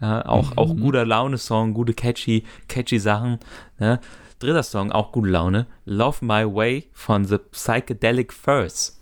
[0.02, 0.58] Ja, auch, mhm.
[0.58, 3.40] auch guter Laune-Song, gute catchy, catchy Sachen.
[3.80, 4.00] Ne?
[4.46, 5.68] Dritter Song, auch gute Laune.
[5.86, 9.00] Love My Way von The Psychedelic Furs.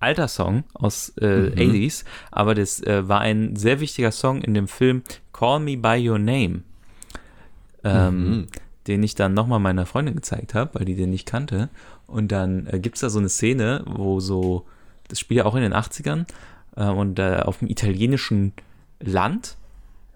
[0.00, 1.54] Alter Song aus äh, mhm.
[1.54, 5.02] 80s, aber das äh, war ein sehr wichtiger Song in dem Film
[5.32, 6.62] Call Me By Your Name.
[7.84, 8.48] Ähm, mhm
[8.86, 11.68] den ich dann nochmal meiner Freundin gezeigt habe, weil die den nicht kannte.
[12.06, 14.66] Und dann äh, gibt es da so eine Szene, wo so,
[15.08, 16.26] das spielt ja auch in den 80ern,
[16.76, 18.52] äh, und äh, auf dem italienischen
[19.00, 19.56] Land,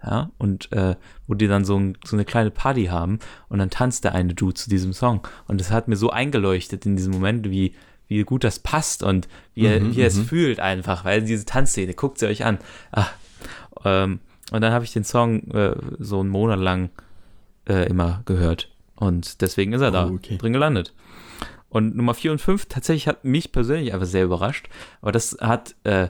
[0.03, 0.95] ja, und äh,
[1.27, 3.19] wo die dann so, ein, so eine kleine Party haben
[3.49, 5.27] und dann tanzt der eine Dude zu diesem Song.
[5.47, 7.73] Und das hat mir so eingeleuchtet in diesem Moment, wie,
[8.07, 10.25] wie gut das passt und wie, mhm, er, wie er es mhm.
[10.25, 12.59] fühlt einfach, weil diese Tanzszene, guckt sie euch an.
[12.91, 13.11] Ach,
[13.85, 14.19] ähm,
[14.51, 16.89] und dann habe ich den Song äh, so einen Monat lang
[17.67, 18.69] äh, immer gehört.
[18.95, 20.37] Und deswegen ist er da oh, okay.
[20.37, 20.93] drin gelandet.
[21.69, 24.69] Und Nummer 4 und 5 tatsächlich hat mich persönlich einfach sehr überrascht.
[25.01, 26.07] Aber das hat äh,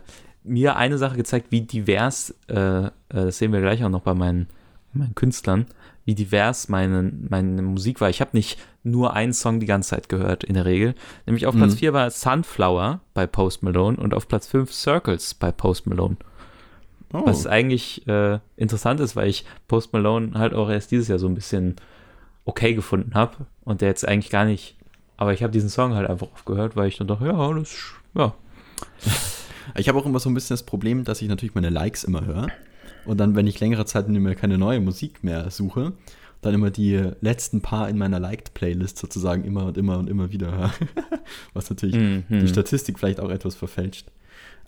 [0.47, 4.13] mir eine Sache gezeigt, wie divers, äh, äh das sehen wir gleich auch noch bei
[4.13, 4.47] meinen,
[4.93, 5.65] meinen Künstlern,
[6.05, 8.09] wie divers meine, meine Musik war.
[8.09, 10.95] Ich habe nicht nur einen Song die ganze Zeit gehört, in der Regel.
[11.25, 11.59] Nämlich auf mhm.
[11.59, 16.17] Platz 4 war Sunflower bei Post Malone und auf Platz 5 Circles bei Post Malone.
[17.13, 17.25] Oh.
[17.25, 21.27] Was eigentlich äh, interessant ist, weil ich Post Malone halt auch erst dieses Jahr so
[21.27, 21.75] ein bisschen
[22.45, 24.77] okay gefunden habe und der jetzt eigentlich gar nicht.
[25.17, 28.33] Aber ich habe diesen Song halt einfach aufgehört, weil ich dann dachte, ja, das, ja.
[29.76, 32.26] Ich habe auch immer so ein bisschen das Problem, dass ich natürlich meine Likes immer
[32.26, 32.48] höre.
[33.06, 35.94] Und dann, wenn ich längere Zeit nicht mehr keine neue Musik mehr suche,
[36.41, 40.52] dann immer die letzten paar in meiner Liked-Playlist sozusagen immer und immer und immer wieder
[40.52, 40.73] höre.
[41.53, 42.39] Was natürlich mm -hmm.
[42.41, 44.11] die Statistik vielleicht auch etwas verfälscht.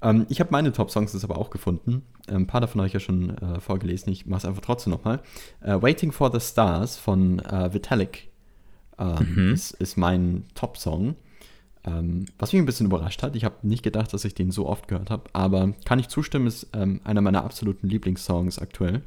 [0.02, 2.04] Ähm, ich habe meine Top-Songs jetzt aber auch gefunden.
[2.28, 4.12] Ähm, ein paar davon habe ich ja schon äh, vorgelesen.
[4.12, 5.20] Ich mache es einfach trotzdem nochmal.
[5.62, 8.30] Äh, Waiting for the Stars von äh, Vitalik
[8.98, 9.54] mhm.
[9.54, 11.16] ist, ist, mein Top-Song.
[11.90, 13.36] Ähm, was mich ein bisschen überrascht hat.
[13.36, 15.24] Ich habe nicht gedacht, dass ich den so oft gehört habe.
[15.34, 19.02] Aber kann ich zustimmen, ist ähm, einer meiner absoluten Lieblingssongs aktuell.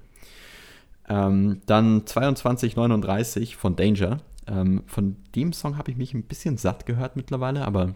[1.09, 4.21] Ähm, dann 2239 von Danger.
[4.47, 7.95] Ähm, von dem Song habe ich mich ein bisschen satt gehört mittlerweile, aber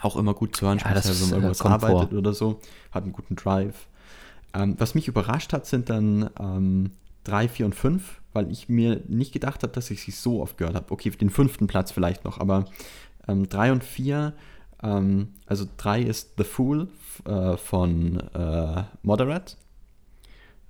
[0.00, 2.18] auch immer gut zu hören, ja, speziell wenn man irgendwas arbeitet vor.
[2.18, 2.60] oder so.
[2.90, 3.86] Hat einen guten Drive.
[4.54, 6.90] Ähm, was mich überrascht hat, sind dann ähm,
[7.24, 10.58] 3, 4 und 5, weil ich mir nicht gedacht habe, dass ich sie so oft
[10.58, 10.90] gehört habe.
[10.90, 12.66] Okay, den fünften Platz vielleicht noch, aber
[13.26, 14.32] 3 ähm, und 4,
[14.82, 16.88] ähm, also 3 ist The Fool
[17.24, 19.56] äh, von äh, Moderate.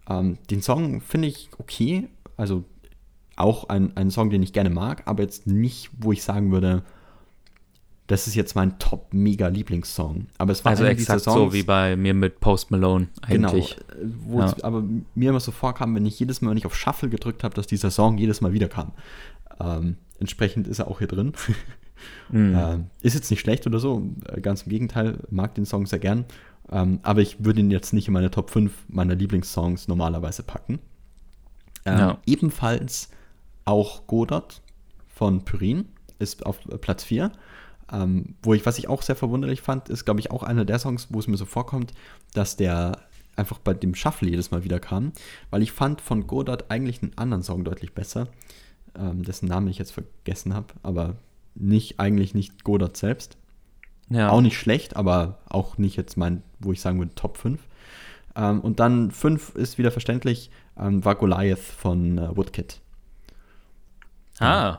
[0.08, 2.64] Ähm, den Song finde ich okay, also
[3.36, 6.82] auch ein, ein Song, den ich gerne mag, aber jetzt nicht, wo ich sagen würde,
[8.08, 10.26] das ist jetzt mein Top-Mega-Lieblingssong.
[10.36, 13.78] Aber es war also exakt Songs, so wie bei mir mit Post Malone eigentlich.
[13.98, 14.54] Genau, ja.
[14.62, 14.84] aber
[15.14, 17.66] mir immer so vorkam, wenn ich jedes Mal, wenn ich auf Shuffle gedrückt habe, dass
[17.66, 18.92] dieser Song jedes Mal wieder kam.
[19.60, 21.32] Ähm, entsprechend ist er auch hier drin.
[22.30, 22.56] Mhm.
[22.56, 24.02] Ähm, ist jetzt nicht schlecht oder so,
[24.40, 26.24] ganz im Gegenteil, mag den Song sehr gern.
[26.70, 30.78] Ähm, aber ich würde ihn jetzt nicht in meine Top 5 meiner Lieblingssongs normalerweise packen.
[31.84, 32.18] Ähm, ja.
[32.26, 33.10] Ebenfalls
[33.64, 34.62] auch Godot
[35.06, 35.86] von Pyrin
[36.18, 37.32] ist auf Platz 4.
[37.92, 40.78] Ähm, wo ich, was ich auch sehr verwunderlich fand, ist, glaube ich, auch einer der
[40.78, 41.92] Songs, wo es mir so vorkommt,
[42.32, 42.98] dass der
[43.36, 45.12] einfach bei dem Shuffle jedes Mal wieder kam,
[45.50, 48.28] weil ich fand von Godard eigentlich einen anderen Song deutlich besser,
[48.98, 51.16] ähm, dessen Namen ich jetzt vergessen habe, aber
[51.54, 53.36] nicht, eigentlich nicht Godard selbst.
[54.08, 54.30] Ja.
[54.30, 57.60] Auch nicht schlecht, aber auch nicht jetzt mein, wo ich sagen würde, Top 5.
[58.36, 62.80] Ähm, und dann 5 ist wieder verständlich, ähm, war Goliath von äh, Woodkid.
[64.38, 64.78] Ah,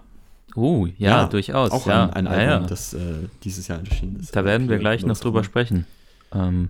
[0.56, 1.72] Oh, ja, ja durchaus.
[1.72, 2.06] Auch ja.
[2.06, 4.36] ein, ein Album, ja, das äh, dieses Jahr erschienen ist.
[4.36, 5.86] Da werden wir gleich noch drüber sprechen.
[6.34, 6.70] Ähm,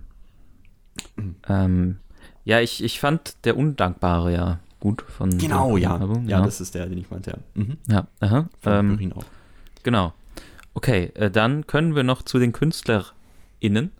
[1.48, 1.98] ähm,
[2.44, 5.96] ja, ich, ich fand der Undankbare ja gut von Genau, ja.
[5.96, 6.42] Album, ja.
[6.42, 7.62] das ist der, den ich meinte, ja.
[7.62, 7.76] Mhm.
[7.88, 8.48] Ja, aha.
[8.60, 9.24] Von ähm, auch.
[9.84, 10.12] Genau.
[10.74, 13.92] Okay, äh, dann können wir noch zu den KünstlerInnen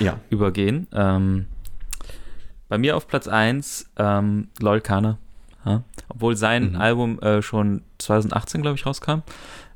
[0.00, 0.18] ja.
[0.30, 0.86] übergehen.
[0.92, 1.46] Ähm,
[2.68, 5.18] bei mir auf Platz 1 ähm, Lol Kana
[5.64, 5.82] ja?
[6.08, 6.76] Obwohl sein mhm.
[6.76, 9.22] Album äh, schon 2018, glaube ich, rauskam,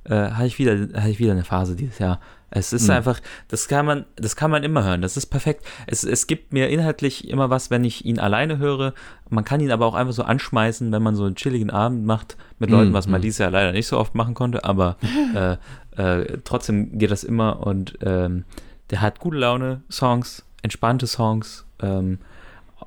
[0.04, 2.20] äh, hatte ich, wieder, hatte ich wieder eine Phase dieses Jahr.
[2.50, 2.94] Es ist mhm.
[2.94, 5.02] einfach, das kann man, das kann man immer hören.
[5.02, 5.64] Das ist perfekt.
[5.86, 8.94] Es, es gibt mir inhaltlich immer was, wenn ich ihn alleine höre.
[9.28, 12.36] Man kann ihn aber auch einfach so anschmeißen, wenn man so einen chilligen Abend macht
[12.58, 12.94] mit Leuten, mhm.
[12.94, 14.96] was man dieses Jahr leider nicht so oft machen konnte, aber
[15.34, 15.56] äh,
[16.02, 18.44] äh, trotzdem geht das immer und ähm,
[18.90, 22.18] der hat gute Laune, Songs, entspannte Songs, ähm,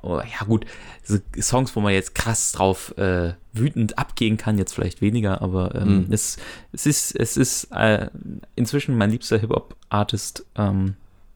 [0.02, 0.66] ja gut,
[1.02, 5.74] so Songs, wo man jetzt krass drauf äh, wütend abgehen kann, jetzt vielleicht weniger, aber
[5.74, 6.12] ähm, mhm.
[6.12, 6.38] es,
[6.72, 8.08] es ist, es ist äh,
[8.56, 10.44] inzwischen mein liebster Hip-Hop-Artist.
[10.56, 10.94] Ähm,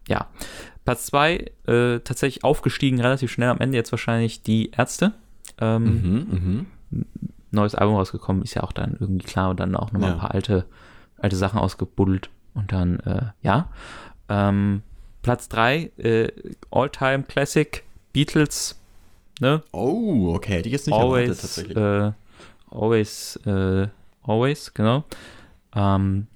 [0.09, 0.27] ja.
[0.85, 1.37] Platz 2,
[1.67, 5.13] äh, tatsächlich aufgestiegen, relativ schnell am Ende jetzt wahrscheinlich die Ärzte.
[5.59, 7.07] Ähm, Mhm, mhm.
[7.51, 10.15] Neues Album rausgekommen, ist ja auch dann irgendwie klar und dann auch nochmal Ja.
[10.17, 10.67] ein paar alte,
[11.19, 13.69] alte Sachen ausgebuddelt und dann, äh, ja.
[14.29, 14.83] Ähm,
[15.23, 16.29] Platz 3, äh,
[16.71, 17.83] All-Time Classic,
[18.17, 18.81] Beatles,
[19.41, 19.63] ne?
[19.73, 21.77] Oh, okay, hätte ich jetzt nicht erwartet always, tatsächlich.
[21.77, 22.13] äh,
[22.71, 23.89] always, äh,
[24.23, 25.05] always, genau.
[25.75, 26.27] Ähm,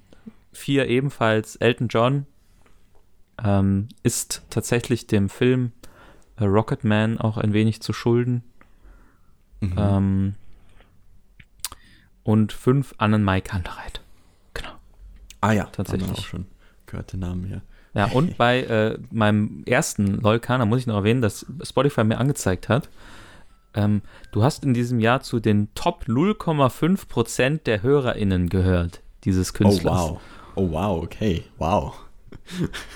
[0.53, 2.27] vier ebenfalls Elton John
[3.43, 5.73] ähm, ist tatsächlich dem Film
[6.37, 8.45] äh, Rocketman auch ein wenig zu schulden.
[9.61, 9.75] Mhm.
[9.79, 10.35] Ähm,
[12.25, 14.03] und fünf Annenmai Kantereit.
[14.53, 14.73] Genau.
[15.41, 16.11] ah ja, tatsächlich.
[16.11, 16.45] auch schon
[16.85, 17.57] gehört den Namen hier.
[17.57, 17.63] Ja,
[18.13, 22.69] und bei äh, meinem ersten Lolkan, da muss ich noch erwähnen, dass Spotify mir angezeigt
[22.69, 22.89] hat,
[23.75, 24.03] ähm,
[24.33, 30.01] du hast in diesem Jahr zu den Top 0,5% der HörerInnen gehört, dieses Oh Künstlers.
[30.11, 30.21] wow.
[30.57, 31.45] Oh wow, okay.
[31.59, 31.95] Wow.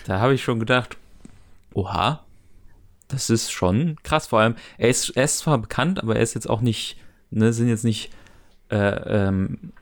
[0.06, 0.96] Da habe ich schon gedacht,
[1.72, 2.24] oha,
[3.08, 4.26] das ist schon krass.
[4.26, 6.96] Vor allem, er ist, er ist zwar bekannt, aber er ist jetzt auch nicht,
[7.30, 8.10] ne, sind jetzt nicht
[8.70, 9.72] äh, ähm,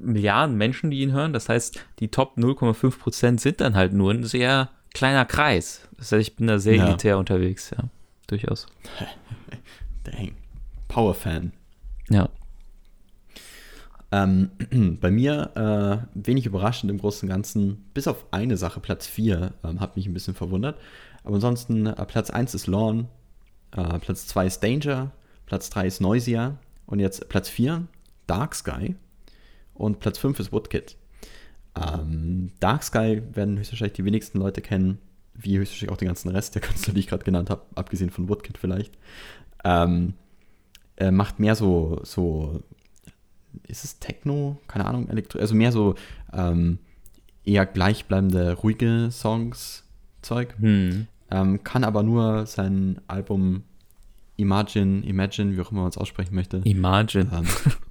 [0.00, 1.32] Milliarden Menschen, die ihn hören.
[1.32, 5.88] Das heißt, die Top 0,5% sind dann halt nur ein sehr kleiner Kreis.
[5.98, 6.88] Das heißt, ich bin da sehr Ja.
[6.88, 7.84] elitär unterwegs, ja.
[8.26, 8.66] Durchaus.
[10.04, 10.32] Dang.
[10.88, 11.52] Power-Fan.
[12.10, 12.28] Ja.
[14.12, 14.50] Ähm,
[15.00, 19.52] bei mir äh, wenig überraschend im Großen und Ganzen, bis auf eine Sache, Platz 4,
[19.64, 20.78] ähm, hat mich ein bisschen verwundert.
[21.24, 23.08] Aber ansonsten, äh, Platz 1 ist Lawn,
[23.76, 25.10] äh, Platz 2 ist Danger,
[25.46, 26.56] Platz 3 ist Noisia
[26.86, 27.82] und jetzt Platz 4,
[28.26, 28.94] Dark Sky
[29.74, 30.96] und Platz 5 ist Woodkid.
[31.76, 34.98] Ähm, Dark Sky werden höchstwahrscheinlich die wenigsten Leute kennen,
[35.34, 38.28] wie höchstwahrscheinlich auch den ganzen Rest der Künstler, die ich gerade genannt habe, abgesehen von
[38.28, 38.96] Woodkid vielleicht.
[39.64, 40.14] Ähm,
[40.96, 42.62] er macht mehr so, so
[43.66, 44.58] ist es Techno?
[44.68, 45.94] Keine Ahnung, Elektro, also mehr so
[46.32, 46.78] ähm,
[47.44, 49.84] eher gleichbleibende, ruhige Songs,
[50.22, 50.54] Zeug.
[50.58, 51.06] Hm.
[51.30, 53.64] Ähm, kann aber nur sein Album
[54.36, 56.58] Imagine, Imagine, wie auch immer man es aussprechen möchte.
[56.64, 57.28] Imagine.
[57.32, 57.46] Ähm,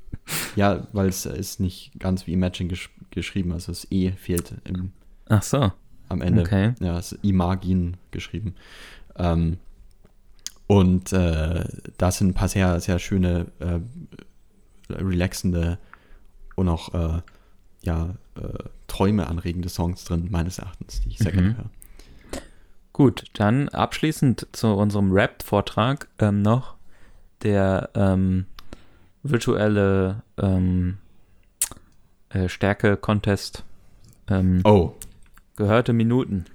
[0.55, 4.91] ja, weil es ist nicht ganz wie Imagine gesch geschrieben, also das E fehlt im,
[5.29, 5.71] Ach so.
[6.09, 6.41] am Ende.
[6.41, 6.73] Okay.
[6.79, 8.55] Ja, es ist Imagine geschrieben.
[9.15, 9.57] Ähm,
[10.65, 11.63] und äh,
[11.97, 13.79] da sind ein paar sehr, sehr schöne, äh,
[14.91, 15.77] relaxende
[16.55, 17.21] und auch äh,
[17.83, 21.37] ja, äh, Träume anregende Songs drin, meines Erachtens, die ich sehr Mhm.
[21.37, 21.69] gerne höre.
[22.93, 26.75] Gut, dann abschließend zu unserem Rap-Vortrag ähm, noch
[27.41, 28.45] der ähm,
[29.23, 30.97] virtuelle ähm,
[32.29, 33.63] äh, Stärke-Contest.
[34.27, 34.95] Ähm, Oh.
[35.55, 36.45] Gehörte Minuten.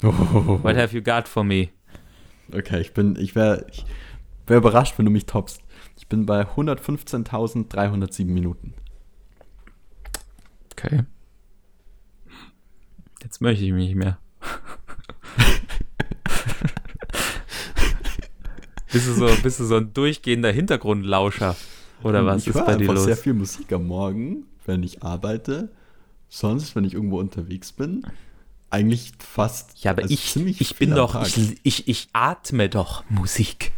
[0.00, 1.68] What have you got for me?
[2.52, 3.86] Okay, ich bin, ich wäre ich
[4.46, 5.62] wär überrascht, wenn du mich toppst.
[5.96, 8.74] Ich bin bei 115.307 Minuten.
[10.72, 11.04] Okay.
[13.22, 14.18] Jetzt möchte ich mich nicht mehr.
[18.92, 21.54] bist, du so, bist du so ein durchgehender Hintergrundlauscher?
[22.04, 23.04] Oder was ich ist höre bei dir einfach los?
[23.04, 25.70] sehr viel Musik am Morgen, wenn ich arbeite.
[26.28, 28.02] Sonst, wenn ich irgendwo unterwegs bin,
[28.70, 29.82] eigentlich fast.
[29.82, 33.72] Ja, aber also ich, ziemlich ich bin doch, ich, ich, ich atme doch Musik.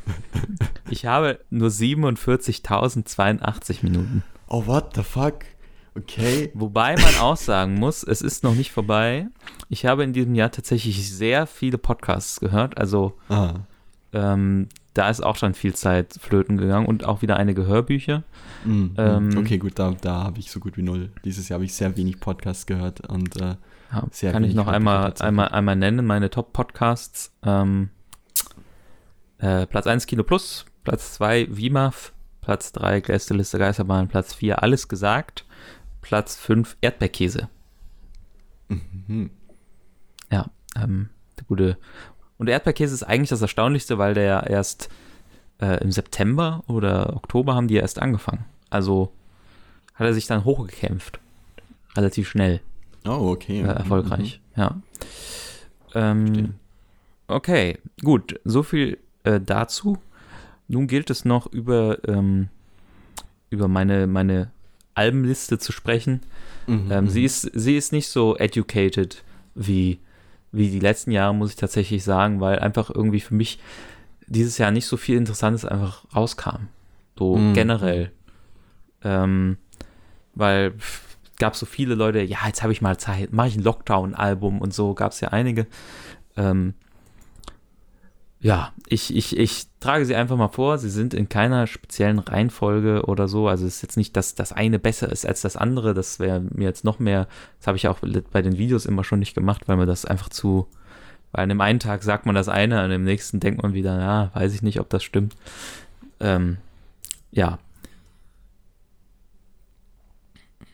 [0.90, 4.22] ich habe nur 47.082 Minuten.
[4.48, 5.40] Oh, what the fuck?
[5.96, 6.50] Okay.
[6.54, 9.26] Wobei man auch sagen muss, es ist noch nicht vorbei.
[9.68, 12.78] Ich habe in diesem Jahr tatsächlich sehr viele Podcasts gehört.
[12.78, 13.54] Also Ah,
[14.12, 14.68] ähm,
[14.98, 18.24] da ist auch schon viel Zeit flöten gegangen und auch wieder einige Hörbücher.
[18.64, 21.10] mm, Ähm, okay, gut, da, da habe ich so gut wie null.
[21.24, 23.54] Dieses Jahr habe ich sehr wenig Podcasts gehört und äh,
[23.92, 27.32] Ja, Sehr kann ich noch Hörbücher einmal, einmal, einmal nennen, meine Top-Podcasts.
[27.44, 27.90] Ähm,
[29.38, 34.88] äh, Platz 1 Kino Plus, Platz 2 WIMAF, Platz 3 Gästeliste Geisterbahn, Platz 4 Alles
[34.88, 35.44] gesagt,
[36.02, 37.48] Platz 5 Erdbeerkäse.
[38.68, 39.30] mhm.
[40.32, 40.46] Ja,
[40.76, 41.08] ähm,
[41.38, 41.78] der gute.
[42.38, 44.88] Und der Erdbeerkäse ist eigentlich das Erstaunlichste, weil der ja erst
[45.60, 48.44] äh, im September oder Oktober haben die ja erst angefangen.
[48.70, 49.12] Also
[49.94, 51.18] hat er sich dann hochgekämpft.
[51.96, 52.60] Relativ schnell.
[53.04, 53.60] Oh, okay.
[53.62, 54.76] äh, erfolgreich, ja.
[55.94, 56.54] Ähm,
[57.26, 59.98] okay, gut, so viel äh, dazu.
[60.68, 62.48] Nun gilt es noch über, ähm,
[63.50, 64.50] über meine, meine
[64.94, 66.20] Albenliste zu sprechen.
[66.66, 67.08] Mhm, Ähm, mhm.
[67.08, 69.24] sie, ist, sie ist nicht so educated
[69.54, 69.98] wie,
[70.52, 73.58] wie die letzten Jahre, muss ich tatsächlich sagen, weil einfach irgendwie für mich
[74.26, 76.68] dieses Jahr nicht so viel Interessantes einfach rauskam.
[77.18, 77.54] So Mhm.
[77.54, 78.12] generell.
[79.02, 79.58] Ähm,
[80.34, 80.74] weil
[81.38, 84.74] gab so viele Leute, ja, jetzt habe ich mal Zeit, mache ich ein Lockdown-Album und
[84.74, 85.66] so, gab es ja einige.
[86.36, 86.74] Ähm,
[88.40, 90.78] ja, ich, ich, ich trage sie einfach mal vor.
[90.78, 93.48] Sie sind in keiner speziellen Reihenfolge oder so.
[93.48, 95.92] Also es ist jetzt nicht, dass das eine besser ist als das andere.
[95.92, 97.26] Das wäre mir jetzt noch mehr.
[97.58, 97.98] Das habe ich auch
[98.30, 100.68] bei den Videos immer schon nicht gemacht, weil mir das einfach zu,
[101.32, 103.98] Weil an dem einen Tag sagt man das eine, an dem nächsten denkt man wieder,
[103.98, 105.36] ja, weiß ich nicht, ob das stimmt.
[106.20, 106.58] Ähm,
[107.32, 107.58] ja.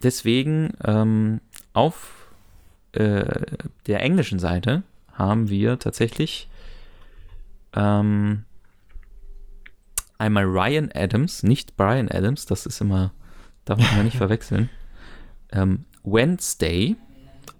[0.03, 1.41] Deswegen ähm,
[1.73, 2.28] auf
[2.93, 3.47] äh,
[3.86, 4.82] der englischen Seite
[5.15, 6.49] haben wir tatsächlich
[7.75, 8.45] ähm,
[10.19, 13.13] einmal Ryan Adams, nicht Brian Adams, das ist immer,
[13.65, 14.71] darf man nicht verwechseln.
[15.53, 16.97] Ähm, Wednesday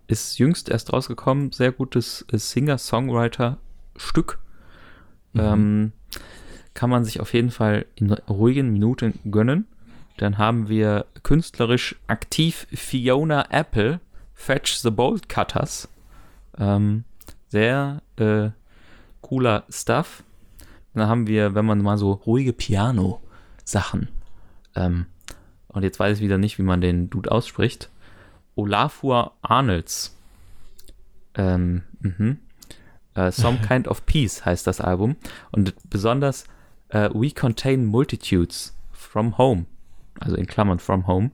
[0.07, 4.39] ist jüngst erst rausgekommen, sehr gutes Singer-Songwriter-Stück.
[5.33, 5.41] Mhm.
[5.41, 5.93] Ähm,
[6.75, 9.67] kann man sich auf jeden Fall in ruhigen Minuten gönnen.
[10.17, 14.01] Dann haben wir künstlerisch aktiv Fiona Apple,
[14.33, 15.89] Fetch the Bolt Cutters.
[16.59, 17.05] Ähm,
[17.49, 18.51] sehr äh,
[19.25, 20.23] cooler Stuff.
[20.93, 24.09] Dann haben wir, wenn man mal so ruhige Piano-Sachen.
[24.77, 25.07] Ähm,
[25.69, 27.91] und jetzt weiß ich wieder nicht, wie man den Dude ausspricht.
[28.55, 30.17] Olafur Arnolds.
[31.35, 32.39] Ähm, mhm.
[33.17, 35.17] uh, Some Kind of Peace heißt das Album.
[35.51, 36.45] Und besonders
[36.93, 39.67] uh, We Contain Multitudes from Home.
[40.21, 41.33] Also in Klammern from Home.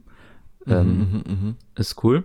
[0.67, 2.25] Mhm, ähm, mhm, mhm, ist cool.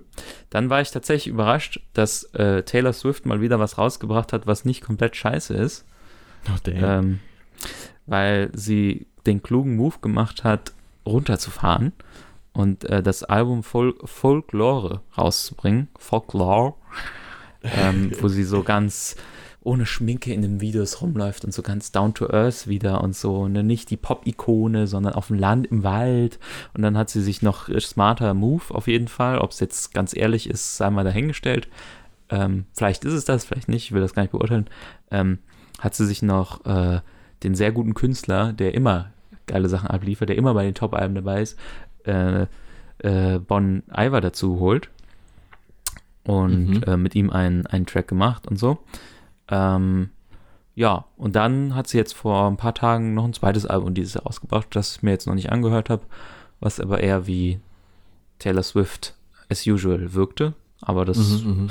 [0.49, 4.65] Dann war ich tatsächlich überrascht, dass äh, Taylor Swift mal wieder was rausgebracht hat, was
[4.65, 5.85] nicht komplett scheiße ist.
[6.47, 7.19] Oh, ähm,
[8.05, 10.73] weil sie den klugen Move gemacht hat,
[11.05, 11.93] runterzufahren
[12.53, 15.87] und äh, das Album Fol Folklore rauszubringen.
[15.97, 16.75] Folklore.
[17.63, 19.15] ähm, wo sie so ganz
[19.65, 23.47] ohne Schminke in den Videos rumläuft und so ganz down to earth wieder und so,
[23.47, 23.63] ne?
[23.63, 26.39] nicht die Pop-Ikone, sondern auf dem Land, im Wald.
[26.73, 29.39] Und dann hat sie sich noch smarter Move auf jeden Fall.
[29.39, 31.67] Ob es jetzt ganz ehrlich ist, sei mal dahingestellt.
[32.29, 34.67] Ähm, vielleicht ist es das, vielleicht nicht, ich will das gar nicht beurteilen.
[35.09, 35.39] Ähm,
[35.79, 37.01] hat sie sich noch äh,
[37.43, 39.11] den sehr guten Künstler, der immer
[39.47, 41.57] geile Sachen abliefert, der immer bei den Top-Alben dabei ist,
[42.05, 42.45] äh,
[42.99, 44.89] äh, Bon Iver dazu holt
[46.23, 46.83] und mhm.
[46.83, 48.79] äh, mit ihm einen, einen Track gemacht und so.
[49.49, 50.09] Ähm,
[50.75, 54.15] ja, und dann hat sie jetzt vor ein paar Tagen noch ein zweites Album dieses
[54.15, 56.03] Jahr rausgebracht, das ich mir jetzt noch nicht angehört habe,
[56.59, 57.59] was aber eher wie
[58.39, 59.15] Taylor Swift
[59.49, 60.53] as usual wirkte.
[60.81, 61.67] Aber das mhm, mhm.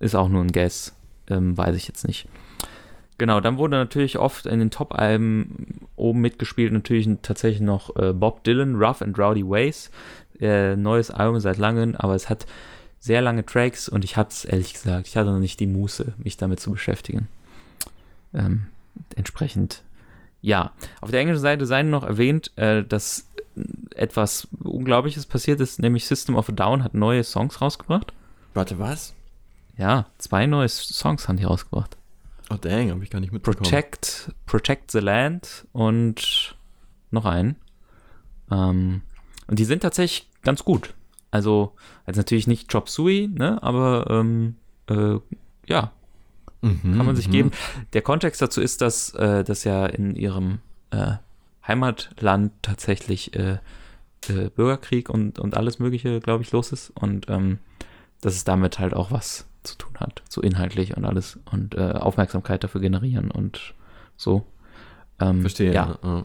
[0.00, 0.94] ist auch nur ein Guess,
[1.28, 2.28] ähm, weiß ich jetzt nicht.
[3.18, 8.42] Genau, dann wurde natürlich oft in den Top-Alben oben mitgespielt, natürlich tatsächlich noch äh, Bob
[8.42, 9.92] Dylan, Rough and Rowdy Ways.
[10.40, 12.46] Äh, neues Album seit langem, aber es hat
[13.02, 16.14] sehr lange Tracks und ich hatte es ehrlich gesagt, ich hatte noch nicht die Muße,
[16.18, 17.26] mich damit zu beschäftigen.
[18.32, 18.68] Ähm,
[19.16, 19.82] entsprechend,
[20.40, 20.70] ja.
[21.00, 23.26] Auf der englischen Seite sei noch erwähnt, äh, dass
[23.96, 28.12] etwas Unglaubliches passiert ist, nämlich System of a Down hat neue Songs rausgebracht.
[28.54, 29.14] Warte, was?
[29.76, 31.96] Ja, zwei neue Songs haben die rausgebracht.
[32.50, 33.64] Oh dang, habe ich gar nicht mitbekommen.
[33.64, 36.54] Protect, Protect the Land und
[37.10, 37.56] noch einen.
[38.48, 39.02] Ähm,
[39.48, 40.94] und die sind tatsächlich ganz gut.
[41.32, 41.72] Also,
[42.06, 44.56] also natürlich nicht Chop Suey, ne, aber ähm,
[44.88, 45.16] äh,
[45.66, 45.90] ja,
[46.60, 47.32] mhm, kann man sich mhm.
[47.32, 47.50] geben.
[47.94, 50.60] Der Kontext dazu ist, dass äh, das ja in ihrem
[50.90, 51.14] äh,
[51.66, 53.58] Heimatland tatsächlich äh,
[54.28, 57.58] äh, Bürgerkrieg und, und alles Mögliche, glaube ich, los ist und ähm,
[58.20, 61.92] dass es damit halt auch was zu tun hat, so inhaltlich und alles und äh,
[61.92, 63.74] Aufmerksamkeit dafür generieren und
[64.16, 64.44] so.
[65.18, 65.72] Ähm, Verstehe.
[65.72, 65.98] Ja.
[66.02, 66.24] ja.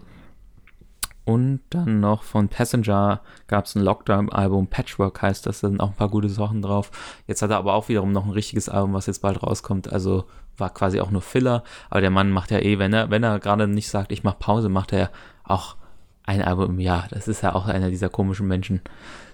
[1.28, 5.90] Und dann noch von Passenger gab es ein Lockdown-Album, Patchwork heißt das, da sind auch
[5.90, 6.90] ein paar gute Sachen drauf.
[7.28, 10.24] Jetzt hat er aber auch wiederum noch ein richtiges Album, was jetzt bald rauskommt, also
[10.56, 11.66] war quasi auch nur Filler.
[11.90, 14.38] Aber der Mann macht ja eh, wenn er, wenn er gerade nicht sagt, ich mache
[14.40, 15.10] Pause, macht er
[15.44, 15.76] auch
[16.24, 17.08] ein Album im Jahr.
[17.10, 18.80] Das ist ja auch einer dieser komischen Menschen,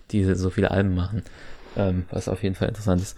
[0.09, 1.21] die so viele Alben machen,
[1.77, 3.15] ähm, was auf jeden Fall interessant ist.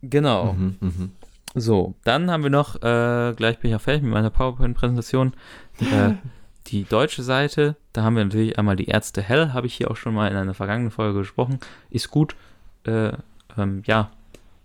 [0.00, 0.54] Genau.
[0.54, 1.08] Mhm, mh.
[1.54, 5.34] So, dann haben wir noch, äh, gleich bin ich auch fertig mit meiner PowerPoint-Präsentation.
[5.80, 6.14] Äh,
[6.70, 9.96] die deutsche Seite, da haben wir natürlich einmal die Ärzte Hell, habe ich hier auch
[9.96, 11.58] schon mal in einer vergangenen Folge gesprochen.
[11.90, 12.36] Ist gut.
[12.84, 13.12] Äh,
[13.56, 14.10] ähm, ja,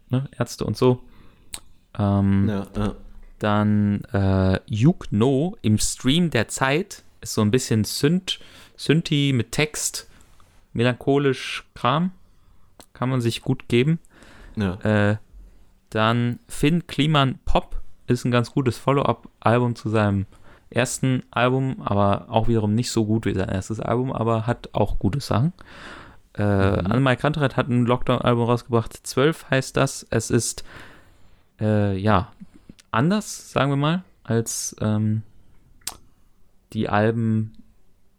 [0.09, 0.27] ne?
[0.37, 1.01] Ärzte und so.
[1.97, 2.95] Ähm, ja, ja.
[3.39, 8.39] Dann äh, Yuk No im Stream der Zeit ist so ein bisschen Synth,
[8.77, 10.07] Synthi mit Text,
[10.73, 12.11] melancholisch Kram.
[12.93, 13.99] Kann man sich gut geben.
[14.55, 14.75] Ja.
[14.81, 15.17] Äh,
[15.89, 20.25] dann Finn Kliman Pop ist ein ganz gutes Follow-up-Album zu seinem
[20.75, 24.99] ersten Album, aber auch wiederum nicht so gut wie sein erstes Album, aber hat auch
[24.99, 25.53] gute Sachen.
[26.37, 26.91] Äh, mhm.
[26.91, 28.93] Annemai Kantereit hat ein Lockdown-Album rausgebracht.
[28.93, 30.05] 12 heißt das.
[30.09, 30.63] Es ist,
[31.61, 32.31] äh, ja,
[32.91, 35.23] anders, sagen wir mal, als ähm,
[36.73, 37.53] die Alben,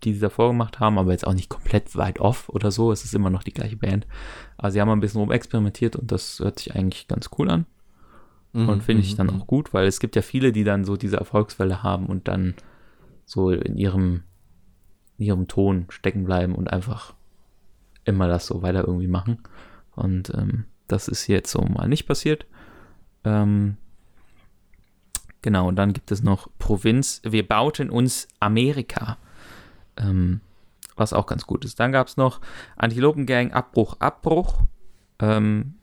[0.05, 2.91] die sie davor gemacht haben, aber jetzt auch nicht komplett weit off oder so.
[2.91, 4.07] Es ist immer noch die gleiche Band.
[4.57, 7.67] Aber sie haben ein bisschen rumexperimentiert und das hört sich eigentlich ganz cool an.
[8.53, 9.43] Mhm, und finde ich mhm, dann mhm.
[9.43, 12.55] auch gut, weil es gibt ja viele, die dann so diese Erfolgswelle haben und dann
[13.25, 14.23] so in ihrem,
[15.19, 17.15] in ihrem Ton stecken bleiben und einfach
[18.05, 19.39] immer das so weiter irgendwie machen.
[19.95, 22.47] Und ähm, das ist jetzt so mal nicht passiert.
[23.25, 23.77] Ähm,
[25.43, 27.21] genau, und dann gibt es noch Provinz.
[27.25, 29.19] Wir bauten uns Amerika.
[29.97, 30.41] Ähm,
[30.97, 31.79] was auch ganz gut ist.
[31.79, 32.41] Dann gab es noch
[32.77, 34.63] Antilopen-Gang, Abbruch, Abbruch.
[35.19, 35.75] Ähm,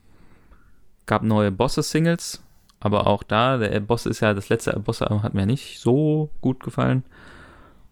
[1.05, 2.43] gab neue Bosse-Singles,
[2.83, 6.61] aber auch da, der Boss ist ja, das letzte Bosse hat mir nicht so gut
[6.61, 7.05] gefallen.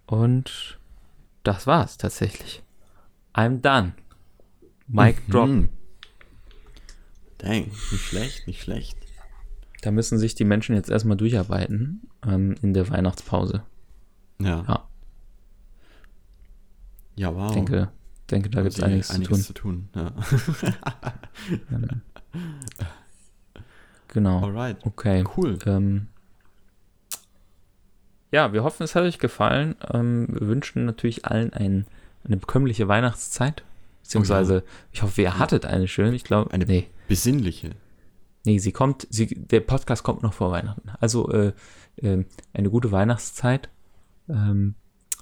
[0.06, 0.78] Und
[1.44, 2.62] das war's tatsächlich.
[3.34, 3.94] I'm done.
[4.88, 5.32] Mic mhm.
[5.32, 5.50] drop.
[7.38, 8.98] Dang, nicht schlecht, nicht schlecht.
[9.82, 13.64] Da müssen sich die Menschen jetzt erstmal durcharbeiten ähm, in der Weihnachtspause.
[14.42, 14.66] Ja.
[14.68, 14.90] Ja,
[17.16, 17.48] ja wow.
[17.48, 17.92] Ich denke,
[18.30, 19.88] denke da gibt es einiges, einiges, zu tun.
[19.94, 20.12] Zu tun.
[22.34, 22.92] Ja.
[24.12, 24.44] genau.
[24.44, 24.78] Alright.
[24.86, 25.24] Okay.
[25.36, 25.58] Cool.
[25.66, 26.08] Ähm,
[28.32, 29.76] ja, wir hoffen, es hat euch gefallen.
[29.92, 31.88] Ähm, wir wünschen natürlich allen ein,
[32.24, 33.64] eine bekömmliche Weihnachtszeit.
[34.04, 34.64] Beziehungsweise, oh ja.
[34.94, 36.16] ich hoffe, ihr hattet eine schöne.
[36.16, 36.88] Ich glaube, eine nee.
[37.08, 37.72] besinnliche.
[38.46, 40.90] Nee, sie kommt, sie, der Podcast kommt noch vor Weihnachten.
[41.00, 41.54] Also äh,
[41.98, 43.70] äh, eine gute Weihnachtszeit
[44.30, 44.76] ähm,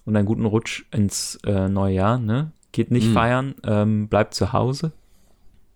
[0.06, 2.18] und einen guten Rutsch ins äh, neue Jahr.
[2.18, 2.52] Ne?
[2.72, 3.14] Geht nicht mm.
[3.14, 4.94] feiern, ähm, bleibt zu Hause,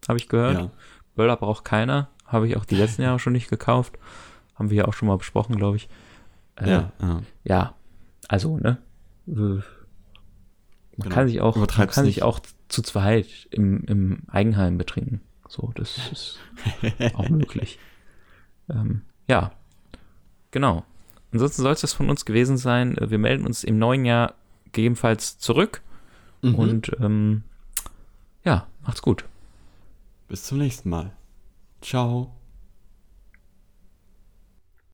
[0.08, 0.58] habe ich gehört.
[0.58, 0.72] Ja.
[1.16, 3.98] Böller braucht keiner, habe ich auch die letzten Jahre schon nicht gekauft.
[4.56, 5.90] Haben wir ja auch schon mal besprochen, glaube ich.
[6.56, 7.22] Äh, ja, ja.
[7.44, 7.76] ja,
[8.28, 8.78] also, ne?
[9.26, 9.64] Man
[10.98, 11.16] genau.
[11.16, 15.22] kann sich auch, man kann sich auch zu zweit im, im Eigenheim betrinken.
[15.48, 16.40] So, das ist
[17.16, 17.80] auch möglich.
[18.70, 19.52] Ähm, ja,
[20.52, 20.84] genau.
[21.32, 22.96] Ansonsten soll es das von uns gewesen sein.
[23.00, 24.36] Wir melden uns im neuen Jahr
[24.66, 25.82] gegebenenfalls zurück.
[26.42, 26.56] Mhm.
[26.56, 27.44] Und ähm,
[28.44, 29.26] ja, macht's gut.
[30.28, 31.12] Bis zum nächsten Mal.
[31.84, 32.43] Ciao.